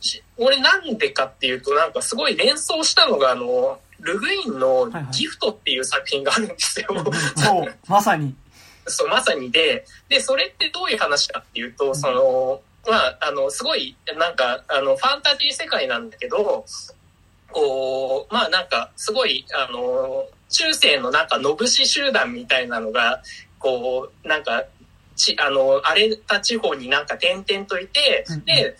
[0.00, 6.86] し俺なんでかっていうと、なんかすごい連想したのが、あの、ルグインのはいはいギフトっていう作品があるんですよ。
[7.36, 8.34] そう、まさに。
[8.86, 16.64] そう、まさにで、で、それってどういう話かっていうと、その、まあ、あの、すごい、なんか、あの、ファンタジー世界なんだけど、
[17.52, 23.22] こう、まあなんか、すごい、あの、中世のなんか、のぶし集団みたいなのが、
[23.58, 24.64] こう、なんか、
[25.20, 28.76] ち、あの、荒れた地方になんか点々といてで、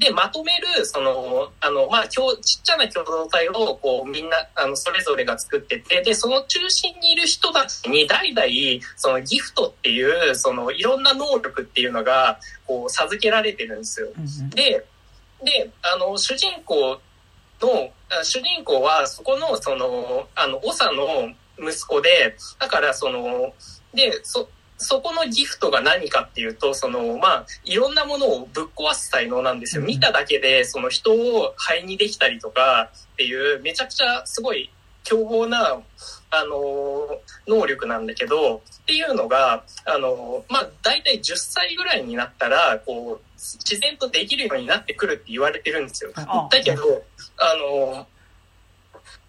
[0.00, 8.48] で、まとめる、その、あの、まあ、共ちっちゃな共同体を、こう、みんな、あの、それぞれが作ってて、で、その中心にいる人たちに、代々、
[8.96, 14.08] そのギフトっていう、その、いろんな能力っていうのが、こう、授けられてるんですよ。
[14.54, 14.86] で、
[15.44, 16.98] で、あの、主人公
[17.60, 23.52] の、あ主人公は、そこの、その、あの、長の息子で、だから、その、
[23.92, 24.48] で、そ、
[24.82, 29.82] そこのギフトが何かっていうと、その、まあ、いろんなものをぶっ壊す才能なんですよ。
[29.82, 34.70] うん見ただけで、その人を灰にできたりとかっていう、めちゃくちゃすごい
[35.04, 35.80] 凶暴な、
[36.30, 46.12] あの、能力なんだけど、っていうのが、あの、まあ、大体10歳ぐらいになったら、こう、自然とできるようになってくるって言われてるんですよ。
[46.14, 47.02] あだけど、
[47.36, 48.06] あの、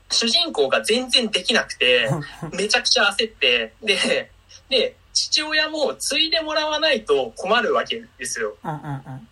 [0.09, 2.09] 主人公が全然できなくて、
[2.53, 4.31] めちゃくちゃ焦って、で、
[4.69, 8.55] で、父親も継いでもらわないと困るわけですよ。
[8.63, 8.77] うんうんう
[9.17, 9.27] ん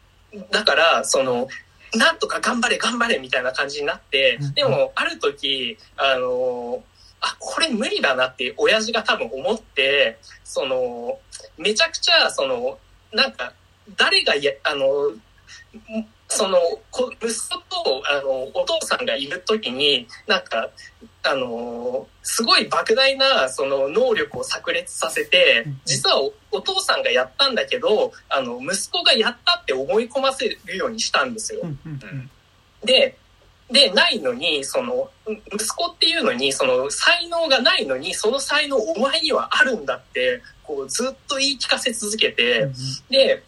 [0.51, 1.47] だから、その、
[1.95, 6.84] なんとか頑張れ頑張れみたいな感じになってうん、でも、ある時、あの、
[7.22, 11.19] あ、これ無理だなって親父が多分思って、その、
[11.57, 12.77] めちゃくちゃ、その、
[13.11, 13.53] なんか、
[13.97, 15.11] 誰がや、あの、
[16.31, 16.60] その、
[16.91, 20.69] こ息子と、あの、お父さんがいるときに、なんか、
[21.23, 31.61] あの、すごい莫大な、その、能力を炸裂させてうん、実はおお父さんがやったんだけど、あの、息子がやったって思い込ませるようにしたんですよ。
[32.84, 33.18] で、
[33.72, 35.10] で、ないのに、その、
[35.53, 42.73] 息子っていうのに、その、才能がないのに、その才能お前にはあるんだって、こう、ずっと言い聞かせ続けて、うん。
[43.10, 43.43] で、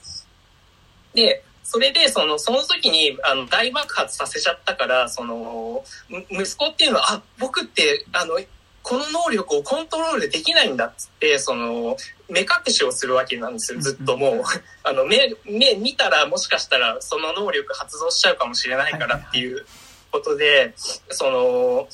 [1.13, 8.41] で、それで、その、その時に、あの、大爆発させちゃったから、その、む息子っていうのは、あ、僕って、あの、
[8.83, 11.95] この能力をコントロールできないんだっつって、その、
[12.27, 14.43] 目隠しをするわけなんですよ、ずっともう。
[14.83, 19.65] あの、目、目見たら、もしかしたら、その能力発動しちゃうかもしれないからっていう
[20.11, 20.73] ことで、
[21.09, 21.87] その、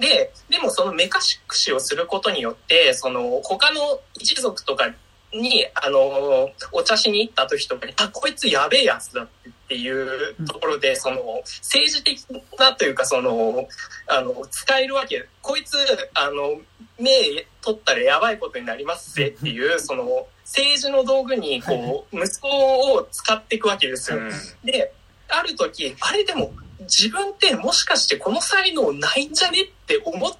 [0.00, 1.10] で、でもその目隠
[1.52, 4.92] しをすることによって、その、他の一族とか
[5.32, 9.28] に、あの、お茶しに行った時とかに、あ、こいつやべえやつだっ
[9.68, 12.20] ていうところで、その、政治的
[12.58, 13.66] なというか、その、
[14.06, 15.26] あの、使えるわけ。
[15.40, 15.76] こいつ、
[16.14, 16.60] あの、
[16.98, 24.20] 目取ったらやばいことになりますぜっていう、その、政治の道具に、こう、息子を使っていくわけですよ。
[24.64, 24.92] で、
[25.28, 30.38] ある時、あれでも、自分ってもしかしてこの才能ないんじゃねって思って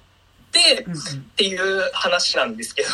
[0.59, 2.89] っていう話なんですけど、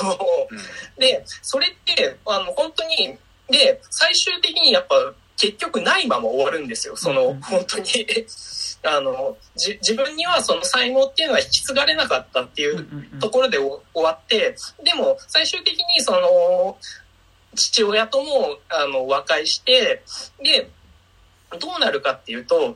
[0.97, 3.17] で、それって、あの、本当に、
[3.49, 6.95] で、最終的にやっぱ結局ないまま終わるんですよ。
[6.95, 7.85] その、うん本当に。
[8.83, 16.77] あの、じ、自分にはその才能っていうのは引き継がれなかったっていうところでお終わって、でも最終的にその、
[17.55, 20.03] 父親とも、あの、和解して、
[20.41, 20.69] で、
[21.57, 22.75] どうなるかっていうと、も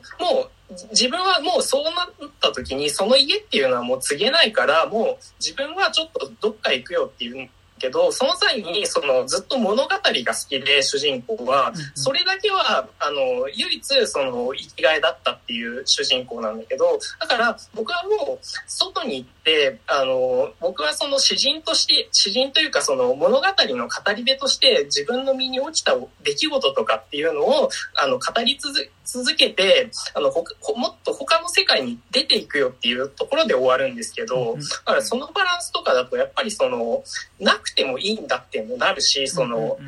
[0.90, 7.48] 自分はもうそうなった時に、その家っていうのはもう告げないから、もう自分はちょっとどっか行くよっていう
[7.84, 37.04] けど、その際に、その、ずっと物語が好きで、主人公は、それだけは、あの、唯一、その、生きがいだったっていう主人公なんだけど、だから、僕はもう、外に行って、あの、僕はその詩人として、詩人というか、その、物語の語り部として、自分の身に起きた出来事とかっていうのを、あの、語り続続けて、あの、ほほもっと他の世界に出ていくよっていうところで終わるんですけど、だからそのバランスとかだと、やっぱりその、
[37.38, 39.78] なくてもいいんだってもなるし、その、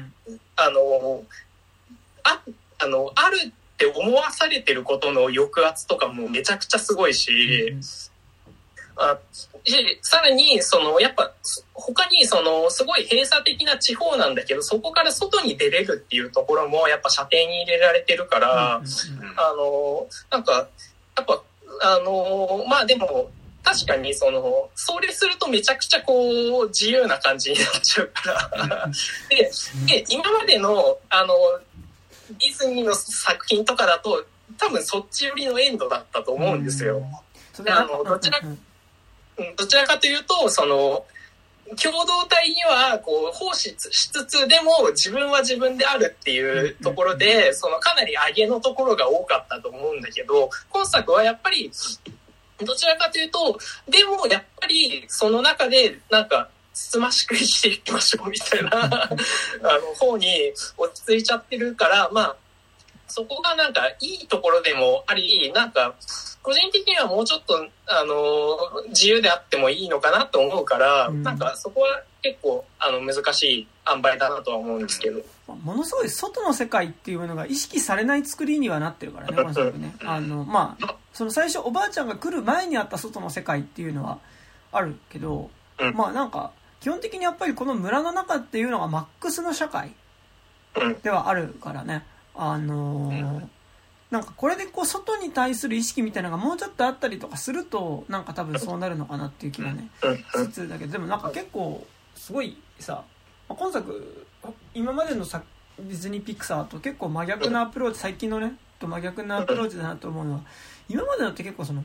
[0.56, 1.24] あの、
[2.22, 2.40] あ、
[2.78, 7.76] あの、あるって思わされてることの抑圧とかもめちゃくちゃすごいし、
[8.96, 9.18] あ
[9.64, 11.32] しさらに、その、やっぱ、
[11.74, 18.82] 他に、その、すごい閉鎖的な地方なんだけど、そこから外に出れるっていうところも、やっぱ射程に入れられてるから、あ
[19.56, 20.68] の、なんか、
[21.16, 21.42] やっぱ、
[21.82, 23.30] あの、まあでも、
[23.66, 28.90] 確かに、その、それするとめちゃくちゃこう、自由な感じになっちゃうから、
[29.28, 29.51] で、
[29.86, 31.34] で、今までの、あの、
[32.30, 34.24] ディズニーの作品とかだと、
[34.56, 37.02] 多分そっち寄りのエンドだったと思うんですよ。
[37.52, 39.56] それあのどちらうん。
[39.56, 41.05] どちらかというと、その、
[41.74, 51.72] 共同体には、こう、奉仕しつつ、でも自分は自分であるっていうところで、そのかなり上げのところが多かったと思うんだけど、今作はやっぱり、
[52.64, 53.58] どちらかというと、
[53.88, 59.08] でもやっぱりその中で、なんか、つつましく生きていきましょうみたいな、 あ
[59.78, 62.36] の、方に落ち着いちゃってるから、まあ、
[63.08, 65.94] そこがなんかいいところでもあり、なんか、
[66.42, 68.56] 個人的にはもうちょっと、あの、
[68.88, 75.22] 自由であってもいいのかなと思うから、うんなんかそこは結構、あの、難しい塩梅だなとは思うんですけど。
[75.48, 79.94] ものすごい外の世界っていうものが意識されない作りにはなってるからね、この作品ね。
[80.04, 84.18] あの、まあ、その最初おばあちゃんが来る前にあった外の世界っていうのは
[84.70, 85.94] あるけど、うん。
[85.94, 89.94] まあなんか、基本的にやっぱりこの村の中っていうのがマックスの社会
[90.78, 91.01] うん。
[91.01, 92.05] ではあるからね。
[92.34, 93.48] あのー
[94.10, 100.16] なんかこれでこう外に対する意識みたいなのがもうちょっとあったりとかすると、なんか多分そうなるのかなっていう気がね、うん。
[100.16, 101.84] しつつだけどでもなんか結構
[102.14, 103.05] すごいさ
[103.48, 104.26] まあ今作
[104.74, 105.43] 今までのさ
[105.78, 110.40] ディズニーピクサーと結構真逆なアプローチ最近のねと真逆なアプローチだなと思うのは
[110.88, 111.84] 今までのって結構その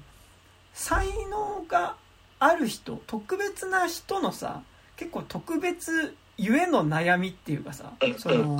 [0.73, 1.95] 才能が
[2.39, 4.63] ある人特別な人のさ
[4.95, 8.59] 結構特別ゆえの悩みっていうかさその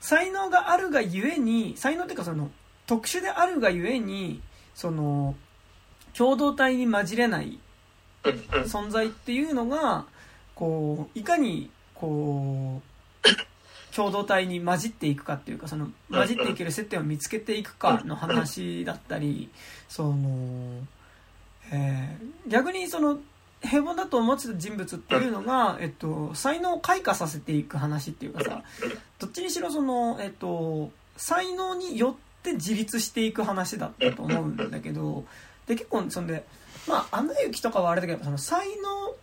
[0.00, 2.50] 才能があるがゆえに才能っていうかその
[2.86, 4.40] 特殊であるがゆえに
[4.74, 5.34] その
[6.16, 7.58] 共同体に混じれない
[8.22, 10.06] 存在っていうのが
[10.54, 12.82] こういかにこ
[13.24, 13.28] う
[13.94, 19.50] 共同体に混じっていくかっていうかその混じっていける接点を見つけていくかの話だったり
[19.88, 20.82] その、
[21.72, 23.18] えー逆にその
[23.62, 28.62] 平凡だと思ってた人物っていうのが、えっと、才能を開花させていく話っていうかさ
[29.18, 35.24] どっちにしろその、えっと、才能によって自立していく話だったと思うんだけど
[35.66, 36.44] で結構そんで
[36.88, 39.14] まあ「アナ雪」とかはあれだけどその才能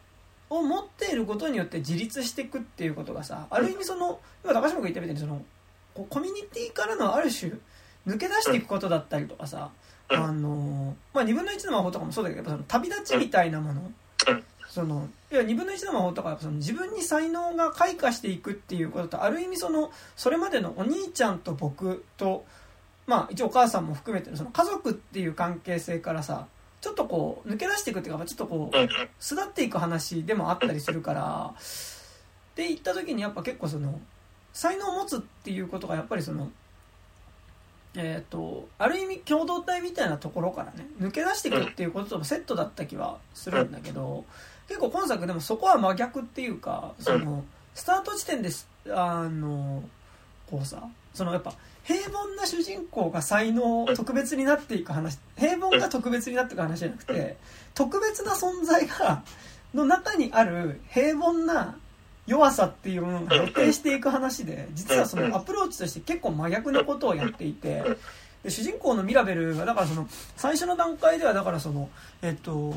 [0.49, 5.41] を持っていることによって自立していくっていうことがさある意味その今高島君が言ったみたいにその
[6.09, 7.51] コミュニティからのある種
[8.07, 9.71] 抜け出していくことだったりとかさ
[10.09, 10.23] うん。
[10.23, 13.81] あのまあ2分の1の魔法とかもそうだけどやっぱその旅立ちみたいなもの。
[13.81, 14.43] うん。
[14.69, 22.45] そのいや2分の1の魔法とかはその自分に才能が開花していくっていうこととある意味そのそれまでのお兄ちゃんと僕と
[23.07, 26.47] まあ一応お母さんも含めてのその家族っていう関係性からさ
[26.87, 28.77] ちょっとこう抜け出していくっていうかちょっとこう
[29.19, 33.99] 巣立っていく話でもあったりするからって言った時にやっぱ結構その
[34.53, 36.49] 才能を持つっていうことがやっぱりその
[37.97, 44.23] えっ、とある意味共同体みたいなところからね抜け出していくっていうことともセットだった気はするんだけど
[44.69, 47.43] 結構今作でもそこは真逆っていうかその
[47.73, 49.83] スタート地点ですあの
[50.49, 51.53] こうさそのやっぱ
[51.87, 57.37] 平凡な主人公が才能特別になっていく話平凡が特別になっていく話じゃなくて
[57.73, 59.23] 特別な存在が
[59.73, 61.77] の中にある平凡な
[62.25, 67.83] 弱さっていうものが露呈していく話で実はそのアプローチとして結構真逆なことをやっていて
[68.43, 71.89] で主人公のミラベルがだからその最初の段階ではだからその
[72.21, 72.73] えっと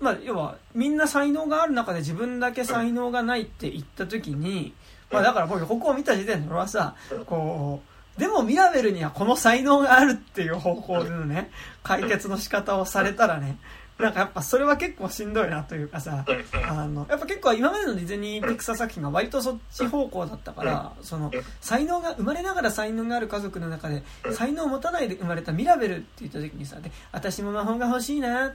[0.00, 4.74] まあ要はみんな才能がある中で自分だけ才能がないって言った時に
[5.10, 11.50] まあだから僕ここを見た時点で俺はさこうでもミラベルにはこの才能があるっていう方向でのね
[11.82, 13.58] 解決の仕方をされたらね
[13.98, 16.24] なんかやっぱそれは結構しんどいなというかさ
[16.68, 21.30] あのやっぱ結構今までのディズニーピクサー作品が割とそっち方向だったからその
[21.60, 28.54] 才能が生まれながら才能がある家族の中で才能を持たないで生まれたミラベルって言った時にさで私も魔法が欲しいなっ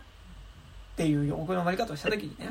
[0.95, 2.49] ていう予告の終わり方をした時にね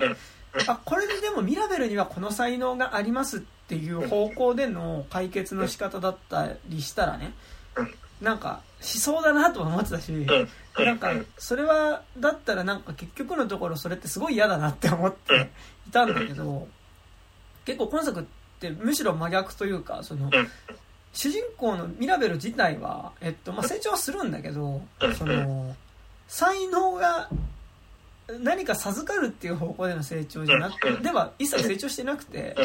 [0.68, 7.32] あこれででもミラベルにはこの才能がありますっていう方向での解決の仕方だったりしたらね
[8.20, 10.12] なんかしそうだなとは思ってたし
[10.78, 15.51] なんかそれはだったらなんか結局のところそれってすごい嫌だなって思って
[15.89, 16.69] いたんだけど
[17.65, 18.24] 結構今作っ
[18.61, 20.31] てむしろ真逆というかその
[21.12, 24.82] 主人公のミラベル自体は、えっとまあ、成長はするんだけど
[25.16, 25.74] その
[26.27, 27.31] 才能が
[28.40, 32.56] 何か授かるっていう方向での成長じゃなくてでは一切成長してなくて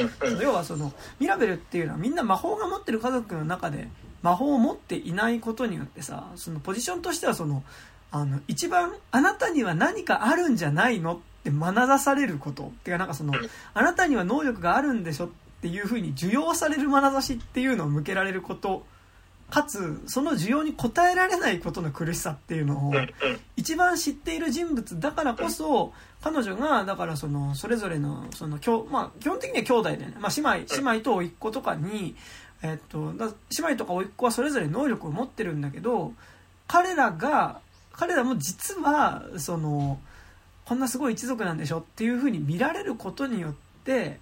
[0.41, 3.89] 要はそのミラベルっていうのはみんな魔法が持ってる家族の中で
[4.21, 7.63] 魔法を持っていないことによってさそのポジションとしてはその
[8.11, 12.63] あの一番あなたには何かあるんじゃないのって学ざされること。
[12.63, 13.33] っていうかなんかその
[13.73, 15.29] あなたには能力があるんでしょっ
[15.61, 18.83] ていうふうに受容される眼差しっていうのを向けられること
[19.49, 22.93] かつその需要に応えられないことの苦しさっていうのを
[23.55, 28.59] 一番知っている人物だからこそ彼女がだからそのそれぞれのその
[28.91, 32.15] まあ、基本的には兄弟でね、まあ、姉妹姉妹と甥っ子とかに、
[32.61, 33.27] えっと、姉
[33.59, 36.13] 妹とか甥っ子はそれぞれ能力を持ってるんだけど
[36.67, 37.61] 彼らが
[37.93, 39.99] 彼らも実はその
[40.65, 43.53] こんなすごい一族なんでしょっていうふうに見られることによっ
[43.83, 44.19] て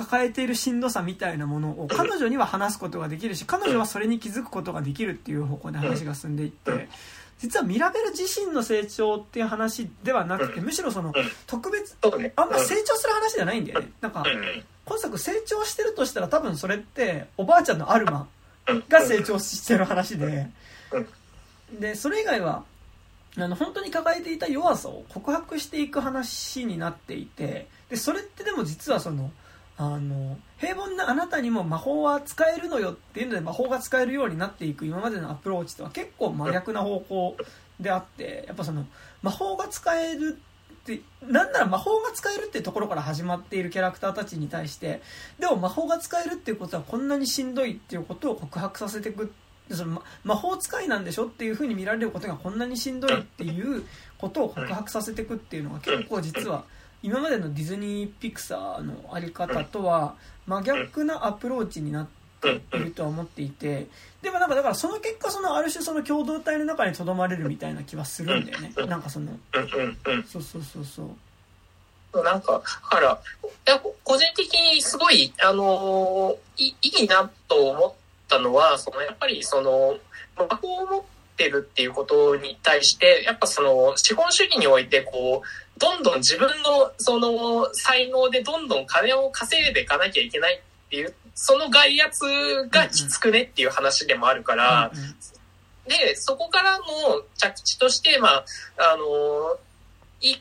[0.00, 6.88] 抱えているしんどさみたいなものを彼女には話すことができるし彼女はそれに気づくことができるっていう方向で話が進んでいって
[7.38, 11.12] 実はミラベル自身の成長っていう話ではなくてむしろその
[11.46, 11.98] 特別
[12.36, 13.90] あんま成長する話じゃないんだよね。
[14.00, 14.24] なんか
[14.86, 18.26] 今作成長してるとしたら多分それっておばあちゃんのアルマ
[18.88, 20.48] が成長してる話で。
[21.78, 22.64] でそれ以外は
[23.36, 29.30] あの本当に抱えていた弱さを告白していく話になっていてでそれってでも実はその
[29.82, 37.34] あの平凡なあなたにも魔法は使えるのよっていうので魔法が使えるようになっていく今までのアプローチとは結構真逆な方向
[37.80, 38.84] であってやっぱその
[39.22, 40.38] 魔法が使える
[40.70, 45.00] ってなんなら魔法が使えるっていうところから始まっているキャラクターたちに対して
[45.38, 49.32] でも魔法が使えるっていうことはこんなにしんどいっていうことを告白させていく
[49.70, 53.84] その魔法使いなんでしょっていう風に見られることがこんなにしんどいっていう
[54.18, 56.64] ことを告白させていくっていうのが結構実は
[57.02, 60.14] 今までのディズニー・ピクサーのあり方とは
[60.46, 62.08] 真逆なアプローチになっ
[62.40, 63.86] ているとは思っていて
[64.22, 68.72] でもなんかだからその結果そのある種その共同体の中にとどまれるみたいな気はするんだよね。
[68.86, 69.38] なんかその
[70.26, 71.08] そうそうそうそう。
[72.12, 77.92] なんか、だから、いや個人的にすごい、あのい、いいなと思っ
[78.28, 79.96] たのは、その、やっぱりその、
[80.36, 81.02] 魔法を持っ
[81.40, 92.24] てるっていうことに対して、やっぱその、資本主義において、こう、どんどん自分のその才能でどんどん金を稼いでいかなきゃいけないっていう、その外圧
[92.70, 94.92] がきつくねっていう話でもあるから、
[95.88, 96.84] で、そこからの
[97.38, 98.44] 着地として、まあ、
[98.76, 99.56] あの、
[100.20, 100.36] い、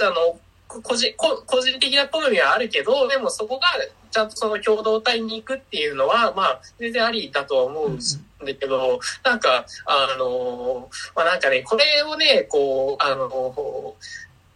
[0.00, 0.38] あの、
[0.68, 3.66] 個人、個人的な好みはあるけど、でもそこが
[4.12, 7.98] ちゃんとその共同体に行くっていうのは、まあ、全然ありだとは思うん
[8.40, 13.96] だけど、なんか、あの、まあなんかね、これをね、こう、あの、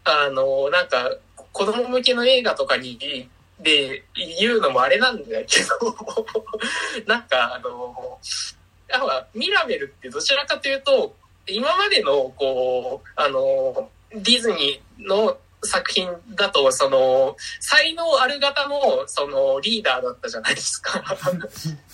[0.04, 1.16] あの、なんか、
[1.52, 2.98] 子供向けの映画とかに、
[3.58, 5.96] で、言うのもあれなんだけど
[7.06, 8.18] なんか、あの、
[8.88, 11.14] やっぱ、ミラベルってどちらかというと、
[11.46, 21.02] 今までの、こう、あの、ディズニーの作品だと、その、才能ある型の、その、リーダーだったじゃないですか。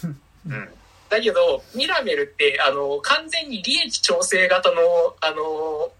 [0.47, 0.69] うん。
[1.09, 4.81] だけど、ミラベルって、あの、完全に利益調整型の、
[5.21, 5.93] あの、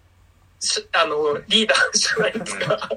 [0.93, 2.89] あの、リーダーじゃないですか。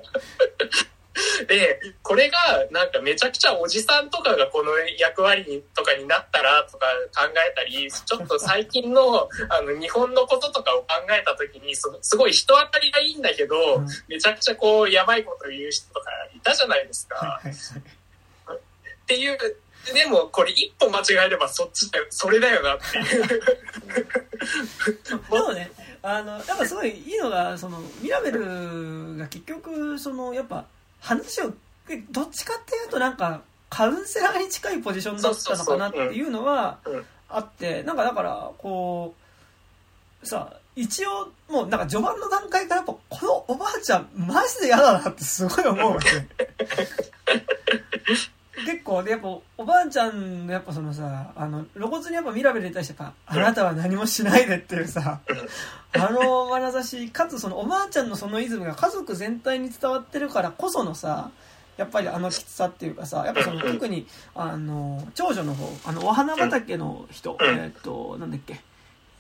[1.48, 2.38] で、これが
[2.72, 17.42] なんかめちゃくちゃおじさんとかがこの役割にとかになったらとか考えたり、ちょっと最近のあの日本のこととかを考えた時にすごい人当たりがいいんだけど、うん、めちゃくちゃこうやばいこと言う人とかいたじゃないですか。
[17.44, 19.38] っていう、
[19.94, 23.28] でもこれ一歩間違えればそっちだよ、それだよなっていう。
[25.30, 25.72] でもね、
[26.04, 30.66] あの、やっぱすごいいいのが、その、ミラベルが結局、その、やっぱ、
[31.00, 31.54] 話を、
[32.12, 36.80] どっちかっていうとなんか、カウンセラーに近いポジションだったのかなっていうのは
[37.30, 39.16] あって、なんかだから、こ
[40.24, 46.10] う、さ、一応、もうなんか序盤の段階からやっぱ、このおばあちゃん、マジで嫌だなってすごい思うわけ。
[48.66, 49.28] 結構でやっぱ
[49.58, 55.20] おばあちゃんのやっぱそのさあの露骨にやっぱミラベルに対してやっぱ「あなたは何もしないで」っていうさ
[55.94, 61.32] あの眼差しかつそのおばあちゃんのそのイズムが家族全体に伝わってるからこそのさ
[61.78, 64.06] やっぱりあのきつさっていうかさやっぱその特に
[64.36, 68.62] あの長女の方あのお花畑の人えっとなんだっけ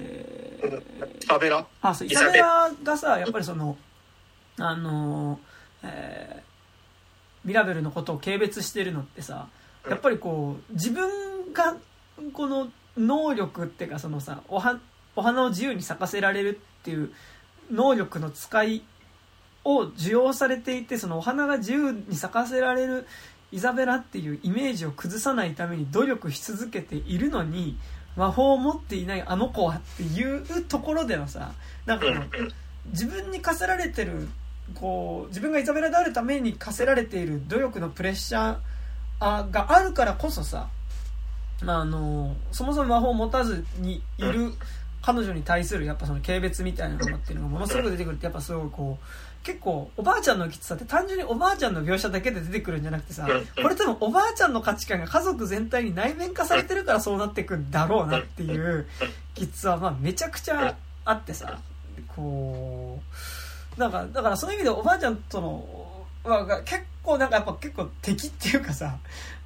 [0.04, 1.66] えー、イサベラ。
[1.82, 3.78] あそうイサベラがさやっぱりその
[4.58, 5.40] あの
[5.84, 6.51] えー
[7.46, 9.48] ミラベルのことを軽蔑してるのってさ
[9.90, 11.76] やっぱりこう自分が
[12.34, 14.80] この能力っていうかそのさおは
[15.16, 17.12] お花を自由に咲かせられるっていう
[17.72, 18.84] 能力の使い
[19.64, 23.08] を受容されていてそのお花が自由に咲かせられる
[23.52, 27.78] イザベラっていうイメージを崩さないために努力し続けているのに
[28.16, 31.54] 魔法を持っていないあの子はっていうところでのさ
[31.86, 32.06] なんか
[32.88, 34.28] 自分に課せられてる
[34.80, 40.68] こう自分がイザベラであるために課せられている努力のプレッシャーがあるからこそさ
[41.66, 44.54] あのそもそも魔法を持たずにいる
[45.02, 49.06] 彼女に対するやっぱその軽蔑みたいなものっていうのがものすごく出てくるってやっぱすごいこう
[49.44, 53.28] 結構おばあちゃんのきつさって単純におばあちゃんの描写だけで出てくるんじゃなくてさ
[53.62, 58.88] これ多分おばあちゃんの価値観が家族全体に内面化されてるからそうなってくんだろうなっていう
[59.34, 60.76] きつさはまあめちゃくちゃ
[61.06, 61.60] あってさ
[62.16, 62.91] こう
[63.78, 65.82] なんかだからそういう意味でおばあちゃんとの
[66.24, 68.98] は結構なんかやっぱ結構敵っていうかさ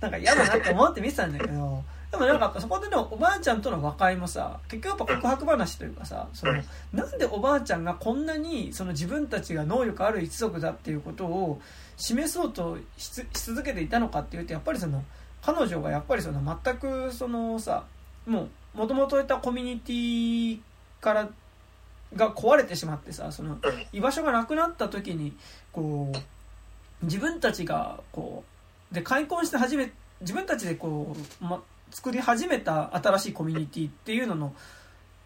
[0.01, 6.53] なんか嫌だなって思って見てたんだけどでもなんかそこでのおばあちゃんとの和解もさ結局やっぱ告白話というかさその
[6.93, 11.61] なんでおばあちゃんがこんなにその自分たちが能力ある一族だっていうことを
[11.97, 15.03] 示そうとし続けていたのかっていうとやっぱりその
[15.41, 17.83] 彼女がやっぱりその全くそのさ
[18.25, 20.59] もうもともといたコミュニティ
[21.01, 21.29] から
[22.15, 23.57] が壊れてしまってさその
[23.91, 25.33] 居場所がなくなった時に
[25.71, 28.43] こう自分たちがこ
[28.91, 29.91] うで開墾して初め
[30.21, 31.61] 自分たちでこう、ま、
[31.91, 34.55] 作り始めた新しいコミュニティっていうのの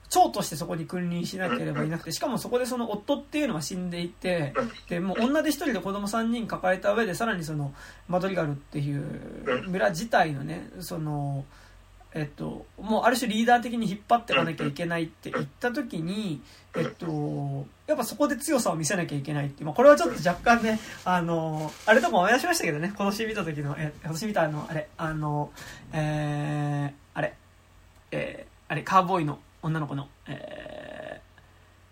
[0.10, 4.53] 長としてそこに君臨しなければいなくてしかもそこでその夫っていうのは死んでいて
[4.89, 7.73] でもう女で一人で子供3人抱えた上でさらにその
[8.07, 11.45] マドリガルっていう村自体のねその
[12.14, 16.41] えっと、もうある種リーダー的に引っ張っていかなきゃいけないって言った時に、
[16.76, 25.52] えっと、やっぱそこで強さを見せなきゃいけないってまあ、これはちょっと若干ね、あの、あれとか思い出しましたけどね、今年見た時の、え、今年見たあの、あれ、あの、
[25.94, 27.36] えー、あれ、
[28.11, 31.22] えー、あれ、カーボーイの女の子の、え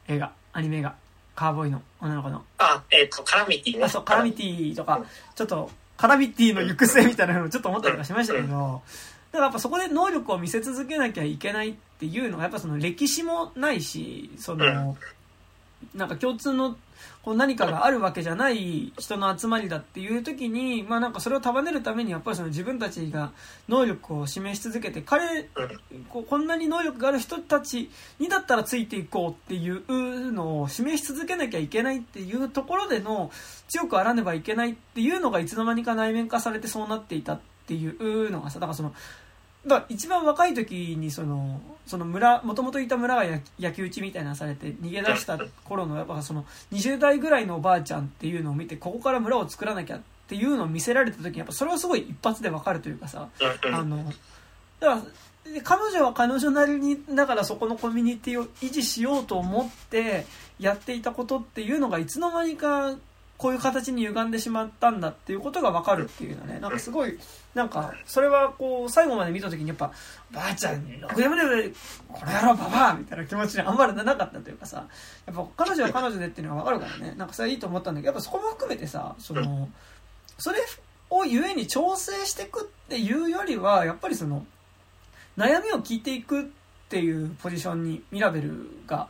[0.07, 0.95] ー、映画、アニメ映画、
[1.35, 2.43] カーボーイの女の子の。
[2.57, 3.83] あ、えっ、ー、と、カラミティね。
[3.83, 8.81] あ、そう、カラミティとか、ちょっと、カラミティの行く末みたいなのをちょっと思ったりとかしましたけど、
[9.31, 14.95] だからやっぱそこで能力を見せ続けなきゃいけないっていうのはやっぱその歴史もないしその
[15.95, 16.75] なんか共通の
[17.21, 23.31] こう何かがあるわけじゃない人の集まりだっていう時にまあなんかそれを束ねるためにやっぱりその自分たちが
[23.67, 25.43] 能力を示し続けて彼
[26.09, 33.29] ここんなに能力がある人たちにだったらついていこうっていうのを示し続けなきゃいけないっていうところでの
[33.67, 38.93] 強くあらねばいけないっていうのがいつの間にか内面化されてそうなっていたっていうのがさだからその
[39.67, 43.25] だ一番若い時にそのその村もともといた村が
[43.59, 53.29] 焼き討ちみたいなされて逃げ出した頃のやっぱその20代ぐらいのおばあちゃんっていうのを見てここから村を作らなきゃっていうのを見せられた時にやっぱそれはすごい一発でわかるというかさ
[53.71, 54.11] あの
[54.79, 55.01] だから
[55.63, 60.25] 彼女は彼女なりにだからそこのコミュニティを維持しようと思って
[60.59, 62.95] やっていたことっていうのがいつの間にか
[63.37, 67.19] こういう形に歪んでしまったんだっていうことが分かるっていうのねなんかすごい
[67.53, 69.91] なんかそれはこう最後まで見た時にやっぱ
[70.33, 71.43] 「ばあちゃんにろくでもね
[72.07, 74.85] この野郎ババア!」みたいな気持ちにあんまりなかったというかさ
[75.27, 79.69] やっぱ彼女は彼女でっていうのが分かるからねなんかそれはいいと思ったんだけどやっぱそこも含めてさその
[80.39, 80.59] それ
[81.11, 84.45] をゆえに調整していくっていうよりはやっぱりその
[85.37, 86.45] 悩みを聞いていくっ
[86.89, 89.07] ていうポジションにミラベルが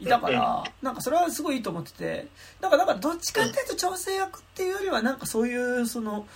[0.00, 2.26] いたから、なんかそれはすごいいいと思ってて、
[2.60, 6.26] なんか、なんかどっちかっていうと調整役っていうよりは、なんかそういう、その、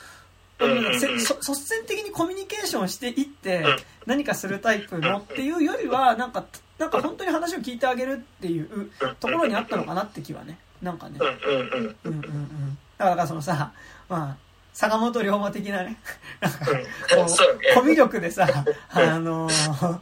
[0.60, 3.64] 率先的にコミュニケーションしていって
[4.06, 6.44] 何かするタイプのっていうよりはなんか
[6.78, 8.90] なんか本当に話を聞いてあげるっていう
[9.20, 11.18] ところにあったのかなって気はねなんかね。
[11.20, 12.78] うんうんうん。
[12.98, 13.72] だからそのさ
[14.08, 14.36] まあ
[14.72, 15.98] 坂本龍馬的なね
[16.40, 18.46] なんかこうコミュ力でさ
[18.90, 19.98] あのー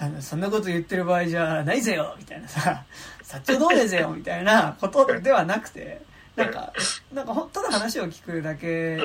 [0.00, 2.84] あの、そんなこと言ってる場合じゃないぜよみたいなさ、
[3.22, 6.00] 薩長同盟ぜよみたいなことではなくて、
[6.36, 6.72] なんか、
[7.12, 8.96] なんか本当の話を聞くだけ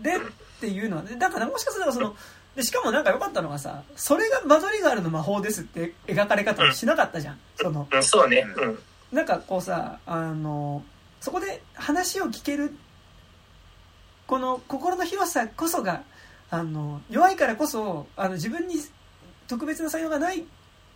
[0.00, 0.20] でっ
[0.60, 2.14] ていうのは、ね、だからもしかするとその、
[2.54, 7.38] で、しかもなんか良かったのがさ、それがマドリガルの魔法ですって描かれ方をしなかったじゃん。
[7.56, 8.46] その、そうね。
[8.56, 8.78] うん。
[9.10, 10.84] なんかこうさ、あの、
[11.20, 12.76] そこで話を聞ける、
[14.28, 16.02] この心の広さこそが、
[16.50, 18.76] あの、弱いからこそ、あの、自分に
[19.50, 20.44] 特別な才能がない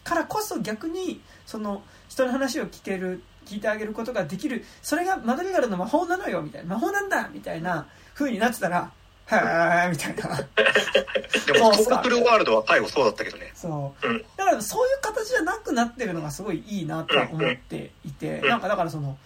[0.05, 8.93] からこそ逆にその人の話を聞ける聞いてあげることができるそれがマドリガルの魔法なのよみたいな魔法なんだみたいな風になってたら
[9.27, 10.37] はーみたいな。
[11.47, 13.53] でもトークルワールドは最後そうだったけどね。
[13.55, 14.07] そう。
[14.37, 19.17] だからそういう形じゃなくなってるのがすごいいいなと思っていてなんかだからその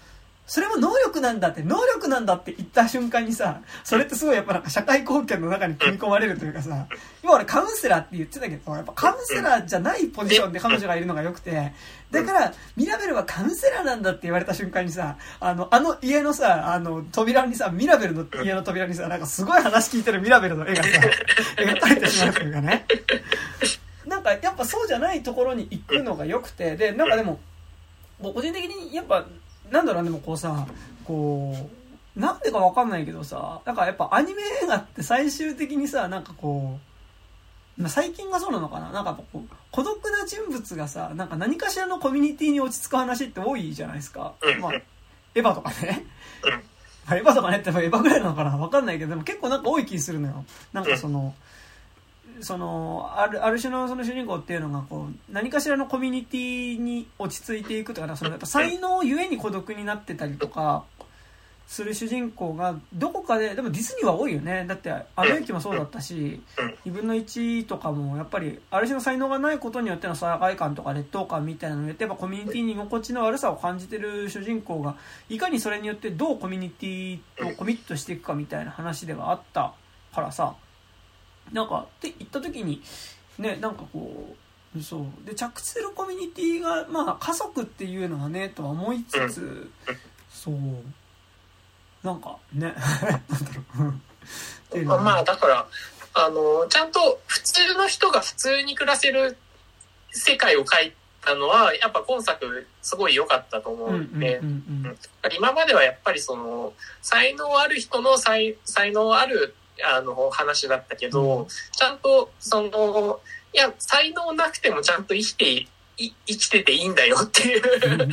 [0.48, 6.86] それも能力なんだって、能力なんだって言った瞬間にさ、それってすごいやっぱなんか社会貢献の中に組み込まれるというかさ、
[7.22, 11.74] 今俺カウンセラーって言ってたけど、やっぱカウンセラーじゃないポジションで彼女がいるのが良くて、
[12.10, 20.88] だから、ミラベルはカウンセラーなんだって言われた瞬間にさ、あの、あの家のさ、あの、扉にさ、ミラベルの家の扉にさ、なんかすごい話聞いてるミラベルの絵がさ、
[21.60, 22.86] 描かれてしまうというかね。
[24.06, 27.38] なんかやっぱそうじゃないところに行くのが良くて、で、なんかでも、
[28.22, 29.26] 個人的にやっぱ、
[29.70, 30.66] なんだろうでもこうさ、
[31.04, 31.54] こ
[32.16, 36.78] う、なんでかわかんないけどさ、なんかやっぱアニメ映画って最終的にさ、なんかこ
[37.78, 38.90] う、まあ、最近がそうなのかな？
[38.90, 44.34] なんかこう、孤独な人物がさ、なんか何かしらのコミュニティに落ち着く話って多いじゃないですか。
[44.60, 44.82] まあ、エ
[45.36, 46.04] ヴァとかね。
[47.06, 48.56] まあ、エヴァとかねってエヴァぐらいなのかな？
[48.56, 50.44] わかんないけど、でも結構なんか多い気するのよ。
[50.72, 51.34] なんかその、
[52.40, 60.84] そのあるある種のその主人公っていうのがこう何かしらのコミュニティに落ち着いていくとかそのやっぱ才能ゆえに孤独になってたりとか
[61.68, 64.64] する主人公がどこかででもディズニーは多いよね。
[64.66, 66.40] だって「アナ雪」もそうだったし
[66.86, 74.96] 2分の1とかもやっぱりある種の才能がないことによっての疎外感とか劣等感みたいなのによってやっぱコミュニティに居心地の悪さを感じてる主人公が
[75.28, 79.74] いかにそれによってどうコミュニティをコミットしていくかみたいな話ではあった
[80.14, 80.54] からさ。
[81.52, 82.82] なんかって言った時に
[83.38, 84.34] ねなんかこ
[84.76, 85.26] うそう。
[85.26, 89.70] で着地するコミュニティがまあ家族っていうのはねとは思いつつ
[90.30, 90.54] そう。
[92.02, 92.74] なんかね
[94.72, 95.00] なんだろう。
[95.00, 95.66] まあだから
[96.14, 99.36] あのちゃんと普通の人が普通に暮らせる
[100.10, 100.92] 世界を描い
[101.24, 104.40] たのはやっぱ今作すごい良かったと思うんで、
[105.36, 106.72] 今まではやっぱりその
[107.02, 109.54] 才能ある人の才才能ある
[109.84, 111.46] あの話だったけど、うん。
[111.46, 113.20] ちゃんとその
[113.52, 115.68] いや才能なくてもちゃんと生きてい
[115.98, 117.62] い生きてていいんだよっていう。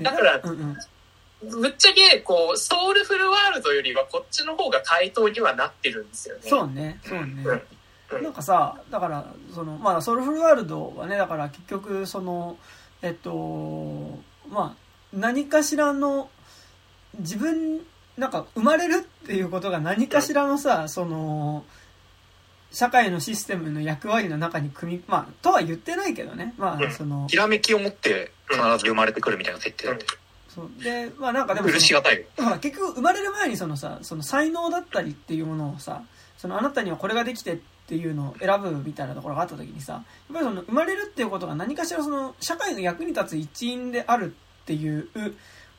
[0.00, 0.76] だからうんうん。
[1.42, 6.42] ぶっちゃけこうソウルフルワールドよりはこっちの方が回答にはなってるんですよね。
[6.44, 7.00] そうね。
[7.02, 7.26] そうね。
[8.12, 8.22] うん。
[8.22, 9.24] なんかさだから
[9.54, 12.58] そのまあソウルフルワールドはねだから結局その
[13.02, 14.18] えっと
[14.48, 16.28] まあ何かしらの
[17.18, 17.80] 自分
[18.16, 21.64] なんか生まれるっていうことが何かしらのさその
[22.72, 26.54] 社会のシステムの役割の中に組みまあとは言ってないけどね。
[26.56, 30.06] まあそのひらめきを持って必ず生まれてくるみたいな設定だって。
[30.48, 30.82] そう。
[30.82, 36.02] でまあなんかでも結局生まれる前にそのさその才能だったりっていうものをさ
[36.38, 37.58] そのあなたにはこれができてっ
[37.88, 44.32] ていうのを選ぶみたいなところがあった時にさやっぱりその生まれるっていうことが何かしらその社会の役に立つ一員である
[44.62, 45.08] っていう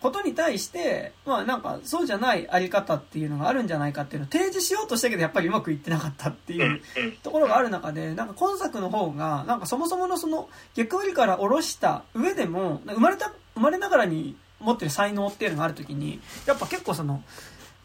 [0.02, 6.82] ことに対してまあなんかそうじゃないあり方っていうのがあるんじゃないかっていうのを提示しようとしたけどやっぱりうまくいってなかったっていう
[7.24, 17.24] ところがある中で、なんか今作の方が、なんかそもそものその逆割りから下ろした上でも、生まれた、生まれながらに持ってる才能っていうのがある時に、やっぱ結構その、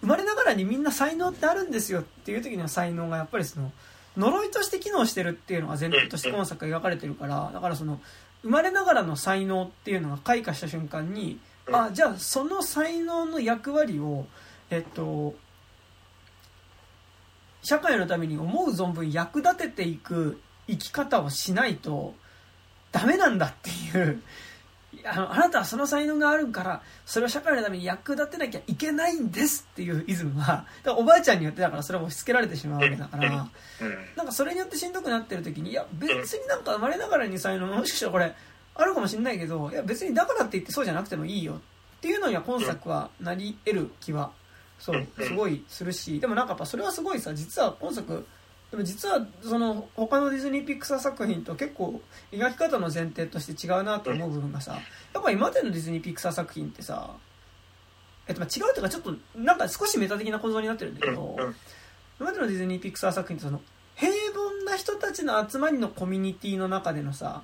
[0.01, 3.73] 生まれながらにみんな才能ってあるんですよっていう時の才能がやっぱりその、
[4.17, 8.01] 呪いとして機能してるっていうのが前提として今作描かれてるから、だからその、
[8.43, 11.39] 生まれながらの才能っていうのが開花した瞬間に、
[11.73, 14.27] あ、じゃあその才能の役割を、
[14.71, 15.35] えっと、
[17.63, 22.15] 社会のために思う存分役立てていく生き方をしないと
[22.93, 24.23] ダメなんだっていう。
[25.05, 33.49] あのあなたはその才能があるからそれを社会のために役立てなきゃいけないんですっていうイズムはだからおばあちゃんによってだからそれを押し付けられてしまうわけだからうん。
[34.17, 38.35] なんかそれによってしんどくなってる時にいや別になんか生まれながらに才能もしかしたらこれ
[38.79, 41.59] あるかもしれないけどいや別にだからって言ってそうじゃなくてもいいよっ
[42.01, 44.31] ていうのには今作はなり得る気は
[44.79, 48.27] そうすごいするしでもなんかやっぱそれはすごいさ実は今作
[48.71, 52.01] でも実はその他のディズニーピクサー作品と結構
[52.33, 54.79] 描き方の前提として違うなと思う部分がさ
[55.15, 57.11] やっぱ今までのディズニーピクサー作品ってさ
[58.29, 61.55] えっとまあ違うというかちょっとなんか少しメタ的な構造になってるんだけど、うん。
[62.19, 63.61] 今までのディズニーピクサー作品ってその
[63.95, 67.43] 平凡な人たちの集まりのコミュニティの中でのさ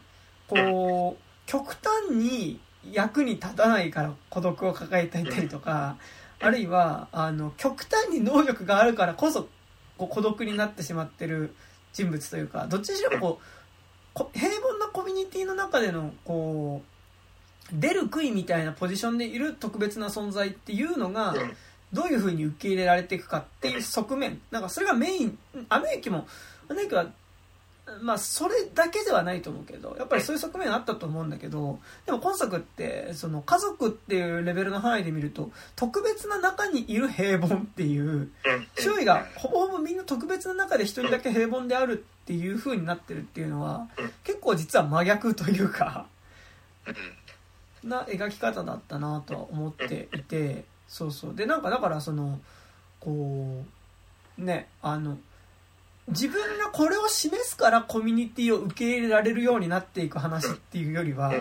[0.54, 2.60] こう極端に
[2.90, 5.96] 役に立たないから孤独を抱えていたりとか
[6.40, 9.48] あるいはあの極端に能力があるからこそ
[9.96, 11.54] こう孤独になってしまってる
[11.92, 13.44] 人物というかどっちにしろこう
[14.14, 16.82] こ平凡なコミュニティの中でのこ
[17.72, 21.56] う出る杭みたいなポジションでいる特別な存在っていうのがうん。
[21.92, 24.40] どういうふうに受け入れられていくかっていう側面。
[24.50, 25.38] なんかそれがメイン。
[25.68, 26.26] アメリカも
[26.68, 27.06] アメリカは
[28.00, 38.30] まあそれだけではないと思うけどやっぱりそういう側面はあったと思うんだけどでも今作ってその家族っていうレベルの範囲で見ると特別な中にいる平凡っていう
[38.78, 43.88] 周囲がほぼほぼみんな特別な中で一人だけ平凡であるっていう風になってるっていうのは
[44.22, 46.06] 結構実は真逆というか
[47.84, 51.34] な描き方だったなとは思っていて、そうそう。
[51.34, 52.40] で、なんかだからその、
[53.00, 53.64] こ
[54.38, 55.18] う、ね、あの、
[56.08, 61.32] 自分がこれを示すからコミュニティを受け入れられるようになっていく話っていうよりは、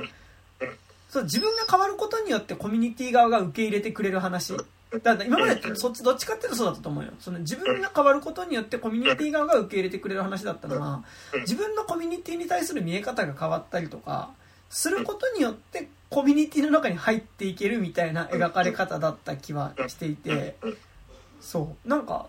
[1.10, 4.56] そう、自分が変わることによってコミュニティ側が受け入れてくれる話。
[4.92, 7.12] だから今までそっちどっちかっていうとそうだったと思うよ。
[7.20, 11.04] その自分が変わることによってコミュニティ側が受け入れてくれる話だったのは、
[11.42, 14.32] 自分のコミュニティに対する見え方が変わったりとか、
[14.70, 20.56] することによってコミュニティの中に入っていけるみたいな描かれ方だった気はしていて、
[21.40, 21.90] そう。
[21.90, 22.06] なん。
[22.06, 22.28] か、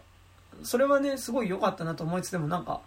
[0.65, 2.81] それはね、すごい良かったなと思いつつでもなんか、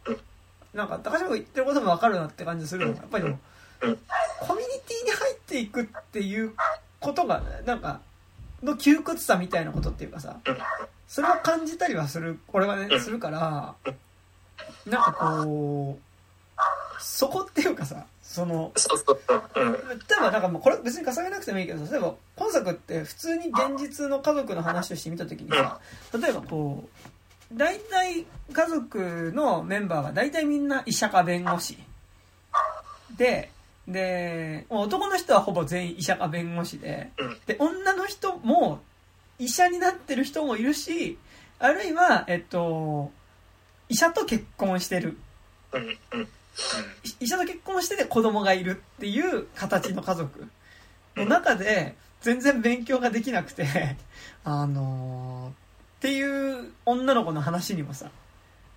[0.74, 3.40] なんか高島が言ってることもわかるなって感じするやっぱりでも、
[4.42, 6.54] コミュニティに入っていくっていう
[7.00, 8.02] ことが、なんか、
[8.64, 10.40] の窮屈さみたいなことっていうかさ、
[11.08, 13.76] それを感じたりはする、俺はね、するから、
[14.86, 16.06] なんかこう、
[17.00, 18.72] そこっていうかさ、その。
[18.76, 25.80] 例えばなんかもうこれ別に重ねなくてもいいけど例えば今作って普通に現実の家族の話として見た時にさ
[26.20, 27.10] 例えばこう
[27.56, 31.78] 大体家族のメンバーは大体みんな医者か弁護士。
[33.18, 33.52] で
[33.88, 37.12] で男の人はほぼ全員医者か弁護士で。
[37.48, 38.82] で女の人も
[39.40, 41.18] 医者になってる人もいるし
[41.60, 43.12] あるいはえっと
[43.88, 45.18] 医者と結婚してる。
[47.20, 50.48] 医者と結婚してて子供がいるっていう形の家族。
[51.16, 53.66] の中で全然勉強ができなくて、
[54.44, 55.65] あのー
[56.06, 58.10] っていう女の子の話にもさ、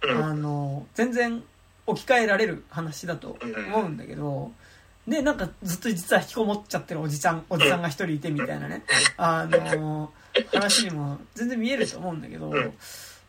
[0.03, 0.25] うん。
[0.25, 1.43] あのー全然
[1.87, 3.39] 置き換えられる話だと
[3.69, 4.53] 思うんだけど、
[5.07, 8.83] で、なんかずっと実は引きこもっちゃってるおじちゃん、おじさんが一人いてみたいなね、
[9.17, 12.73] あのー話にも全然見えると思うんだけど、うん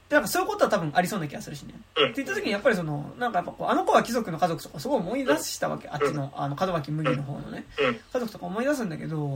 [0.09, 1.75] でなんかそういうことは多分ありそうな気がするしね。
[1.95, 5.87] うんって言った時にやっぱりその、なんかやっぱこう、あの子は貴族の家族とかすごい思い出したわけ。
[5.87, 7.93] あっちの、あの、門脇麦の方のね、うん。
[7.93, 9.35] 家族とか思い出すんだけど、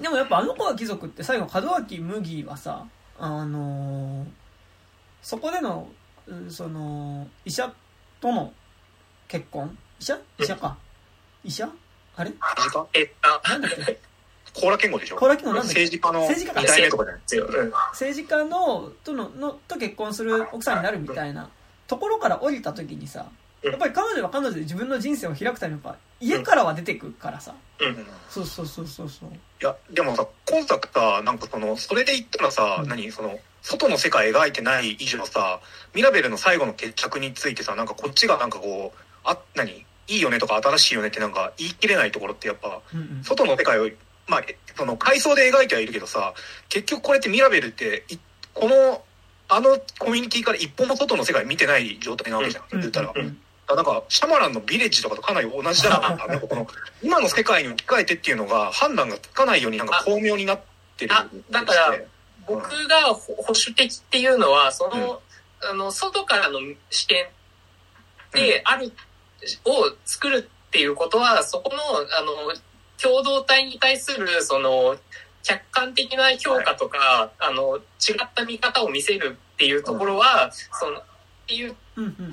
[0.00, 2.86] でもやっぱあの子は貴族って最後門脇麦はさ、
[3.24, 4.26] あのー
[5.22, 5.86] そこでの、
[6.26, 7.72] うんその、医者
[8.20, 8.52] との
[9.28, 9.78] 結婚？
[10.00, 10.18] 医者？
[10.40, 10.76] 医者か。
[11.44, 11.68] 医者？
[12.16, 12.32] あれ？
[12.40, 14.00] 政治家えっと、なんだっけ
[14.52, 15.16] 高良健吾でしょ？
[15.16, 15.80] 高良健吾なんだっけ？
[15.84, 17.70] 政治家の政治家代目とかじゃない？
[17.92, 21.48] 政治家のとののと結婚する奥さんになるみたいな
[21.86, 23.26] ところから降りた時にさ
[23.62, 27.54] やっぱり彼女は彼女で自分の人生を開くためにやっぱ家からは出てくからさ。
[27.80, 28.06] うん。
[28.28, 29.28] そうそうそうそうそう。
[29.30, 32.88] いや、でもさ、今作さ、なんかその、それで言ったらさ、うん。
[32.88, 35.60] 何、その、外の世界描いてない以上さ、
[35.94, 43.24] ミラベルの最後の決着についてさ、なんかこっちがなんかこう、あ、何いいよねとか新しいよねってなんか言い切れないところってやっぱ、うんうん。
[43.24, 43.88] 外の世界を、
[44.28, 46.34] まあ、えその、階層で描いてはいるけどさ、
[46.68, 48.18] 結局これってミラベルって、い
[48.54, 49.02] この、
[49.48, 53.12] あのコミュニティから一歩も外の世界見てない状態なわけじゃん、言ったら。
[53.14, 53.38] うん
[53.76, 56.16] なんか、シャマランのビレッジとかとかなり同じだな。
[56.26, 56.66] なんかこの、
[57.02, 60.60] 今の世界に置き換えてっていうのが判断がつかないようになんか巧妙になっ
[60.96, 61.14] てる。
[61.14, 61.98] あだから
[62.46, 65.20] 僕が保保守的っていうのは、その、
[65.60, 66.58] あの、外からの
[66.90, 67.26] 視点
[68.32, 68.92] である、
[69.64, 71.80] を作るっていうことは、そこの、
[72.16, 72.54] あの、
[73.00, 74.96] 共同体に対する、その、
[75.42, 81.04] 客観的な評価とか、あの、違った見方を見せるっていうところは、その、っ
[81.46, 81.76] ていううんうん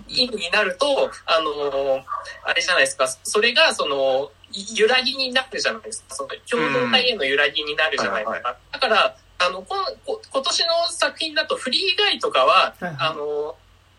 [0.07, 2.03] 意味になると、あの、
[2.45, 6.15] あれじゃないですか、それが、その、い揺らぎになるじゃないですか。
[6.15, 8.57] その共同体への揺らぎになるじゃないですか。
[8.71, 12.95] だから、あの、このこ今年の作品だとフリーガイとかは、はいはい。
[12.99, 13.55] あの、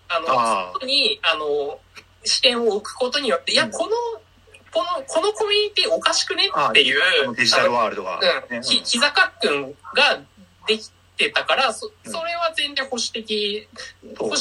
[0.08, 0.72] あの、あー。
[0.72, 1.78] そこに、あの、
[2.24, 3.90] 視点を置くことによって、いや、うんこの、
[4.72, 8.20] この、このコミュニティおかしくねっていうデジタルワールドが。
[8.50, 10.20] うん、ひ、ひざかっくんが
[10.66, 13.68] できてたから、そ、それは全然保守的、
[14.18, 14.38] 保守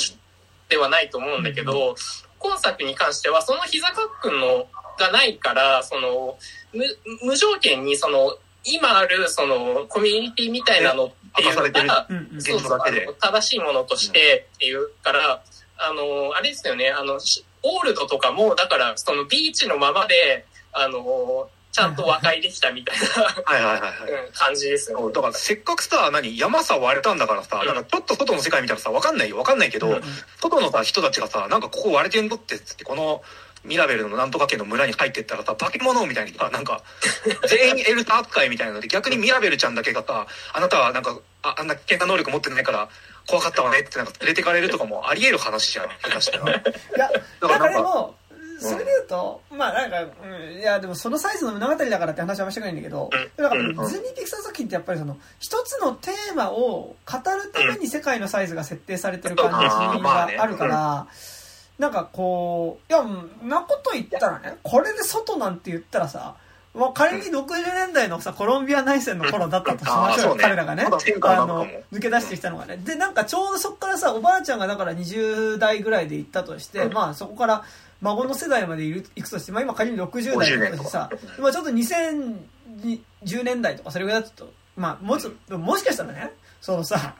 [0.69, 1.95] ではないと思うんだけど、
[2.37, 4.67] 今作に関しては、そのひざかっくんの、
[4.99, 6.37] がないから、その、
[6.73, 6.85] 無、
[7.23, 12.07] 無条件に、その、今ある、その、コミュニティみたいなのっていうのが、
[12.39, 12.79] そうそう、
[13.19, 15.41] 正しいものとしてっていうから、
[15.77, 24.25] あの、あれですよね、あの、しオールドとかも、だから、そのビーチのままで、あの、ちゃんと和解できたみたいなはいはいはいはい。
[24.25, 25.13] うん感じですよね。
[25.13, 30.01] だからせっかくさ、何、山さ割れたんだからさ、なんかちょっと外の世界見たらさ、わかんないよ、わかんないけど、うんうん
[30.41, 33.21] 外のさ、人たちがさ、なんかここ割れてんのってつって、この、
[33.63, 36.81] ミラベルのなんとか家の村に入ってったらさ、化け物みたいにさ、なんか、
[37.47, 42.89] 全員エルタ扱いみたいなので、逆にミラベルちゃんだけがさ、あなたはなんか、ああんな危険な能力持ってないから、
[43.27, 46.51] 怖かったわねってなんか連れてかれるとかもあり得る話じゃん、下手したら。
[46.51, 46.63] い
[46.97, 47.09] や、
[47.41, 48.15] だなんかでかも、
[48.59, 53.75] それで言うと、まあなんか、うん、いやでもそのサイズの物語だからって話はあんましたくないんだけど、だからうん。
[53.75, 61.07] ディズニーピクサー作品ってやっぱりその、一つのテーマを語るために世界のサイズが設定されてる感じがあるから、
[61.77, 66.35] なんかこう、いや、んなこと言ったらね、これで外なんて言ったらさ、
[66.73, 70.83] もう仮に60年代のさ、コロンビア内戦の頃だったとしましょうよ、彼らがね。
[70.83, 70.89] あ
[71.45, 72.77] の抜け出してきたのがね。
[72.77, 76.93] で、なんかちょうどそこからさ、おばあちゃんがだから20代ぐらいで行ったとして、うん。
[76.93, 77.63] まあそこから
[78.01, 86.31] 孫の世代までいる行くとして、まあ今仮に60代だとしてさ50年とか、まあちょっと2010年代とかそれぐらいだと、まあもうちもしかしたらね、
[86.61, 87.15] そのさ、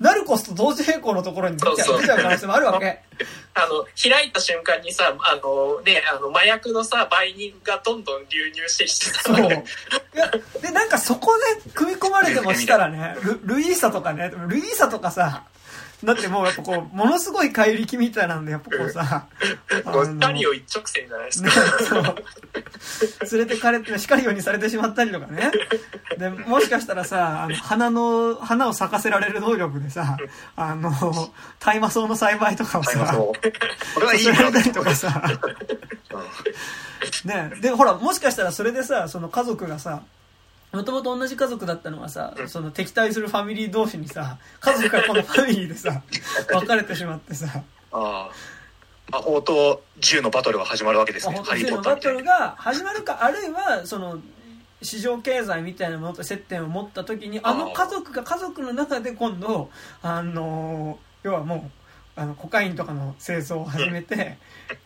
[0.00, 3.02] ナルコスと同時並行のところに出ちゃう可能性もあるわけ。
[3.54, 9.36] あの、開いた瞬間にさ、あのね、あの、麻薬のさ、売人がどんどん流入してきてさ、そう。
[9.36, 9.40] い
[10.14, 10.30] や、
[10.62, 15.42] で、なんかそこで組み込まれてもしたらね、ルルイーサとかね、ルイーサとかさ、
[16.04, 19.28] だってもうやっぱこう、ものすごい怪力みたいなんで、やっぱこうさ、
[19.84, 21.54] あこうの二人を一直線じゃないですねか。
[21.84, 23.36] そう。
[23.38, 25.50] 連れてかれて、叱るようにされてしまったりとかね。
[26.16, 30.16] で、もしかしたらさ、あの、花の、花を咲かせられる能力でさ、
[30.54, 30.92] あの、
[31.58, 33.16] 大麻草の栽培とかをさ。
[33.16, 33.34] こ
[34.00, 35.22] れはいいさせらなれたりとかさ、
[37.24, 40.02] うんねで、ほら、もしかしたらそれでさ、その家族がさ、
[40.72, 46.02] もともと同じ家族だったのがさ、その敵対するファミリー同士にさ、家族がこのファミリーでさ、
[46.50, 47.46] 分かれてしまってさ、
[47.92, 48.30] ああ。
[49.10, 51.40] 魔法と銃のバトルが始まるわけですね。
[51.42, 52.40] ハリー・ポにのバトルッターみたいに。
[52.40, 54.18] が始まるか、あるいは、その、
[54.82, 59.70] 市場経済みたいなものと接点を持った時に、あの家族が家族の中で今度、
[60.02, 61.70] あの、要はも
[62.16, 64.38] う、あの、コカインとかの製造を始めて、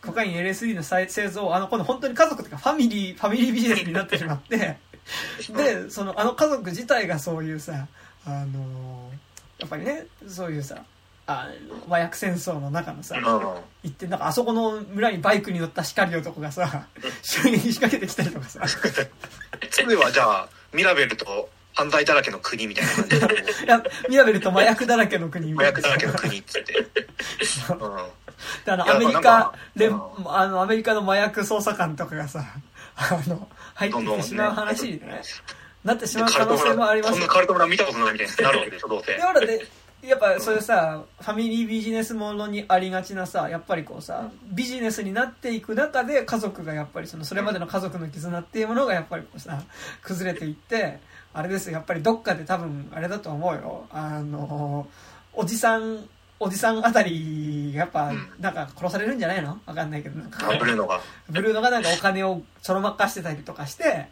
[0.05, 4.77] コカイン LSD の製製造を、あの、今度本当に家族とかファミリー、ファミリービジネスになってしまって、
[5.55, 7.87] で、その、あの家族自体がそういうさ、
[8.25, 9.11] あの、
[9.59, 10.83] やっぱりね、そういうさ、
[11.25, 16.87] あの麻薬戦争の中のさ、うん行って、なんかあそこの村にバイクに乗った叱り男がさ、
[17.21, 18.61] 襲撃仕掛けてきたりとかさ、
[19.71, 23.35] 次はじゃあ、ミラベルと犯罪だらけの国みたいな感じで、
[23.65, 25.79] いや、ミラベルと麻薬だらけの国みたいな。
[25.79, 26.73] 麻薬だらけの国っつって。
[26.73, 26.83] う。
[26.83, 26.85] ん。
[28.65, 29.53] であの、アメリカ
[30.25, 32.43] あの、アメリカの麻薬捜査官とかがさ、
[32.95, 35.21] あの、入ってしまう話にね、
[35.83, 37.27] なってしまう可能性もありますこんな。
[37.27, 39.21] カルト村見たことないみたいになるわけでしょ、どうせで、。
[39.21, 39.67] ほらで、
[40.03, 49.63] やっぱそういうさ、ファミリービジネスものにありがちなさ、やっぱりこうさ、ビジネスになっていく中で家族がやっぱりその、それまでの家族の絆っていうものがやっぱりこうさ、
[50.01, 50.99] 崩れていって、
[51.33, 53.87] あれですよ、やっぱりどっかで多分、あれだと思うよ。
[53.91, 54.87] あの、
[55.33, 56.07] おじさん、
[56.43, 59.59] おじさんあたり、やっぱうん、なんか殺されるんじゃないの？
[59.65, 60.47] わかんないけど、なんか。
[60.49, 61.01] あブルーノが。
[61.29, 64.07] ブルーノがなんかお金をちょろまかしてたりとかして、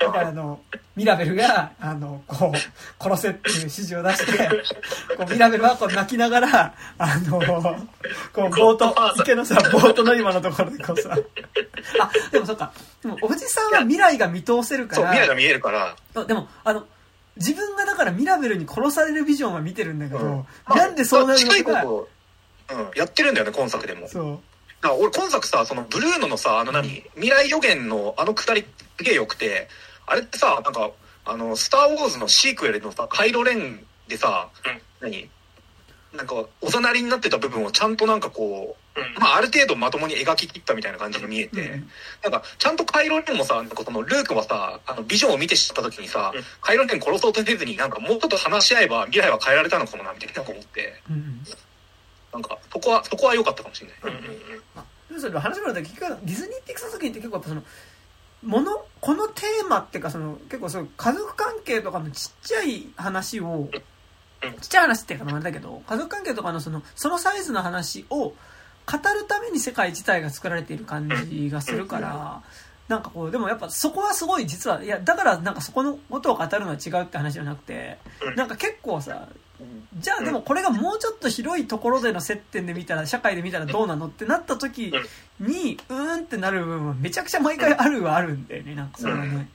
[0.00, 0.60] だからあの、
[0.96, 4.48] ミラベルが、あの、こう、殺せっていう指示を出して、
[5.16, 7.40] こう、ミラベルはこう泣きながら、あの、
[8.32, 11.16] こう、ボート、池のさ、ボート乗り場のところでこうさ、
[12.00, 12.72] あ、でもそっか、
[13.02, 16.86] でもおじさんは未来が見通せるかそう、未来がら、見えるから、あでも、あの、
[17.36, 22.08] 自分がだからミラベルに殺されるビジョンは見てるんだけど、うんなんでそうなる近いのか、こ
[22.68, 24.08] とを、うん、やってるんだよね、今作でも。
[24.08, 24.40] そう。
[24.82, 28.66] だから俺今作さ、そのブルーノのさ、あの何、未来予言のあのくだり
[28.98, 29.68] すげえ良くて、
[30.06, 30.90] あれってさ、なんか、
[31.24, 34.48] あの、スター・ウォーズのシークエルのさ、カイロレンでさ、
[35.00, 35.28] 何
[36.14, 39.14] なんか、おざなりになってた部分をちゃんとなんかこう、うん。
[39.22, 41.90] まあ、ある程度まともに描き切ったみたいな感じに見えて、うん
[42.22, 46.42] なんか、ちゃんとカイロレンもさ、なんかそのルークはさ、あの、ビジョンを見て知った時にさ、うん。
[46.60, 51.44] カイロレン殺そうとせずに、なんかもうちょっと話し合えば未来は変えられたのかもな、みたいな思って、うん
[52.32, 54.20] なんか、そこは、そこは良かったかもしれない。
[54.20, 57.62] うんそれ話もあると結局ディズニーピクサー作品って結構やっぱその
[58.42, 63.68] ものこのテーマっていうかその結構そういう家族関係とかのちっちゃい話を
[64.42, 64.52] うん。
[64.60, 68.32] ちっちゃい話っていうかあれだけど家族関係とかのそのそのサイズの話を
[68.86, 72.42] 語るために世界自体が作られている感じがするから
[72.88, 78.34] なんかこうでもやっぱそこはすごい実はいやだからなんかそこのことを語るのは違うって話じゃなくてうん。
[78.34, 79.28] なんか結構さ
[79.96, 84.92] じゃあでもこれがもうちょっと広いところでの接点で見たら社会で見たらどうなのってなった時
[85.38, 89.48] にうーんってなる部分はめちゃくちゃ毎回あるはあるんだよねなんかそれはね。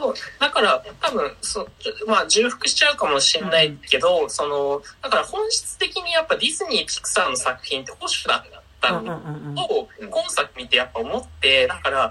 [0.00, 1.68] そうだから多分そ、
[2.06, 9.58] まあ、重複しちゃうかもしれないけど、そのだから本質的にやっぱディズニー・ピクサーの作品って保守だったうんうんのうんうん。
[9.58, 12.10] を今作見てやっぱ思ってだから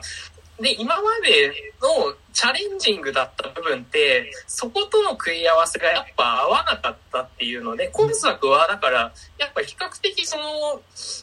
[0.61, 10.43] で今までのチャレンジングだった部分ってそことの食い合わせがやっぱ合わなかったっていうので今作はだからやっぱ比較的その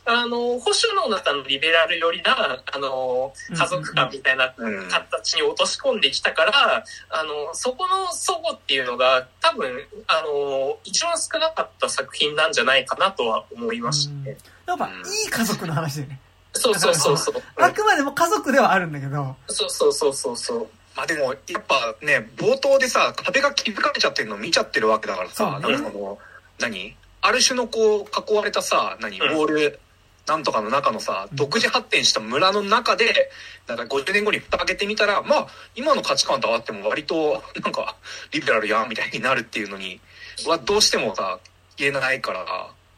[0.07, 4.89] あの保守の中のリベラル寄りなあの家族観みたいなうん。
[4.89, 14.37] 形に落とし込んできたから、あの、そこの齟齬っていうのが多分、あの、一番少なかった作品なんじゃないかなとは思いましたね。
[14.67, 14.91] やっぱい
[15.27, 16.21] い家族の話だよね。
[16.57, 17.43] そうそうそうそう。
[17.57, 20.69] あくまでも家族ではあるんだけど、そうそうそうそうそう。
[20.97, 26.19] まあでも、やっぱね、冒頭でさ、壁が築かれちゃってるの見ちゃってるわけだからさ、なんかその、
[26.59, 26.97] 何？
[27.21, 29.21] ある種のこう、囲われたさ、何？
[29.21, 29.31] うん。
[29.33, 29.81] ウォール
[30.27, 33.31] なんとかの中のさ、独自発展した村の中で、
[33.69, 35.47] なんか50年後に蓋開けてみたら、まあ、
[35.77, 37.97] 今の価値観とあっても割と、なんか、
[38.33, 40.01] リベラルやんみたいになるっていうのに、
[40.47, 41.39] はどうしてもさ、
[41.77, 42.45] 言えないから、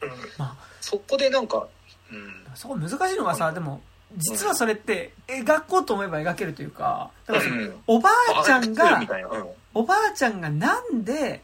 [0.01, 0.09] うん。
[0.37, 1.67] まそこでなんか、
[2.11, 2.38] うん。
[2.53, 3.81] あ、そこ難しいのがさ、でも、
[4.17, 7.75] 実はそれって描こうと思えば描けるというか、だからそのうん。
[7.87, 8.09] おば
[8.39, 9.01] あちゃんが。
[9.73, 11.43] おばあちゃんがなんで、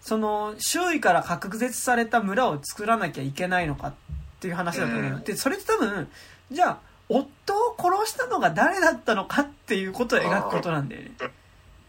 [0.00, 3.94] その、周囲から隔絶された村を作らなきゃいけないのかっ
[4.40, 6.08] ていう話だと思うで、それって多分、
[6.50, 6.78] じゃあ、
[7.08, 11.10] 夫を殺したのが誰だったのかっていうことを描くことなんだよね。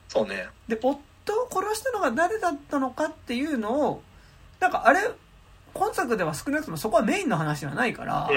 [0.07, 0.47] そうね。
[0.67, 0.97] で、夫
[1.43, 4.03] を殺したのが誰だったのかっていうのを、
[4.59, 4.99] なんかあれ、
[5.73, 8.29] 今作では少なくともそこはメインの話ではないから、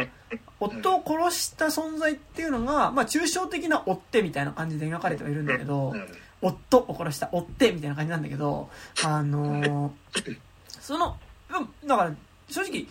[0.59, 6.07] 夫を殺した存在っていうのが、まあ抽象的な追っ手みたいな感じで描かれてはいるんだけど、うん。
[6.43, 8.70] 夫を殺した追っ手みたいな感じなんだけど、
[9.05, 10.36] あのー
[10.81, 11.16] その、
[11.51, 12.12] うんだから
[12.48, 12.86] 正直、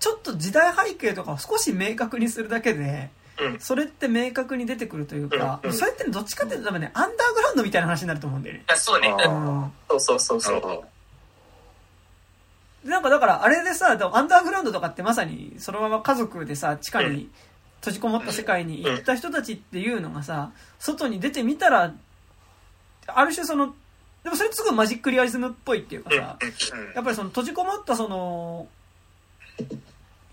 [0.00, 8.64] ちょっと時代背景とかを少し明確にするだけで、うんそれって明確に出てくるというか、うんそれってどっちかっていうと多分ね、アンダーグラウンドみたいな話になると思うんだよね。
[8.68, 9.14] あそうね。
[9.88, 10.84] そうそうそうそう。
[12.84, 17.30] なんかだからあれでさ、でもアンダーグラウンドとかってまさにそのまま家族でさ、地下に
[17.80, 21.94] 閉じこもった世界に行った人たちっていうのがさ、外に出てみたら、
[23.06, 23.74] ある種その、
[24.22, 26.16] でもそれすぐマジックリアリズムっぽいっていうかさ、
[26.94, 28.68] やっぱりその閉じこもったその、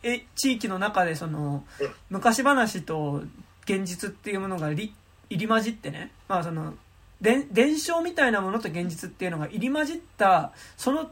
[0.03, 3.21] え、地域の中でそのうん、昔話と
[3.65, 4.93] 現実っていうものがり
[5.29, 6.73] 入り混じってね、まあその、
[7.21, 11.11] 伝伝承みたいなものと現実っていうのが入り混じった、その、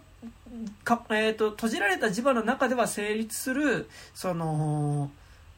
[0.83, 5.11] かえー、と閉じられた磁場の中では成立するその、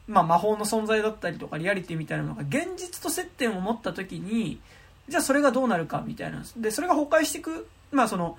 [0.06, 4.60] まあ、魔法の存在だったりとかリアリティみたいなのが現実と接点を持った時に
[5.08, 6.44] じゃあそれがどうなるかみたいな。
[6.56, 7.68] でそれが崩壊していく。
[7.90, 8.38] まあその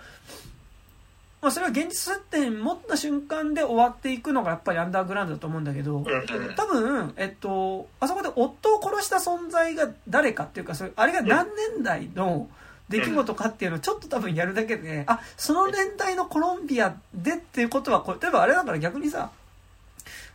[1.42, 6.56] まあそれは現実接点持った瞬間で終わっていくのがやっぱりアンダーグラウンドだと思うんだけど、うんうん。
[6.56, 12.48] 多分、えっと、あそこで夫を殺した存在が誰かっていうか、それあれが何年代の
[12.90, 19.32] 出来事かっていうのをちょっと多分やるだけで、あ、その年代のコロンビアでっていうことは、例えばあれだから逆にさ、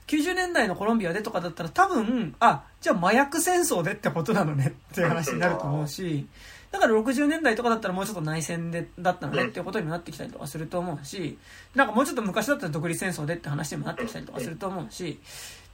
[0.06, 6.26] 90年代のコロンビアでとかだったら多分、あ、じゃあ麻薬戦争でってことなのねっていう話になると思うし、
[6.70, 11.38] だから60年代とかだったらもうちょっと内戦で、だったのねっていうことにもなってきたりとかすると思うし、
[11.74, 15.20] なんかもうちょっと昔だったら独立戦争でって話にもなってきたりとかすると思うし、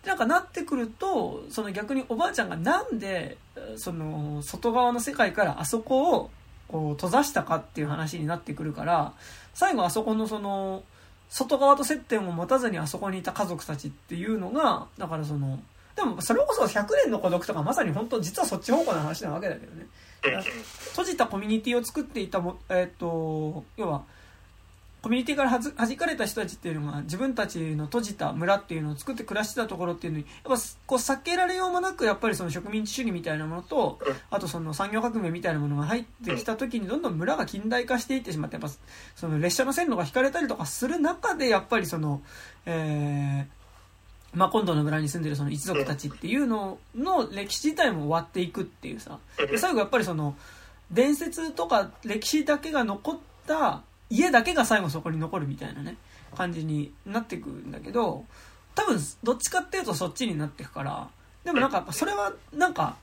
[0.05, 3.39] なんかなってくると、その逆におばあちゃんがなんで、
[3.77, 6.31] その外側の世界からあそこを
[6.75, 9.13] こう閉ざしたかっていう話になってくるから、
[9.55, 10.83] 最後あそこのその、
[11.29, 15.61] 外側と接点を持たずにあそこにいた家族たちっていうのが、だからその、
[15.95, 19.87] でもそれこそ100年の孤独とかまさに本当実はそっち方向の話なわけだけどね。
[20.89, 24.03] 閉じたコミュニティを作っていたも、えっ、と、要は、
[25.05, 38.71] コミュニティからはず弾かれた人たちっていうのが自分たちの閉じた村っていうのを作って暮らしてたところっていうのに、やっぱこう避けられようもなくやっぱりその植民地主義みたいなものとうん、あとその産業革命みたいなものが入ってきた時にどんどん村が近代化していってしまって、やっぱ
[39.15, 42.23] その列車の線路が引かれたりとかする中でやっぱりその、
[42.65, 50.35] えー、まあ、今度の村に住んでるその一族たちっていうのの歴史自体も終わっていくっていうさ、で最後やっぱりその
[50.91, 55.97] 伝説とか歴史だけが残った家だけが最後そこに残るみたいなね
[56.37, 58.25] 感じになっていくんだけど
[58.75, 61.09] 多分どっちかっていうとそっちになっていくから
[61.45, 62.97] でもなんかそれはなんか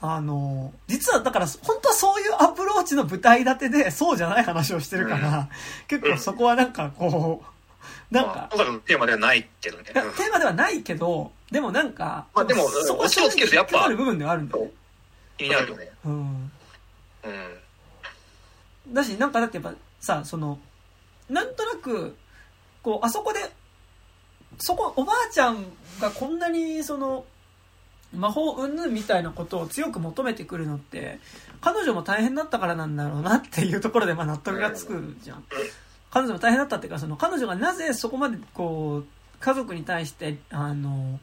[0.00, 5.48] あの実はだから本当はそういうアプローチの舞台立てでそうじゃない話をしてるから、
[5.88, 9.84] 結構そこはなんかこうなんかまあ、のテーマではないけどね。
[9.84, 14.70] テーマではないけどでもなんか、まあでもそこオチをつけるとやっぱ引かかる部分ではあるんだよね
[15.38, 15.90] 気になるよね。
[16.04, 16.52] うん
[17.24, 18.94] うん。
[18.94, 19.74] だし、なんかだってやっぱ
[20.06, 20.58] さ、その、
[21.28, 22.16] なんとなく、
[22.82, 23.40] こう、あそこで、
[24.58, 25.64] そこ、おばあちゃん
[26.00, 27.24] がこんなに、その、
[28.14, 31.18] 魔法云々みたいなことを強く求めてくるのって、
[31.60, 35.44] 彼女も大変だったからなんだろうなっていうところで、ま納得がつくじゃん。
[36.10, 39.06] 彼女も大変だったっていうか、その、彼女がなぜそこまで、こう、
[39.40, 41.18] 家族に対して、あの、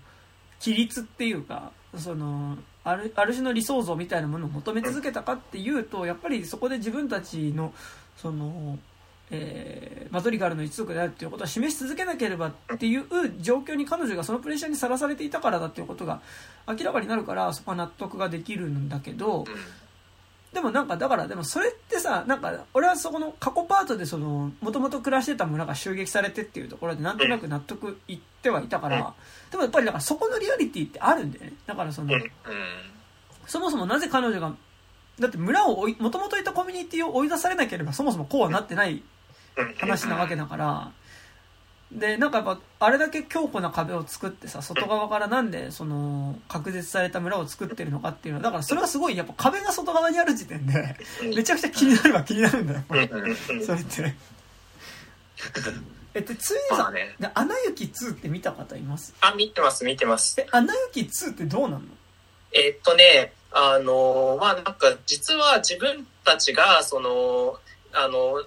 [0.61, 7.73] 規律っていうか、その、ある、ある種の理想像みたいなものを求め続けたかっていうと、やっぱりそこで自分たちの、
[8.17, 8.77] その、
[9.31, 13.05] えーマドリガルの一族であるっていうことを示し続けなければっていう
[13.39, 16.21] 状況に彼女がそのプレッシャーにさらされていたからだっていうことが
[16.67, 19.45] 明らかになるからそこは納得ができるんだけど、
[20.53, 29.15] でもなんかだからでもそれってさなんか俺はそこの過去パートでそのもともと暮らしてた村が襲撃されてっていうところでなんとなく納得いってはいたから
[29.49, 31.53] でもやっぱりだからそこのリアリティってあるんだよね。
[31.65, 32.13] だからその。
[33.45, 34.55] そもそもなぜ彼女が
[35.19, 39.03] だって村を追いもともといたコミュニティを追い出されなければそもそもこうはなってない
[39.77, 40.91] 話なわけだから。
[41.91, 50.95] でなんかやっぱあれだけ強固な壁を作ってさ外側からなんでその隔絶された村を作ってるのかっていうのはだからそれはすごいやっぱ壁が外側にある時点で
[51.35, 52.93] めちゃくちゃ気になるは気になるんだよそ
[53.75, 54.15] れって。
[56.15, 57.15] えでついにさまあね。
[57.19, 59.13] で「アナ雪2」って見た方います？
[59.21, 60.39] あ、見てます、見てます。
[60.41, 61.87] え「アナ雪2」ってどうなんの？
[62.53, 64.75] えっとね、あの、まあ、なんか、
[65.05, 67.59] 実は自分たちが、その、
[67.93, 68.43] あの、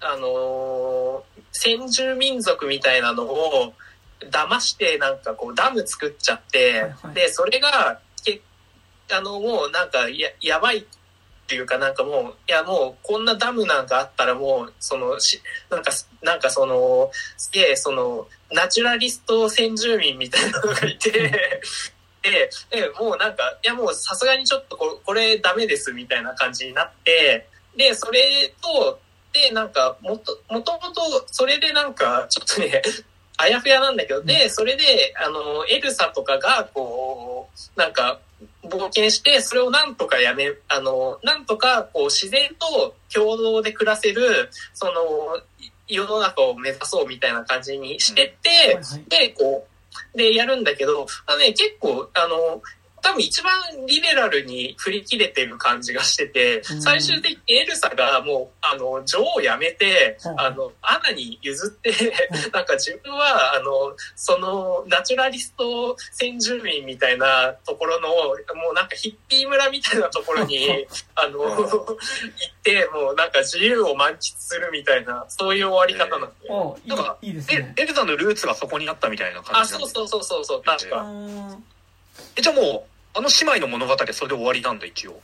[0.00, 3.74] あの、先住民族みたいなのを
[4.30, 7.14] 騙して、なんかこう、ダム作っちゃって、はいはい。
[7.14, 8.40] で、それが、け
[9.10, 15.90] あの、もうなんかや、やばいっていうかなんかもう、いやもうこんなダムなんかあったらもう、その、し、なんか、
[16.22, 21.60] なんかその、すげえ、その、ナチュラリスト先住民みたいなのがいて、
[22.24, 27.46] で、でもうなんか、いやもうさすがにちょっとここれダメですみたいな感じになって、
[27.76, 28.98] で、それと、
[29.32, 32.82] で、なんか、もと、もともと、それでなんか、ちょっとね、
[33.36, 38.20] あやふやなんだけど、で、それで、あの、エルサとかが、こう、なんか、
[38.62, 44.92] 冒険して、それをなんとかやめ、あの、なんとか、こう、自然と共同で暮らせる、その、
[45.58, 48.78] い世の中を目指そうみたいな感じにしてって、
[49.08, 49.73] で、こう、
[50.14, 52.62] で、やるんだけど、あのね、結構、あの、
[53.04, 53.52] 多分一番
[53.86, 61.94] リベラルに振り切れてる感じがしててうん、最終的にエルサがもう、あの、女王を辞めてうん、あの、アナに譲ってう、
[62.52, 71.98] なんか自分は、あの、その、ナチュラリスト先住民みたいなところの、もうなんかヒッピー村みたいなところに、 あの、行っ
[72.62, 76.48] て、もうなんか自由を満喫するみたいな、そういう終わり方なんで。
[76.48, 81.06] おいなんかいいいですえね、エルザのルーツがそこにあったみたいな感あ、じなんそうですそうそうそうそう、確うか。
[82.36, 85.20] え、じゃあもう、あの姉妹の物語はそれで終わりなんだ、一応。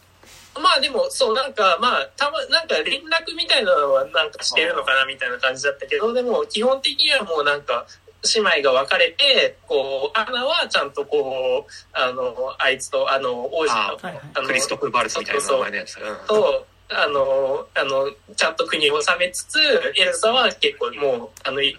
[0.55, 7.87] まあでも、そう、なんか、まあ、たま、なんか連絡みたいなのはなんかしてるのかなみたいな感じだったけど、でも、基本的にはもうなんか、
[8.35, 15.99] 姉妹が別れて、こう、アナはちゃんとこう、あの、あいつと、あの、王子あと、はいはいあのクリストフ・バルスみたいな名前のやつ。
[15.99, 19.59] うんと、あの、あの、ちゃんと国を治めつつ、
[19.97, 21.79] エルサは結構もう、あの、い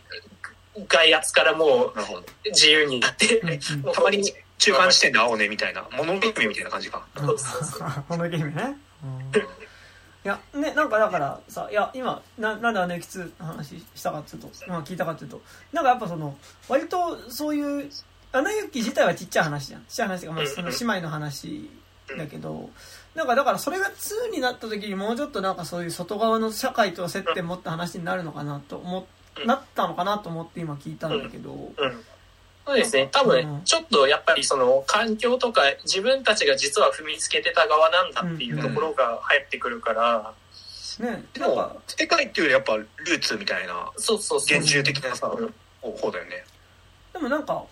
[0.88, 1.85] 外圧からも。
[1.88, 1.93] う
[2.45, 3.41] 自由になって、
[3.93, 4.23] たまに
[4.61, 7.03] 中間地点で会おうねみたいな、モノゲームみたいな感じか。
[7.17, 8.77] そうそうそうこのゲームね。
[9.03, 9.41] うん
[10.23, 15.41] いや、ね、なんかだからさ、いや、今、ななんであの駅2の話したかっていうと、まあ聞いたかっていうと、
[15.73, 16.38] なんかやっぱその、
[16.69, 17.89] 割とそういう、
[18.31, 19.81] アナ雪自体はちっちゃい話じゃん。
[19.81, 21.71] ちっちゃい話が、まあその姉妹の話
[22.15, 22.69] だけど、
[23.15, 29.07] なんかだからそれが2になった時にもうちょっとなんかそういう外側の社会と接点持った話になるのかなと思
[29.45, 32.03] なったのかなと思って今聞いたんだけど、うん
[32.65, 33.09] そうですね。
[33.11, 40.33] 多うん分、ちょっとやっぱりその環境とか自分たちが実は踏みつけてた側なんだっていうところが入ってくるから、
[40.99, 44.59] ね、でなんかも、、世界っていうよりやっぱルーツみたいな、そうそうそう。
[44.59, 46.43] 現住的なさ、うん方だよね。
[47.13, 47.63] でもなんか、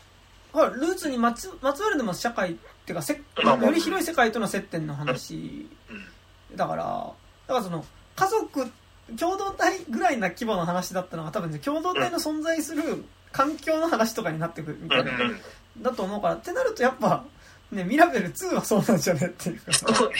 [0.51, 2.55] ほらルーツにまつまつわるでも社会っ
[2.85, 6.57] ていうかせ、まあまあより広い世界との接点の話うん。
[6.57, 6.83] だから、
[7.47, 7.85] だからその、
[8.15, 8.71] 家族、
[9.19, 15.39] 共同体ぐらいな規模の話だったのが多分ね、共同体の存在する環境の話とかになってくるみたいな、うんうん
[15.81, 17.23] だと思うから、ってなるとやっぱ、
[17.71, 19.61] ね、ミラベル2はそうなんじゃねっていう。
[19.61, 19.93] かさ。
[19.93, 20.15] そうね。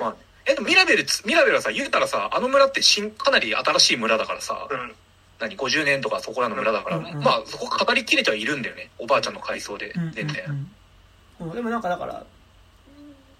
[0.00, 0.16] まあ、
[0.46, 4.94] え、でもミラベルつ、ミラベルはさ、言うたらさ、あの村って新、かなり新しい村だからさ、うん。
[5.40, 8.90] 何、50年とかそこらの村だから、うんうんまあ、そこ語りきれてはいるんだよね。
[8.98, 9.90] おばあちゃんの回想で。
[9.90, 10.44] うんうん、全然。
[10.46, 10.52] うん。
[10.52, 12.24] うんでもなんかだから、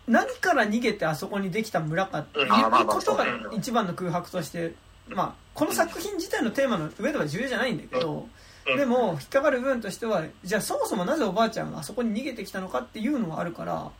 [0.07, 4.75] 何から逃げてあそこにできた村かっていうことが一番の空白として、
[5.09, 8.31] まあ、この作品自体のテーマの上では重要じゃないんだけど、うん
[8.65, 13.91] でも引っかかる部分としてはじゃあそもそもなぜおばあちゃんがあそこに逃げてきたのかっていうのがあるから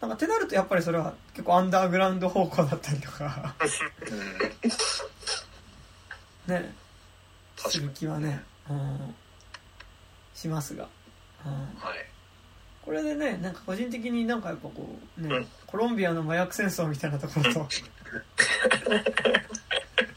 [0.00, 3.54] なんかってなるとやっぱりそれは結構アンダーグラウンド方向だったりとか。
[6.46, 6.54] うん。
[6.54, 6.72] ね。
[7.56, 7.90] する。
[7.90, 8.40] 気はね、
[8.70, 9.14] うん、
[10.34, 10.88] しますが、
[11.44, 11.98] うん、はい。
[12.84, 15.46] これでねなんか個人的になんかやっぱこうね、うん。
[15.66, 17.66] コロンビアの麻薬戦争みたいなところと。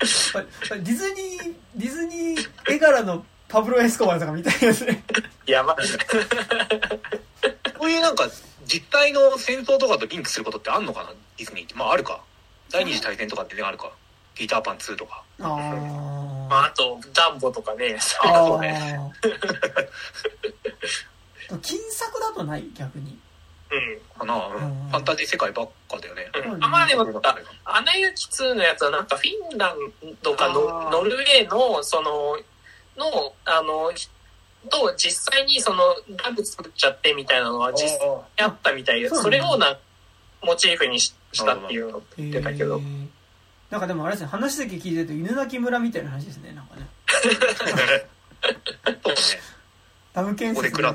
[0.02, 5.04] ディズニーディズニー絵柄のパブロ・エスコバルとかみたいですね
[5.46, 5.76] やば。
[7.78, 8.30] こういうなんか、
[8.66, 11.10] 実態の戦争とかとリンクすることってあんのかな？
[11.38, 11.76] ディズニーって。
[11.76, 12.22] まあ、あるか。
[12.72, 13.92] 第二次大戦とかってね、あるか。
[14.34, 15.24] ピーターパン2とか。
[15.40, 15.60] あまー
[16.56, 17.98] あ、あと、ダンボとかね。
[18.24, 19.00] あそうね。
[21.50, 22.64] ー金作だとない？
[22.74, 23.20] 逆に
[23.72, 24.00] うん。
[24.20, 26.30] かな、ファンタジー世界ばっかだよね。
[26.54, 29.78] うん、あまあでも、あアナ雪2のやつはなんかフィンラン
[30.22, 32.38] ドかノルウェーの、その、
[32.98, 33.92] の、あの、
[34.70, 35.84] と実際にその
[36.24, 39.78] ダム作っちゃってみたいなのは実際にあったみたいで、それをな、
[40.44, 42.82] モチーフにししたっていうのを言ってたけど。
[43.70, 46.88] なんかでもあれですね話だけ聞いてると犬鳴村みたいな話ですねなんかね。
[47.58, 47.82] そうね。
[50.14, 50.92] ダム建設でね、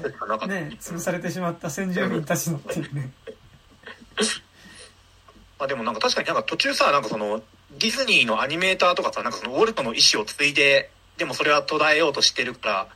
[0.79, 3.11] 潰されてしまった先住民たちのっていうね。
[5.59, 7.43] まあでもなんか確かになんか途中さ、なんかその、
[7.79, 12.89] ディズニーのアニメーターとかさ、なんかそのウォルトの意思を継いで、でもそれは途絶えようとしてるから、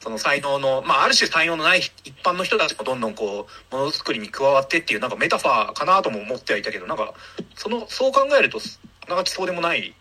[0.00, 7.14] その才能の、まあある種才能のない一般の人たちもどんどんこう、ものづくりに加わってっていうなんかメタファーかなとも思ってはいたけど、なんか、
[7.54, 8.58] その、そう考えると、
[9.06, 9.94] あながちそうでもない、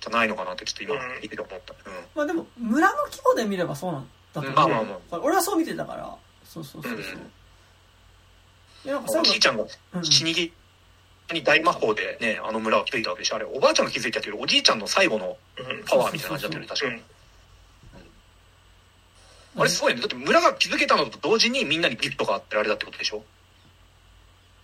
[0.00, 1.72] じゃないのかなってちょっと今うん聞いてて思った。
[1.72, 1.92] うん。
[2.14, 4.54] まあでも、村の規模で見ればそうなんだと思う。
[4.54, 6.14] まあまあま俺はそう見てたから。
[6.44, 6.98] そうそうそうそう。
[6.98, 7.32] うん
[8.86, 10.52] でなんか最後おじいちゃんがうん死に際
[11.32, 13.36] に大魔法でね、あの村を築いたわけでしょ。
[13.36, 16.94] あれ、おばあちゃんが築いたっていうよりおじいちゃんの最後のうんパワーみたいな感じだったよね、確かに。
[16.94, 17.02] うん
[19.58, 20.00] あれすごいね。
[20.00, 23.24] だって村が築けたのと同時にみんなにギフトがあってあれだってことでしょ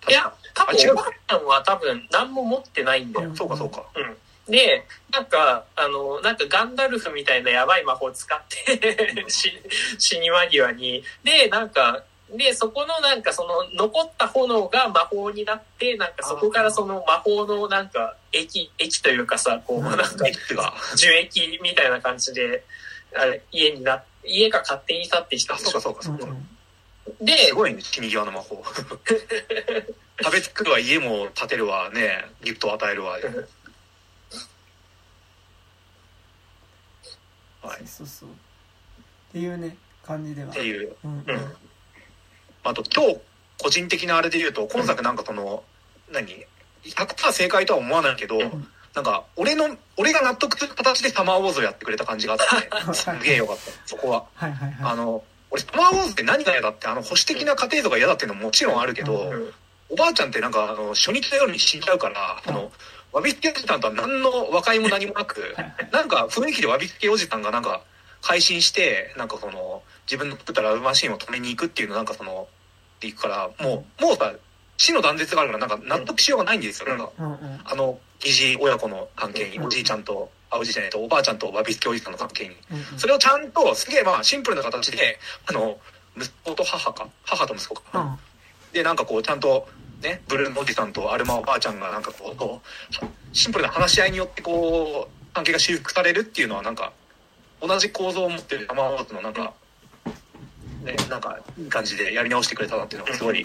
[0.09, 3.35] いや、多分おばあちゃんは多分何も持ってないんだよ。
[3.35, 3.85] そうかそうか。
[4.49, 9.53] で、なんか、あの、なんかガンダルフみたいなやばい魔法を使って 死、
[9.99, 11.05] 死に間際に。
[11.23, 12.03] で、なんか、
[12.37, 20.07] で、そこのなんかその残った炎が魔法になって、なんかそこからその魔法のなんか液、液というかさ、こう、うんなんか。
[20.97, 22.65] 樹液みたいな感じで、
[23.15, 25.81] あれ家にな、家が勝手に立ってきたそうか。
[25.81, 26.27] そうかそうか。
[27.21, 28.65] で、すごいね、死に際の魔法。
[30.23, 33.19] 食べつくるわ、家も建てるわ、ね、ギフトを与えるわ。
[37.63, 37.87] はい。
[37.87, 38.29] そうそう。
[38.29, 38.33] っ
[39.33, 40.51] ていうね、感じでは。
[40.51, 40.97] っていう。
[41.05, 41.57] うんうん。
[42.65, 43.21] うんあと、今日、
[43.63, 45.63] 個人的なあれで言うと、今作なんかその、
[46.13, 46.45] 何
[46.85, 52.45] ?100% 正解とは思わないけど、んなんか、俺の、俺が納得する形でサマーウォーズをやってくれた感じがあって、
[52.95, 53.71] すげえよかった。
[53.87, 54.25] そこは。
[54.35, 54.93] はいはいはい。
[54.93, 59.55] あの、俺、サマーウォーズって何が嫌だって、あの、保守的な家庭像が嫌だっていうのももちろんあるけど、うん
[59.93, 62.73] おばあちゃんってなんか、あの、初日の夜に死んじゃうから、あの、
[63.13, 65.55] わびつけおじさんとは何の和解も何もなく、
[65.93, 67.83] なんか雰囲気でわびつけおじさんがなんか、
[68.23, 72.49] 改心して、なんかその、自分の作ったラブマシンを止めに行くっていうのなんかその、
[72.97, 74.33] っていくから、もう、もうさ、
[74.77, 76.89] 死の断絶があるから、なんか納得しようがないんですよ。
[76.89, 77.11] なんか。
[77.65, 82.57] あの、疑似親子の関係に、うんおじいちゃんと、あ、おじいちゃんと、おばあちゃんとわびつけおじさんの関係に。
[82.97, 85.79] それをちゃんと、すげえまあ、シンプルな形で、あの、
[86.17, 88.01] 息子と母か、母と息子か。
[88.01, 88.19] うん
[88.73, 89.69] で、なんかこう、ちゃんと、
[90.03, 92.67] ね、ブルーのおじさんとアルマおばあちゃんが、なんかこう
[93.33, 96.93] シンプルな話し合いによって、こう、関係が修復されるっていうのは、なんか、
[97.61, 99.53] 同じ構造を持ってる生ーズのなんか、
[100.83, 103.45] ね、なんか、いい感じでやり直してくれたなっていうのが、すごい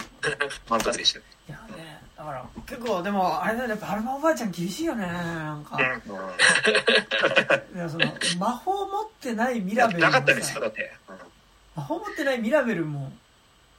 [0.68, 1.18] 満足でした。
[1.18, 5.76] いやね、だから、結構でも、あれだよね、やっぱアルマおばあちゃん厳しいよね、なんか。
[5.76, 5.82] うん
[7.78, 8.06] いやその
[8.38, 10.92] 魔法持ってないミラベルもなさかったですよ、だって。
[11.76, 13.12] 魔法持ってないミラベルも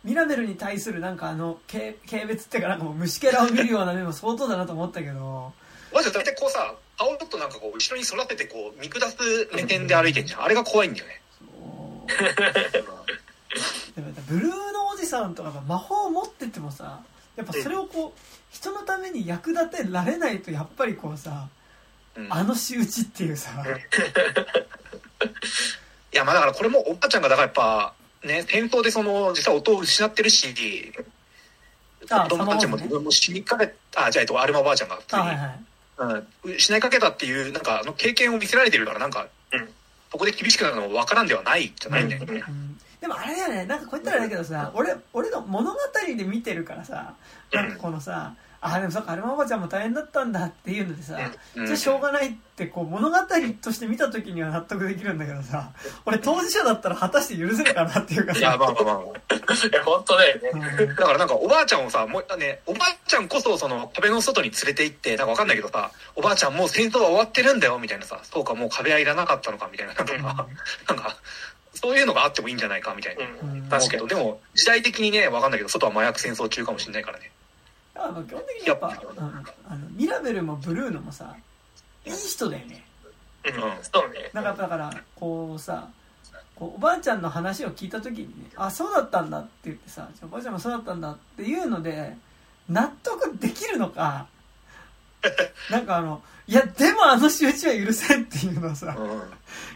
[0.03, 5.52] ミラベルに対するなんかあの軽軽蔑っていうかなんかもう虫けらを見るような目も相当だなと思ったけど
[5.94, 9.18] マジで大体こうさ、顔ちょっとなんかこう、後ろに育ててこう、見下す
[9.53, 10.44] 目線で歩いてんじゃん。
[10.44, 11.22] あれが怖いんだよね。
[14.27, 17.01] ブルーのおじさんとかが魔法を持っててもさ
[17.35, 18.19] やっぱそれをこう
[18.51, 21.47] 人のために役立てられないとやっぱりこうさ
[22.15, 22.34] うん。
[22.34, 23.51] あの仕打ちっていうさ。
[26.11, 27.93] いや、まあだからこれもおばあちゃんがだからやっぱ、
[28.23, 30.93] ね、戦闘でその、実は音を失ってるし、
[32.09, 35.59] あ子供たちも自分も死にかけ、あ、じゃあ、えっと、アルマおばあちゃんが普通に、あはいはい。
[35.97, 36.05] う
[36.51, 39.69] ん、失いかけたっていう、なんか、あの経験を見せられてるから、なんか、うん。
[40.11, 42.43] そこで厳しくなるのも分からんではないじゃないんだよね。
[42.47, 45.77] うんでもあれだよねなんかこう言ったらあれだけどさ俺俺の物語
[46.17, 47.13] で見てるからさ
[47.53, 47.71] なん。
[47.71, 51.17] かこのさあでもそっかアルマおばちゃんも大変だったんだっていうのでさ、
[51.55, 51.65] うん。
[51.65, 53.15] じゃあしょうがないってこう物語
[53.61, 55.71] として見た時には納得できるんだけどさ
[56.05, 58.95] 俺当事者だったら果たして許せるかなっていうかいや、さ、まあまあまあ。
[59.39, 60.49] いや、本当だよね。
[60.80, 60.95] うん。
[60.95, 71.15] だからなんかおばあちゃんをさ、もうね、おばあちゃんこそその壁の外に連れて行って、なんかわかんないけどさ、おばあちゃんもう戦争は終わってるんだよみたいなさ、そうかもう壁はいらなかったのかみたいな、なんか、うんなんか、
[71.73, 73.25] そういうのがあってもいいんじゃないかみたいな。
[73.25, 74.07] うんうん確かに。
[74.07, 77.31] でも時代的にね、わかんないけど、外は麻薬戦争中かもしれないからね。
[77.93, 79.19] だからまあ基本的にやっぱ、うん
[79.67, 81.35] あのミラベルもブルーノもさ
[82.05, 82.85] いい人だよね
[83.45, 84.30] うん、そうね。
[84.33, 85.89] なんかだからこうさ
[86.56, 92.15] こうおばあちゃんの話を聞いた時にねあそうだったんだって言ってさおばあちゃんもそうだったんだっていうので
[92.67, 94.27] 納得できるのか
[95.72, 99.22] なんかあのいやでもあの仕打ちは許せんっていうのはさうん。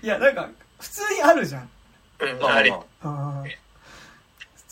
[0.02, 0.50] いやなんか
[0.80, 1.70] 普通にあるじゃん
[2.20, 2.64] うん、まあ
[3.02, 3.44] ま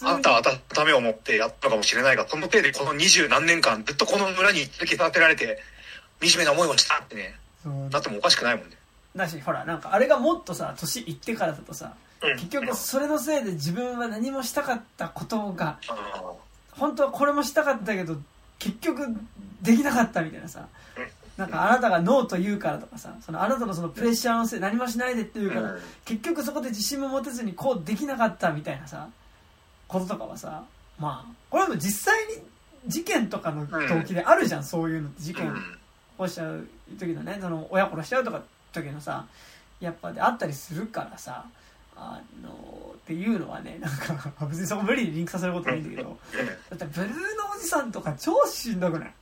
[0.04, 5.60] あんたはためを持ってやったのかもしれないが、そのせいでこの二十何年間ずっとこの村に続けさせられて、
[6.22, 7.90] 惨めな思いをしたってね、そう。
[7.90, 8.78] なってもおかしくないもんね。
[9.16, 12.34] だしほらなんかあれがもっとさ年いってからだとさうん。
[12.36, 16.34] 結局それのせいで自分は何もしたかったことがあ
[16.72, 18.18] 本当はこれもしたかったけど
[18.58, 19.08] 結局
[19.62, 20.66] できなかったみたいなさうん
[21.42, 25.80] なんかあなたがノーと言うからとかさ、そのあなたのそのプレッシャーのせい、何もしないでって言うから、うん。
[26.06, 29.10] 結局そこで自信も持てずにこうできなかったみたいなさ、
[29.88, 30.64] こととかはさ、
[31.00, 32.44] まあ、これはもう実際に
[32.86, 35.60] 事件とかの動機であるじゃん、そういうのって事件起
[36.18, 36.68] こしちゃう
[37.00, 39.26] 時のね、その親殺しちゃうとか時のさ、
[39.80, 41.46] やっぱであったりするからさ、
[41.96, 42.50] あの
[42.96, 46.20] っていうのはね、なんか、 別にそこ無理にリンクさせることないんだけど、
[46.70, 47.18] だってブルーの
[47.56, 49.14] おじさんとか超しんどくない？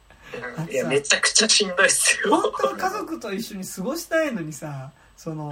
[0.69, 2.35] いや、めちゃくちゃしんどいっすよ。
[2.35, 5.51] 本当に家族と一緒に過ごしたいのにさその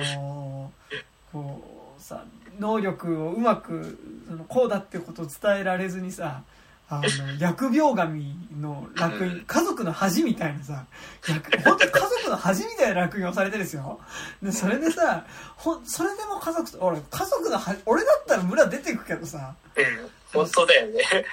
[1.32, 2.24] こうさ
[2.60, 3.98] 能力をうまく
[4.28, 6.42] そのこうだってことを伝えられずにさ
[6.90, 7.04] あの
[7.38, 10.86] 疫病神の落印家族の恥みたいなさ
[11.28, 14.00] 役本当に家族の恥みたいな落印をされてですよ
[14.42, 15.26] でそれでさ
[15.58, 21.26] ほんそれでも家族と俺家族の恥俺だったら村出てくけどさうん本当だよね。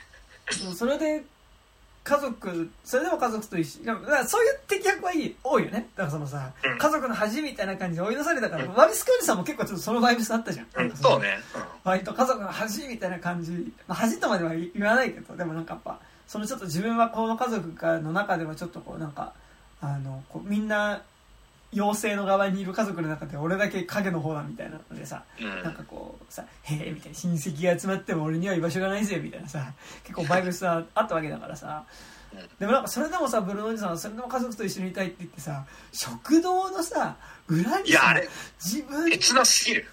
[0.76, 1.24] それで
[2.04, 5.88] 家族それでも家族と一緒だからそういう敵役はいい多いよね。
[5.96, 6.78] だからそのさ、うん。
[6.78, 11.38] 家族の恥みたいな感じで追い出されたから、ワビスクールさんも結構ちょっとそのバイブスあったじゃん,、なんかのそうね。
[11.82, 19.32] 割と家族の恥みたいな感じ、まあ、恥とまでは言わないけどでもなんかやっぱそのちょっと自分はこの家族がの中ではちょっとこうなんか
[19.80, 21.02] あのこうみんな
[21.74, 29.72] 妖精の側にいる家族の中で俺だけ影の方だみたいなのでさ、なんかこうさ「へえ」みたいな親戚が集まっても俺には居場所がないぜみたいなさ
[30.02, 31.84] 結構バイブスさあったわけだからさ。
[32.32, 32.48] うん。
[32.58, 38.28] でもなんかそれでもさブルーノおじさんはそれでも家族と一緒にいたいって言ってさ食堂のさ裏にさいやあれ
[38.58, 39.86] 自分切なすぎる。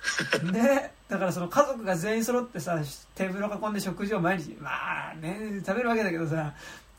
[0.51, 2.80] ねだからその家族が全員揃ってさ
[3.16, 6.53] テーブルを囲んで食事を毎日まあね食べるわけだけどさ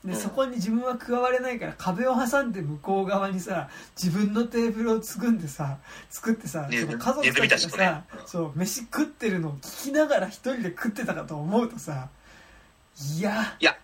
[0.05, 0.19] でうん。
[0.19, 3.69] そこに自分は加われないから壁を挟んで向こう側にさ
[4.01, 5.77] 自分のテーブルを作んでさ
[6.09, 12.09] 作ってさねその家族たちがさ、ねうんそう飯食ってるのを聞きながら一人で食ってたかと思うとさ
[13.17, 13.55] いや。
[13.59, 13.75] いや、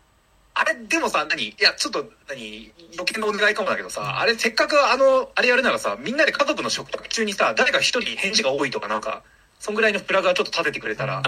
[0.54, 1.50] あれ、でもさ、何？
[1.50, 2.72] いや、ちょっと、何？
[2.94, 9.24] 余計なお願いかもだけどさ、あれ、せっかくあの、あれやるならさ、みんなで家族の食卓中にさ、誰か一人返事が多いとかなんか、
[9.60, 11.24] そんぐらいのフラグはちょっと立ててくれたら、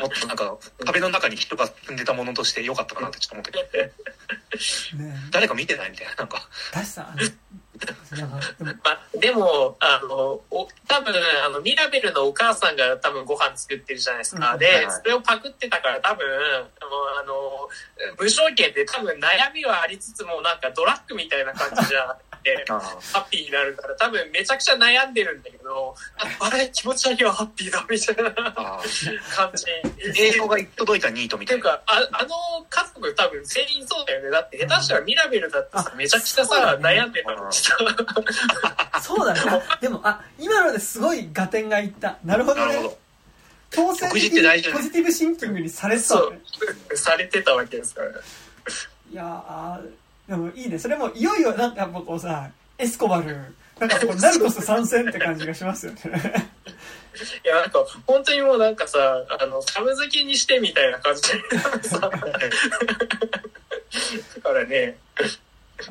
[0.00, 3.92] もっとなんか、壁の中に人が住んでたものとしてよかったかなってちょっと思って。
[4.96, 5.14] ね。
[5.30, 6.48] 誰か見てないみたいな、なんか。
[8.84, 11.12] まあ、でも、あの、お多分、
[11.44, 14.52] あの、ミラベルのお母さんが多分ご飯作ってるじゃないですか。
[14.52, 14.58] うん。
[14.58, 16.66] ではい、それをパクってたから多分、あの、
[17.20, 17.68] あの
[18.16, 25.96] 武将権で多分悩みはありつつも、なんかドラッグみたいな感じじゃて、あハッピーになるから、多分めちゃくちゃ悩んでるんだけど、
[26.40, 28.80] ああれ気持ちだけはハッピーだ、みたいなあ
[29.34, 29.64] 感じ。
[30.16, 31.74] 英語が届いたニートみたいうな。
[31.74, 32.28] っていか、ああの
[32.70, 34.30] 家族多分全員そうだよね。
[34.30, 37.50] だって下手したらミラベルだってさ、あめちゃくちゃさ、悩んでたの。
[39.02, 42.98] そうだねあでもあ今のですごい合点がいったなるほどねなるほど。
[43.70, 46.38] 強制食事っ的にて大事だねポジティブシンキングにされてたね
[46.90, 48.08] う、されてたわけですから。
[48.10, 50.78] いやーでもいいね。
[50.78, 53.54] それもいよいよなんかやっぱこうさエスコバル。
[53.78, 56.00] なんかこうナルコス参戦って感じがしますよね。
[57.44, 58.98] いや、なんか、本当にもうなんかさ、
[59.40, 61.38] あの、サブ好きにしてみたいな感じで
[61.82, 62.18] さ、だか
[64.50, 64.96] らね、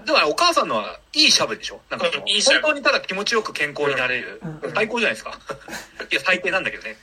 [0.06, 1.80] だからお母さんのはいいシャブでしょ？
[1.90, 2.24] なんか本
[2.62, 4.42] 当にただ気持ちよく健康になれる。
[4.64, 4.74] うん。
[4.74, 5.38] 最高じゃないですか。
[6.12, 6.98] いや、最低なんだけどね。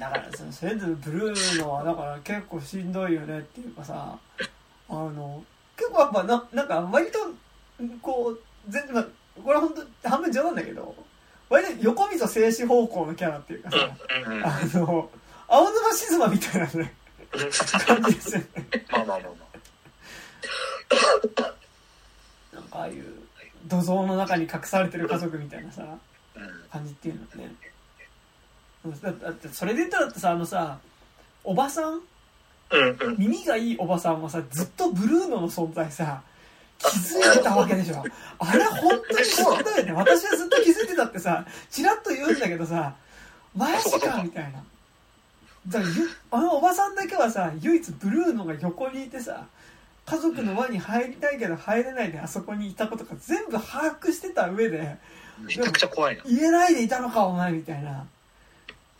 [0.00, 4.18] だからそれぞれブルーのはだから結構しんどいよねっていうかさ
[4.88, 5.44] あの
[5.76, 7.18] 結構やっぱななんか割と
[8.02, 9.06] こう全然まあ
[9.42, 10.94] これは本当半分冗談だけど
[11.48, 13.76] 割と横溝静止方向のキャラっていうかさ、
[14.44, 15.10] あの
[15.46, 16.94] 青沼静馬みたいなね
[17.86, 18.46] 感じですよね。
[18.90, 19.46] まあまあまあま
[22.52, 23.04] なんかああいう
[23.66, 25.98] 土蔵の中に隠されてる家族みたいなさ
[26.70, 27.54] 感じっていうのはね
[29.02, 30.78] だだってそれで言ったらだってさあのさ
[31.44, 32.00] おばさん
[32.70, 33.16] うん、うん。
[33.18, 36.22] 耳がいいおばさんはさずっとブルーノの存在さ
[36.78, 38.04] 気づいてたわけでしょ。
[38.38, 39.92] あれ本当にそうだよね。
[39.92, 42.94] 私はずっと気づいてたってさチラッと言うんだけどさ
[43.54, 44.62] マジかみたいな。
[45.68, 49.46] だからゆあのおばさんだけはさ唯一ブルーノが横にいてさ
[50.04, 54.96] 家族の輪に入りたいけど入れないであそこにいたことか全部把握してた上で
[55.40, 56.22] めちゃくちゃ怖いな。
[56.24, 58.06] 言えないでいたのかお前みたいな。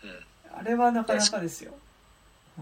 [0.03, 0.59] うん。
[0.59, 1.73] あれはなかなかですよ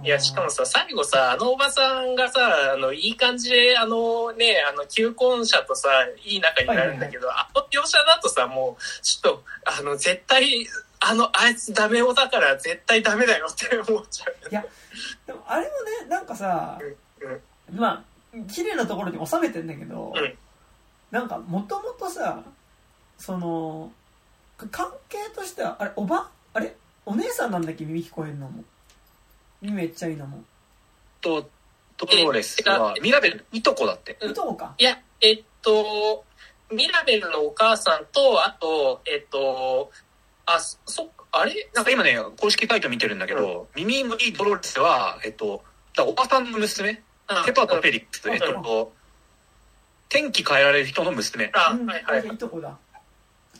[0.03, 5.89] いや、しかもさ、最後さ、あのおばさんがさ、あの、いい感じで、あのね、あの、求婚者とさ、
[6.25, 10.67] いい仲になるんだけど、あの描写だとさ、もう、ちょっと、あの、絶対、
[11.07, 14.35] あの、あいつダメ男だから絶対ダメだよって思っちゃう。
[15.27, 15.69] でもあれも
[16.03, 16.79] ねなんかさ、
[17.71, 20.35] まあ綺麗なところに収めてんだけど、うん。
[21.11, 22.43] なんかもともとさ
[23.19, 23.93] その
[24.57, 26.75] か関係としてはあれおばあれ？
[27.05, 27.85] お姉さんなんだっけ？
[27.85, 28.53] 耳聞こえるのも。
[28.53, 28.65] 耳
[29.71, 30.43] めっちゃいいのも。
[31.21, 31.49] と、
[31.97, 34.17] トローレスは、ミラベル、いとこだって。
[34.21, 34.75] うんいとこか。
[34.79, 36.25] いや、えっと、
[36.71, 39.91] ミラベルのお母さんと、あと、えっと、
[40.47, 41.71] あ、そそっか、あれ？
[41.75, 45.65] なんか今ね、公式サイト見てるんだけど、ミミムリー・ドロレスは、えっと、
[45.97, 47.03] だおばさんの娘、
[47.47, 48.93] ペパとフェリックス、えっと、
[50.09, 51.51] 天気変えられる人の娘。
[51.55, 51.87] あ、うん。
[51.87, 52.35] はいはいはい。
[52.35, 52.77] いとこだ。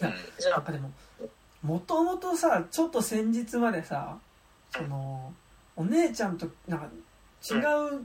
[0.01, 0.15] うん。
[0.51, 0.91] なんかでも、
[1.63, 4.19] もともとさ、ちょっと先日までさ、
[4.71, 5.33] その、
[5.77, 6.89] お姉ちゃんと、なんか、
[7.51, 7.57] 違
[7.97, 8.05] う、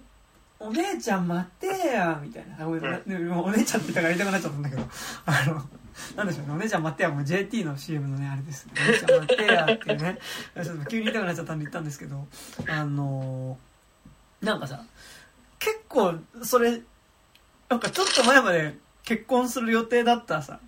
[0.59, 2.63] お姉ちゃん待ってや、みたいな。
[2.63, 4.81] あごめんお姉ちゃんって言ったから言いたくなっちゃったんだけど、
[5.25, 5.69] あの、
[6.15, 8.67] なんでしょうね、お姉ちゃん待ってや、もう JT の CM のね、あれです。
[8.71, 10.19] お姉ちゃん待ってやっていうね、
[10.63, 12.27] ちょっと急に言いたくなっちゃったんで言ったんですけど、
[12.67, 13.57] あの、
[14.41, 14.83] なんかさ、
[15.59, 16.81] 結構、それ、
[17.69, 20.59] なんかちょっと前まで結婚する予定だったさ、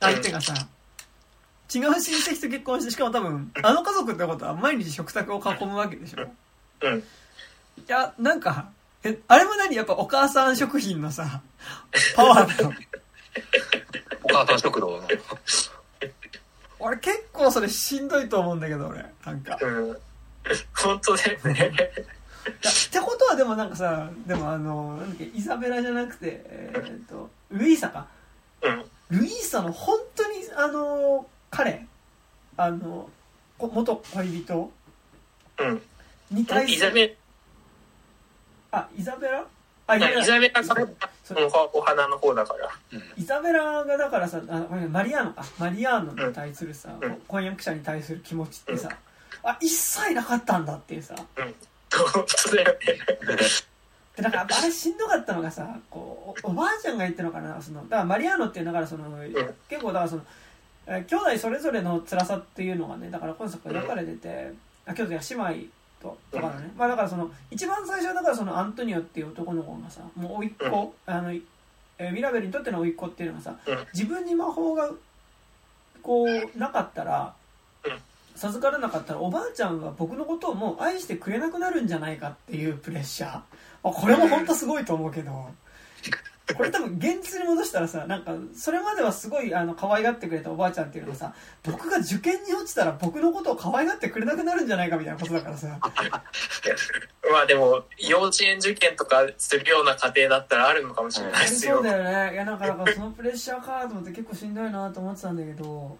[0.00, 0.54] 相手がさ、
[1.74, 6.26] 違う親戚と結婚して、しかも多分、あの家族ってことは毎日食卓を囲むわけでしょ。
[6.82, 6.98] うん。
[6.98, 7.02] い
[7.86, 8.70] や、なんか、
[9.04, 11.40] え、あれも何やっぱお母さん食品のさ、
[12.14, 12.74] パワーなの。
[14.24, 15.08] お母さん食堂の。
[16.78, 19.04] 俺結構それしんどいと思うんだけど、俺。
[19.24, 19.58] なんか。
[19.60, 19.96] うん。
[20.74, 21.52] 本当だよね。
[21.54, 28.06] いやってことはでもなんかさ、でもあの、なんだっけ、イザベラじゃなくて、えーっと、ルイーサか。
[28.62, 28.84] うん。
[29.18, 31.86] ルイーサの本当に、あの、彼、
[32.56, 33.10] あの、
[33.58, 34.72] こ元恋人？
[35.58, 35.82] うん。
[36.30, 37.16] に対する、イザベ
[38.70, 39.44] あ、イザベラ？
[39.86, 40.84] あ、ラ、イザベラさんラ。
[40.84, 40.90] の
[41.50, 42.70] そお花の方だから。
[42.92, 43.02] うん。
[43.18, 45.44] イザベラがだからさ、あごめんマリアーノか。
[45.58, 47.16] マリアーノに対するさ、うん。
[47.28, 48.88] 婚約者に対する気持ちってさ、
[49.42, 51.14] あ、一切なかったんだっていうさ。
[51.36, 51.54] 本
[52.46, 52.78] 当だよね。
[54.16, 59.04] で、なんか、あれしんどかったのがさ、こう、おおばあちゃんが言ってるのかな、その、だからマリアーノっていうだからその、
[59.68, 60.28] 結構だからその、えー
[60.86, 64.52] 兄弟それぞれの辛さっていうのがね、だから今作描かれてて、
[64.86, 65.68] あ兄弟や姉妹
[66.00, 74.90] と、とかのね、まあだからその、一番最初はだからそのアントニオっていう男の子がさ、もう甥っ子、あの、えーミラベルにとっての甥っ子っていうのがさうん、自分に魔法が、
[76.02, 77.34] こう、なかったら
[77.84, 77.92] うん、
[78.34, 83.40] 授からなかったらおばあちゃんは僕のことをもう愛してくれなくなるんじゃないかっていうプレッシャー。
[83.84, 85.50] あこれも本当すごいと思うけど、
[86.54, 95.78] これ多分現実に戻したらさ、なんか、それまではすごいあの可愛がってくれたおばあちゃんっていうのがさ、僕が受験に落ちたら僕のことを可愛がってくれなくなるんじゃないかみたいなことだからさ、
[97.30, 101.84] まあでも、幼稚園受験とかするような家庭だったらあるのかもしれないですよそう。
[101.84, 102.34] だよね。
[102.34, 105.98] いや、なんか、だからそのプレッシャーかと思って結構しんどいなと思ってたんだけど、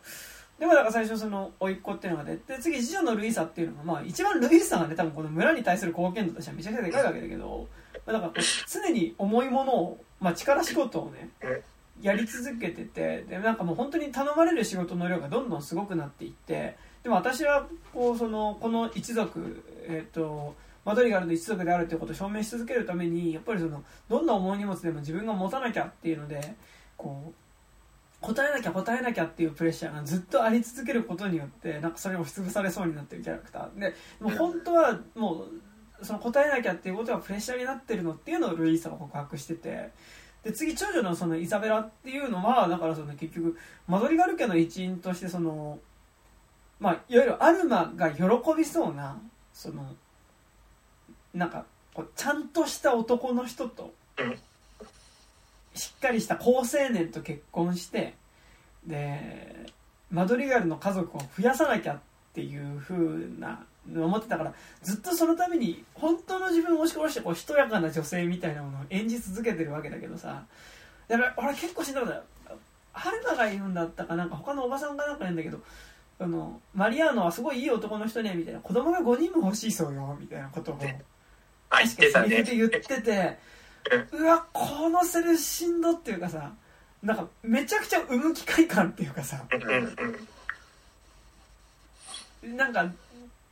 [0.62, 7.66] でもだから最初その、甥っ子っていうのが出て、次次女のルイーサっていうのが、まあ一番ルイーサがね、多分この村に対する貢献度としてはめちゃくちゃでかいわけだけど、
[8.06, 8.32] まあ、だから
[8.68, 11.30] 常に重いものを、まあ力仕事をね、
[12.00, 26.54] やり続けてて、で、なんかもう本当に頼まれる仕事の量がどんどんすごくなっていって、でも私は、こう、その、この一族、えっ、と、マドリガルの一族であるということを証明し続けるために、やっぱりその、どんな重い荷物でも自分が持たなきゃっていうので、
[26.96, 27.34] こう、
[28.20, 33.78] 答えなきゃ答えなきゃっていうプレッシャーがずっとあり続けることによって、なんかそれを押しつぶされそうになってるキャラクター。
[33.78, 35.48] で、もう本当はもう、
[36.02, 39.90] その答えなきゃっていうことがプレッシャーになってるのっていうのをルイーサは告白してて、
[40.42, 43.56] で、次、長女のそのイザベラっていうのは、だからその結局、
[43.86, 45.78] マドリガル家の一員としてその、
[46.80, 48.24] まあ、いわゆるアルマが喜
[48.56, 49.20] びそうな、
[49.52, 49.94] その、
[51.32, 51.64] なんか、
[51.94, 53.92] こうちゃんとした男の人と、
[55.74, 58.14] しっかりした好青年と結婚して、
[58.86, 59.66] で、
[60.10, 62.00] マドリガルの家族を増やさなきゃっ
[62.34, 62.96] ていう風
[63.38, 70.44] な、思ってたから、ずっとそのために、本当の自分を押し殺して、こう、しとやかな女性みたいなものを演じ続けてるわけだけどさ、
[71.08, 72.22] だから、俺結構しんどかったよ。
[72.92, 75.60] 春菜が言うんだったかなんか他のおばさんがなんか言うんだけど、
[76.18, 78.60] あの、マリアーノはすごいいい男の人ね、みたいな。
[78.60, 80.78] 子供が5人も欲しいそうよ、みたいなことを。
[81.70, 82.28] あ、言ってリフ。
[82.28, 83.38] で言ってて、
[84.12, 86.52] うわ、このセリフしんどっていうかさ、
[87.02, 89.42] なんかめちゃくちゃ産む機会感っていうかさ、
[92.42, 92.90] なんか、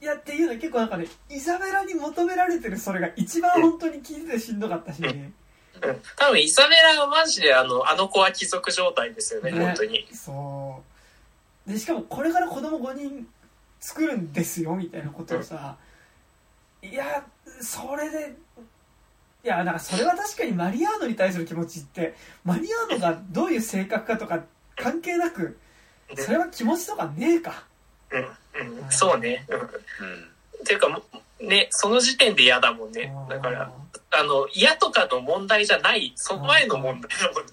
[0.01, 5.35] いやっていうの結構なんかね、イザベラに求められてるそれが一番本当に聞いててしんどかったし、うん。
[6.17, 10.07] 多分、イザベラはマジであの、あの子は貴族状態ですよね、ね本当に。
[10.13, 10.83] そ
[11.67, 11.71] う。
[11.71, 13.27] で、しかもこれから子供5人
[13.79, 15.77] 作るんですよ、みたいなことをさ、
[16.83, 17.27] いや、
[17.61, 18.35] それで、
[19.45, 22.15] いや、なんかそれは確かにマリアーノに対する気持ちって、
[22.45, 24.45] マリアーノがどういう性格かとか
[24.77, 25.59] 関係なく、
[26.17, 27.70] それは気持ちとかねえか。
[28.13, 29.47] うん、うん、そうね。
[29.49, 29.61] うん。
[29.61, 29.67] うん。
[29.67, 29.69] っ
[30.65, 31.03] ていうか、も
[31.41, 33.13] ね、その時点で嫌だもんね。
[33.29, 33.73] だから、
[34.13, 37.51] あの、嫌とかの問題じゃない、その前の問題だもんね。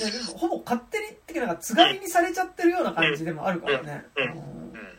[0.00, 4.04] いやでもほぼ勝手にっていうかなんかつがみにされちゃってるような感じでもあるからね。
[4.16, 4.98] うんうん。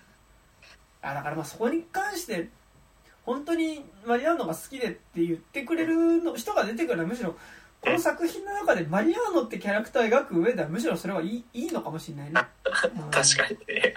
[1.01, 2.49] あだからまあそこに関して
[3.25, 7.35] 本当にマリアーノが好きでって言ってくれるの人が出てくるのはむしろ
[7.81, 12.41] この作品の中でマリアーノってキャラクターを描く上ではむしろそれはいいいいのかもしれないね。
[12.95, 13.95] うん確かにね。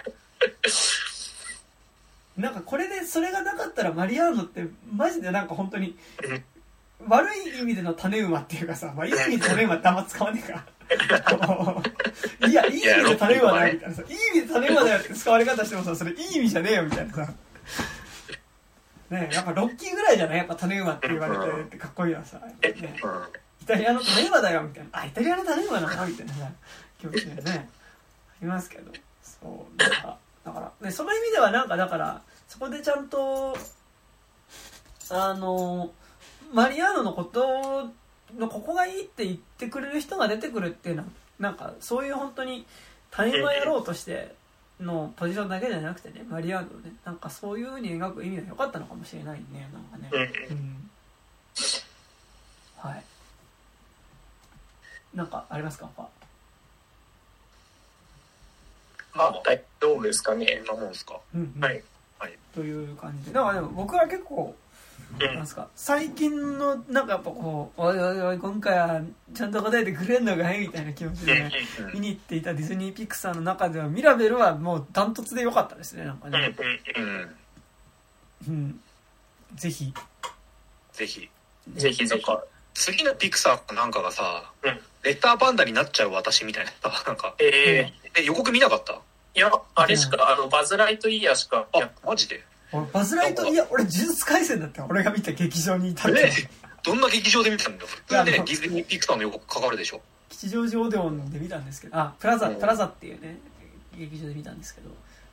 [2.37, 6.43] なんかこれでそれがなかったらマリアーノってマジでなんか本当にうん
[7.07, 10.65] 悪い意味での種馬っていうかさ、まあ、いい意味で種馬ってあんま使わねえか。
[12.47, 17.33] いや、いい意味で種馬だよみたいなさ、いい意味で種馬だよって使われ方してもさ、それいい意味じゃねえよみたいなさ。
[19.09, 22.71] ねえ、やっぱロッキーぐらいじゃないやっぱ種馬って言われてってかっこいいのはさ、ね、うん。
[23.61, 24.89] イタリアの種馬だよみたいな。
[24.91, 26.07] あ、イタリアの種馬なの？
[26.07, 26.51] みたいなさ、
[26.99, 27.69] 気持ちでね、
[28.29, 28.91] ありますけど。
[29.23, 33.55] そう、なんか、だから、ね、その意味ではなんかだから、そこでちゃんと、
[35.09, 35.91] あの、
[36.53, 37.89] マリアーノのこと
[38.37, 41.07] のここがいいって言ってくれる人が出てくるっていうのは、
[41.39, 42.65] なんかそういう本当に
[43.11, 44.35] 種馬やろうとして
[44.79, 50.09] のポジションだけじゃなくてね、マリアーノをね、なんかそういう風に描く意味が良かったのかもしれないね、なんかね。
[50.49, 50.89] うんうん
[52.77, 53.03] はい。
[55.13, 55.89] なんかありますか？
[55.95, 56.09] 他
[59.13, 60.61] あ、大丈夫ですかね？
[60.65, 61.19] そんなもんですか？
[61.35, 61.83] うん、うんはい。
[62.53, 63.33] という感じで。
[63.33, 69.01] なんかでも僕は結構、うんなんですか、最近のなんかやっぱこう、おいおいおい、今回は
[69.33, 70.59] ちゃんと答えてくれんのかい？
[70.59, 76.55] みたいな気持ちでね、うん見に行っていたディズニーピクサーの中では、ミラベルはもうダントツで良かったですね、なんかうんうんね。
[76.97, 77.35] うん。
[78.47, 78.79] うん。
[79.55, 79.93] ぜひ。
[80.93, 81.29] ぜひ。
[81.75, 82.25] ぜひぜひ。
[82.73, 88.93] 次のピクサーかなんかがさ、うんレッターパンダになっちゃう私みたいなさ、なんか、ええ、予告見なかった？
[88.93, 88.97] ー、
[89.37, 92.43] いや、あれしか、あの、バズ・ライトイヤーしか、いやあ、マジで？
[92.71, 94.87] 俺、バズライト、いや、俺、呪術廻戦だったよ。
[94.89, 96.31] 俺が見た劇場にいたけどえ
[96.83, 97.83] どんな劇場で見たんだ？
[97.83, 97.87] よ。
[97.87, 100.01] 普通ね、ディズニーピクサーの予告かかるでしょ。
[100.29, 102.55] 吉祥寺オデオンで見たんですけど、あ、プラザ、うん。
[102.55, 103.37] プラザっていうね、
[103.97, 104.89] 劇場で見たんですけど、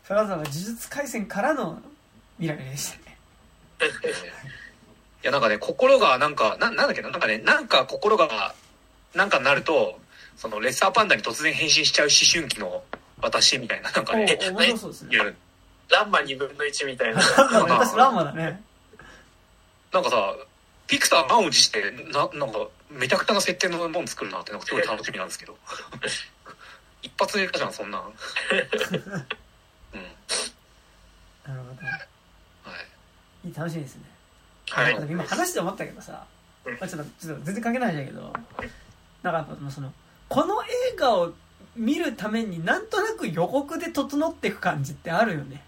[0.07, 1.81] プラザは呪術廻戦からの
[2.39, 3.17] ミラベルでしたね。
[5.23, 8.55] いや、なんかね、心が、なんか、な、なんだっけな、なんかね、なんか心が、
[9.15, 9.99] なんかになると、
[10.39, 12.83] その、レッサーパンダに突然変身しちゃう思春期の
[13.20, 15.18] 私みたいな、なんかおね、面白そうですね。
[15.91, 17.20] ランマ2分の1みたいな。
[17.20, 18.62] 私 ランマだね。
[19.92, 20.34] なんかさ、
[20.86, 25.58] ピクサー満を持して、な、なんか、めちゃくちゃな設定のもん作るなって、なんかすごい楽しみなんですけど。
[27.02, 28.02] 一発で言ったじゃん、そんなん。
[28.07, 28.12] うん。
[31.47, 31.83] なるほど。
[32.70, 32.76] は
[33.44, 33.49] い。
[33.49, 34.05] いい、楽しみですね。
[34.70, 36.26] はい今話して思ったけどさ、
[36.65, 38.33] うんまあ、ちょっと、ちょっと全然関係ないんだけど、
[39.23, 39.91] なんかやっぱその、
[40.29, 41.33] この映画を
[41.77, 45.63] 見るためになんとなく予告で整っていく感じってあるよね。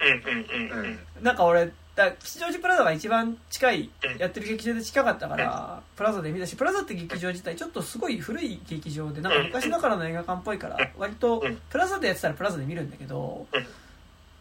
[0.00, 0.98] うんうんうんうん。
[1.22, 11.56] なんか俺、だ吉祥寺プラザが一番近いうん、やってる劇場で近かったから、プラザで見たし、プラザって劇場自体ちょっとすごい古い劇場で、なんか昔ながらの映画館っぽいから、割とうん。
[11.68, 13.66] プラザでやってたらプラザで見るんだけどうん、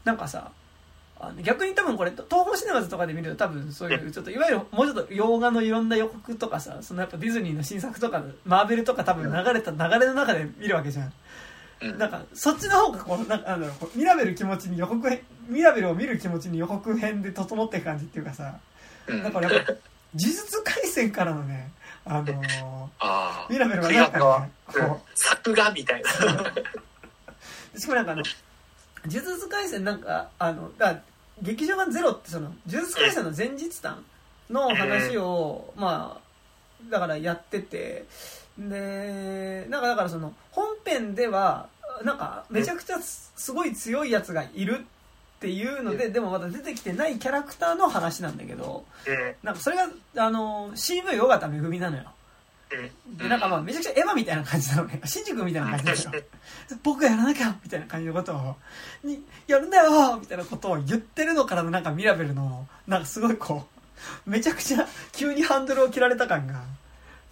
[0.05, 0.51] なんかさ、
[1.21, 11.13] あの逆に多分これ、東宝シネマズとかで見ると多分そういう、ちょっといわゆるもうちょっと洋画のいろんな予告とかさ、そのやっぱディズニーの新作とか、マーベルとか多分流れた流れの中で見るわけじゃん。
[11.81, 11.97] うん。
[11.97, 18.59] なんか、そっちの方がこう、なんかなんだろうこう、ミラベル気持ちに予告編、ミラベルを見る気持ちに予告編で整っていく感じっていうかさ、
[19.07, 19.79] うんだからやっぱ、呪
[20.15, 21.71] 術廻戦からのね、
[22.05, 23.51] あのー。
[23.51, 26.09] ミラベルがなんかね、うんこ作画みたいな。
[27.75, 28.23] う、しかもなんかあの、
[29.05, 31.01] 呪術廻戦なんか、あの、だ
[31.41, 34.03] 劇場版ゼロってその、呪術廻戦の前日談
[34.49, 38.05] の話を、まあ、だからやってて、
[38.57, 41.67] で、なんかだからその、本編では、
[42.03, 44.79] なんか、めちゃくちゃすすごい強いやつがいる
[45.37, 49.35] っていうので、でもまだ出てきてないキャラクターの話なんだけど、うん。
[49.43, 49.87] なんかそれが、
[50.17, 52.11] あの、CV 尾形めぐみなのよ。
[52.71, 55.01] うんで、なんかまあ、めちゃくちゃエヴァみたいな感じなのね。
[55.05, 56.23] 新宿みたいな感じなのよ。
[56.83, 58.55] 僕がやらなきゃみたいな感じのことを、
[59.03, 63.67] に、やるんだよみたいなことを言ってるのからのなんかミラベルの、なんかすごいこ
[64.25, 66.63] う、めちゃくちゃ急にハンドルを切られた感が、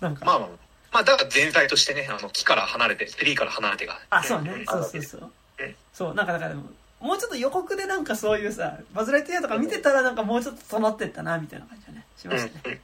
[0.02, 0.50] なんか、まあまあ、
[0.92, 4.00] まあ、だから全体としてね、あの、木から離れて、ツリーから離れてが。
[4.10, 4.64] あ、そうね。
[4.68, 5.76] そうそうそううん。
[5.94, 6.64] そう、なんかだからでも、
[7.00, 12.82] もうちょっと予告でなんかそういうさ、バズ・ライトイヤーとか見てたらなんかもうちょっと整ってったな、みたいな感じがね、しましたね。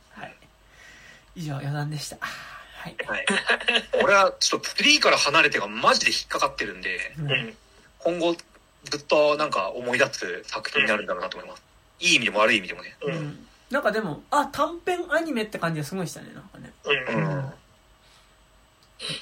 [1.36, 1.42] はい。
[1.42, 2.18] 以上、余談でした。
[2.20, 2.95] はい。
[3.08, 3.26] はい。
[4.03, 7.53] 俺は、ちょっとツリーから離れてがマジで引っかかってるんで、うんうん
[8.00, 8.36] 今後、
[8.84, 11.64] ずっとなんか思い出す作品になるんだろうなと思います。
[12.02, 12.98] いい意味でも悪い意味でもね。
[13.02, 13.48] ううんん。
[13.72, 16.74] なんかでも、あ、短編アニメって感じがすごいしたね、なんかね。
[16.84, 17.53] うんうん。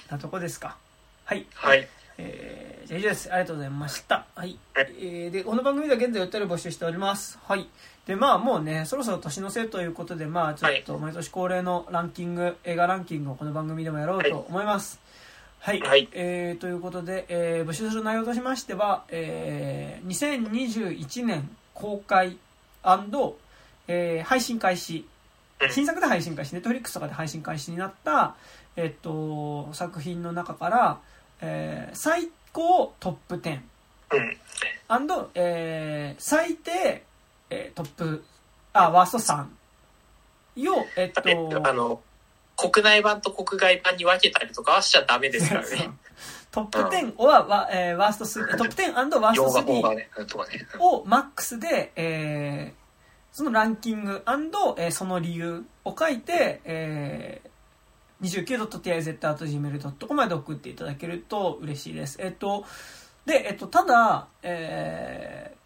[0.09, 0.77] なとこですか。
[1.25, 1.45] はい。
[1.53, 1.87] はい。
[2.17, 3.31] えー、じゃあ以上です。
[3.31, 4.25] ありがとうございました。
[4.35, 4.57] はい。
[4.73, 7.37] はいえー、で、この番組では現在お便り募集しております。
[7.43, 7.67] はい。
[8.05, 14.99] で、まあもうね、そろそろ年の瀬ということで、まあちょっと毎年恒例のランキング、映画ランキングをこの番組でもやろうと思います。
[15.59, 15.81] はい。
[15.81, 22.37] はいえー、ということで、えー、募集する内容としましては、えー、2021年公開
[23.87, 25.05] えー、配信開始
[25.61, 28.35] うん新作で配信開始、ネットフリックスとかで配信開始になった、
[28.75, 30.99] えっと、作品の中から、
[31.41, 33.59] えー最高トップ10、
[34.13, 34.37] うん。
[35.35, 37.03] えー最低、
[37.51, 38.23] えートップ、
[38.73, 39.33] あ、ワースト
[40.55, 42.01] 3を、えっと、えあの、
[42.57, 45.91] 国内版と国外版に分けたりとかはしちゃダメですからね。
[46.51, 50.67] トップ10は、わえーワースト3、トップ10ワースト洋画邦画3ね、とかね。
[50.79, 52.81] をマックスで、えー
[53.33, 62.17] そのランキングえーその理由を書いて、えー、29.tiz.gmail.com まで送っていただけると嬉しいです。
[62.21, 62.65] えっと、
[63.25, 65.60] で、えっと、ただ、えー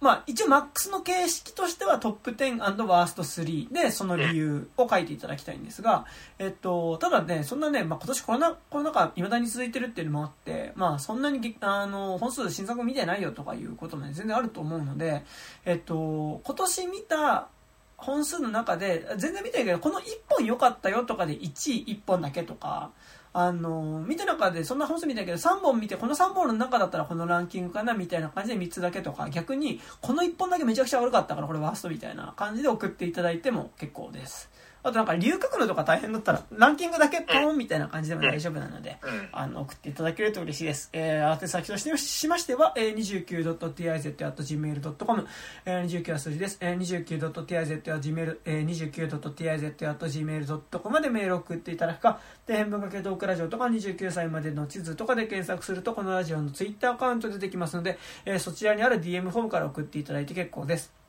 [0.00, 6.04] まあ、一応マックスの形式としてはトップ10ワースト3でその理由を書いていただきたいんですが、
[6.38, 15.24] えっと、ただね、そんなね、まあ、今年コロナ、コロナ禍未だに続いてるっていうのもあって、まあ、そんなに、あの、本数新作見てないよとかいうこともね、全然あると思うので、
[15.64, 17.48] えっと、今年見た
[17.96, 22.90] 本数の中で、全然見てないけど、この1本良かったよとかで1位1本だけとか、
[23.38, 34.48] あの、見た中でそんな本数見たけど、3本見て、この3本の中だったらこのランキングかなみたいな感じで3つだけとか、逆に、この1本だけめちゃくちゃ悪かったからこれワーストみたいな感じで送っていただいても結構です。
[34.86, 39.28] あとなんか、理由書くのとか大変だったら、ランキングだけポーンみたいな感じでも大丈夫なので、うん。
[39.32, 40.90] あの、送っていただけると嬉しいです。
[40.92, 45.26] えー、宛先としてしましては、えー、29.tiz.gmail.com、
[45.64, 46.58] えー、29は数字です。
[46.60, 61.05] えー、29.tiz.gmail、えー、29.tiz.gmail.com までメールを送っていただくか、底辺文化系トークラジオとか29歳までの地図とかで検索すると、このラジオのツイッターアカウント出てきますので、えー、そちらにある DM フォームから送っていただいて結構です。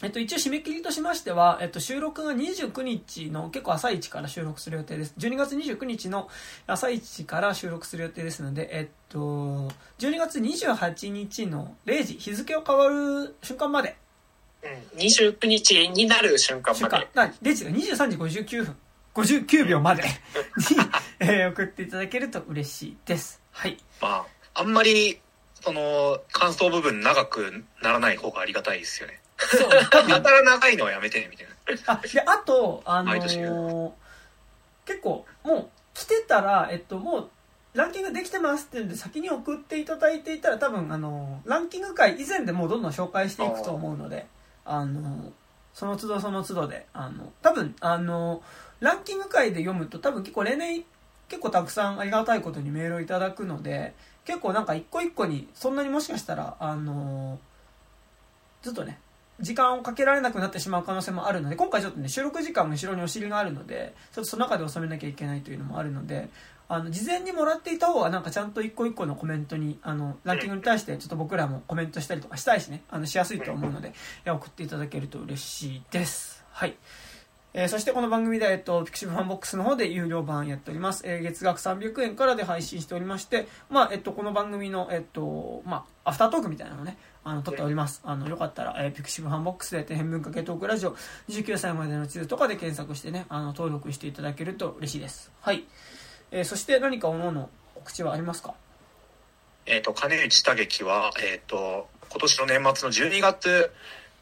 [0.00, 5.14] えっと、一応締め切りとしましては、えっと、収録が29日の結構朝一から収録する予定です。
[5.18, 6.28] 12月29日の
[6.66, 9.18] 朝一から収録する予定ですので、えっと、
[9.98, 13.96] 12月28日の0時、日付を変わる瞬間まで、
[14.64, 14.98] うん。
[14.98, 18.76] 29日になる瞬間瞬間まで。、な0時が23時59分、
[19.14, 20.08] 59秒までに、
[21.20, 23.40] えー送っていただけると嬉しいです。
[23.52, 23.76] はい。
[24.00, 25.20] まあ、あんまり、
[25.60, 29.21] その、感想部分長くならない方がありがたいですよね。
[29.50, 31.92] そう、多や分たら長いのはやめてね、みたいな。
[31.94, 33.90] あ、で、あと、あのー
[34.84, 37.28] 結構、もう、来てたら、えっと、もう、
[37.74, 44.26] ランキングできてますっていうんで、先に送っていただいていたら、多分、あのーランキング回以前でもうどんどん紹介していくと思うので、
[44.64, 45.30] あのー
[45.74, 48.42] その都度その都度で、あの、多分、あのー
[48.84, 50.84] ランキング回で読むと、多分結構例年、
[51.28, 58.98] 結構たくさんありがたいことにメールをいただくので、結構なんか一個一個に、そんなにもしかしたら、あのーずっとね、
[59.40, 66.28] 時間をかけられなくなってしまう可能性もあるので、今回ちょっとね、収録時間も後ろにお尻があるので、ちょっとその中で収めなきゃいけないというのもあるので、
[66.68, 73.92] あの、事前にもらっていた方がなんかちゃんと一個一個のコメントに、あの、ランキングに対してちょっと僕らもコメントしたりとかしたいしね、あの、しやすいと思うので、
[74.26, 76.44] 送っていただけると嬉しいです。
[76.50, 76.74] はい。
[77.54, 81.02] えーそしてこの番組では、えっと、ピクシブファンボックスの方で有料版やっております。
[81.06, 88.00] えー月額300円からで配信しておりまして、まあ、えっと、この番組の、えっと、まあ、アフタートークみたいなのをね、あの、撮っております。
[88.04, 90.96] あの、よかったら、えーピクシブファンボックスで、底辺文化系トークラジオ、
[91.28, 95.30] 29歳までの地図とかで検索してね、あの、登録していただけると嬉しいです。
[95.42, 95.64] はい。
[96.30, 98.54] えーそして何かおのの告知はありますか？
[99.66, 103.70] えっ、と、金内多劇は、えっ、と、今年の年末の12月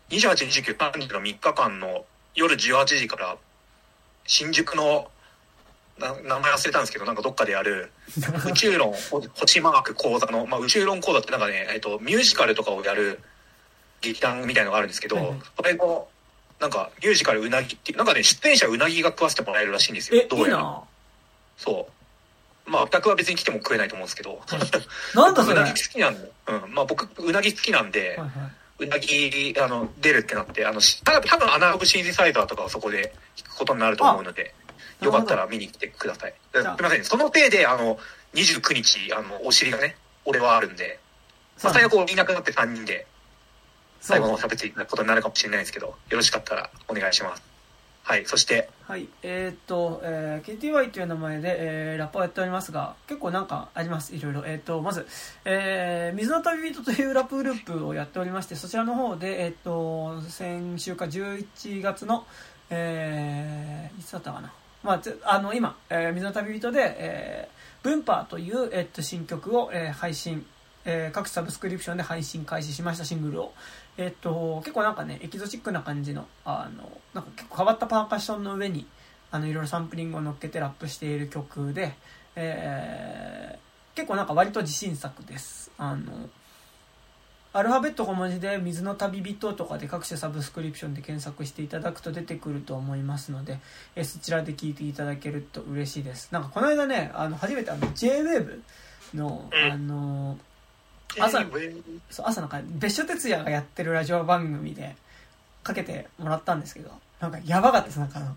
[0.08, 3.36] 28、29、30の3日間の夜18時から、
[4.26, 5.10] 新宿の、
[5.98, 7.92] な名前忘れたんですけど、なんかどっかでやる、
[8.48, 13.20] 宇宙論、ほ星マーク講座の、まあ、宇宙論講座ってなんかね、えっ、と、ミュージカルとかをやる
[14.00, 16.08] 劇団みたいのがあるんですけど、はいはいそれの、
[16.60, 20.26] なんか、ミュージカルうなぎってなんかね、出演者うなぎが食わせてもらえるらしいんですよえ、。
[20.26, 20.48] どやら。
[20.48, 20.82] いういな
[21.56, 21.88] そ
[22.66, 22.70] う。
[22.70, 24.40] まあ、客は別に来ても食えないと思うんですけど。
[25.14, 25.56] なんだそれ。
[25.56, 26.74] はうないぎ好きなんで、うん。
[26.74, 28.28] まあ僕、うなぎ好きなんで、はう
[28.86, 34.54] なぎ、あの、出るってなって、あの、した多分アナログシンセサイザーとかはそこで聞くことになると思うので、
[35.00, 36.34] あよかったら見に来てください。
[36.52, 37.04] すじゃあみません。
[37.04, 37.98] その体で、あの、
[38.34, 40.98] 29日、あの、お尻がね、俺はあるんで、
[41.60, 41.64] い。
[41.64, 43.06] まあ、最悪いなくなって3人で、
[44.00, 47.49] 最後の喋っていただくことになるかもしれないですけど、よろしかったらお願いします。
[48.10, 48.26] はい。
[48.26, 54.42] そして、はい、えーっと、えー KTY という名前で、えーラッパーをやっておりますが、結構なんかあります、いろいろ。
[54.44, 55.06] えーっと、まず、
[55.44, 62.26] えー水の旅人というラップグループをやっておりまして、そちらの方で、えーっと、先週か11月の、
[62.70, 64.52] えーいつだったかな。
[64.82, 70.44] まあ、あの、今、えー水の旅人で、えー、ブンパーという、えーっと、新曲を、えー配信、
[70.84, 73.52] えー各サブスクリプションで配信開始しましたシングルを。
[74.00, 78.86] えっと、結構なんかね、エキゾチックな感じの、あの、なんか結構変わったパーカッションの上に、
[79.30, 81.94] あの、いろいろサンプリングを乗っけてラップしている曲で、
[82.34, 85.70] えー結構なんか割と自信作です。
[85.76, 86.30] あの、
[87.52, 93.58] アルファベット小文字で水の旅人とかで各種サブスクリプションで検索していただくと出てくると思いますので、
[93.96, 96.32] えーそちらで聞いていただけると嬉しいです。
[96.32, 98.60] なんかこの間ね、あの、初めてあの、JWAVE
[99.14, 100.38] の、うんあの、
[101.18, 101.44] 朝
[102.22, 104.94] 朝なんか別所哲也がやってるラジオ番組で
[105.62, 106.90] かけてもらったんですけど
[107.20, 108.36] なんかやばかったですなんかあの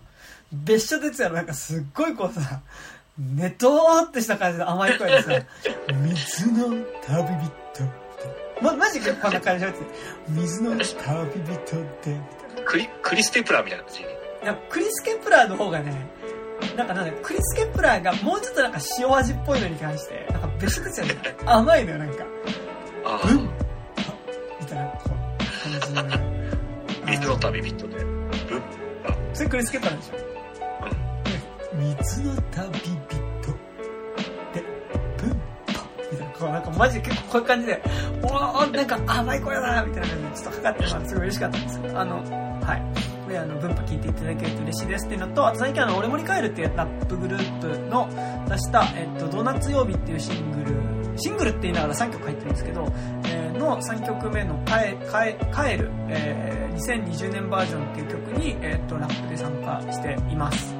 [0.52, 2.60] 別所哲也のなんかすっごいこうさ
[3.18, 5.30] ネトーってした感じで甘い声でさ
[6.02, 7.52] 「水の旅人」
[8.62, 9.72] ま、マジかこんな感じで
[10.28, 10.94] 水の旅人
[12.02, 12.20] で」
[12.66, 14.00] クリ、クリス・テプラーみたいな感じ？
[14.00, 14.04] い
[14.46, 15.92] やクリス・ケプラーの方がね
[16.76, 22.24] なんかなんだクリス・ケプラーがもうちょっとなんか塩味っぽいのに関してなんか別所哲也の方が甘いのよなんか。
[23.04, 23.36] ああ、うん。
[24.60, 25.08] みたいなこう
[25.80, 26.02] 感じの。
[26.02, 26.34] ね
[27.06, 27.96] 水の旅人で。
[27.98, 28.22] うん。
[29.34, 30.14] それクリス・ケプラーでしょ？
[31.76, 32.94] 水の旅人。
[34.54, 34.62] で
[35.18, 35.30] ブン
[35.66, 36.32] パみたいな。
[36.38, 37.82] こうなんかマジで結構こういう感じで
[38.22, 42.82] おーなんか甘い声だなみたいな感じでちょっとかかってまあすごい嬉しかったんですけどあのはい
[43.28, 48.08] であの分布聞いていただけると嬉しいですっていうのとあと最近あの「俺もり帰る」っていうラップグループの
[48.48, 50.74] 出した「えっと、ドーナツ曜日」っていうシングル
[51.16, 52.86] シングルって言いながら3曲入ってるんですけど、
[53.26, 60.74] えーの3曲目の帰「帰帰る」えー2020年バージョンっていう曲に、えっとラップで参加しています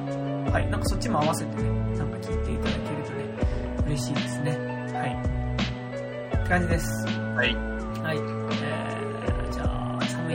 [0.55, 3.25] はい、なんかそっちも合わせてね、なんか聞いていただけるとね、
[3.87, 4.51] 嬉しいですね。
[4.93, 5.11] はい。
[6.39, 7.05] って感じです。
[7.07, 7.53] はい。
[7.55, 8.17] はい。
[8.17, 8.84] えー、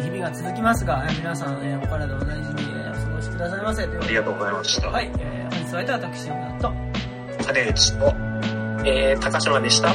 [0.01, 3.83] 日々が続きますが、えー皆さん、えーお体お大事に、えーお過ごしくださいませ。
[3.83, 4.89] ありがとうございました。
[4.89, 6.75] はい、えー、本日は私、山田と、
[7.45, 8.15] 金内と、
[8.85, 9.93] えー、高島でした。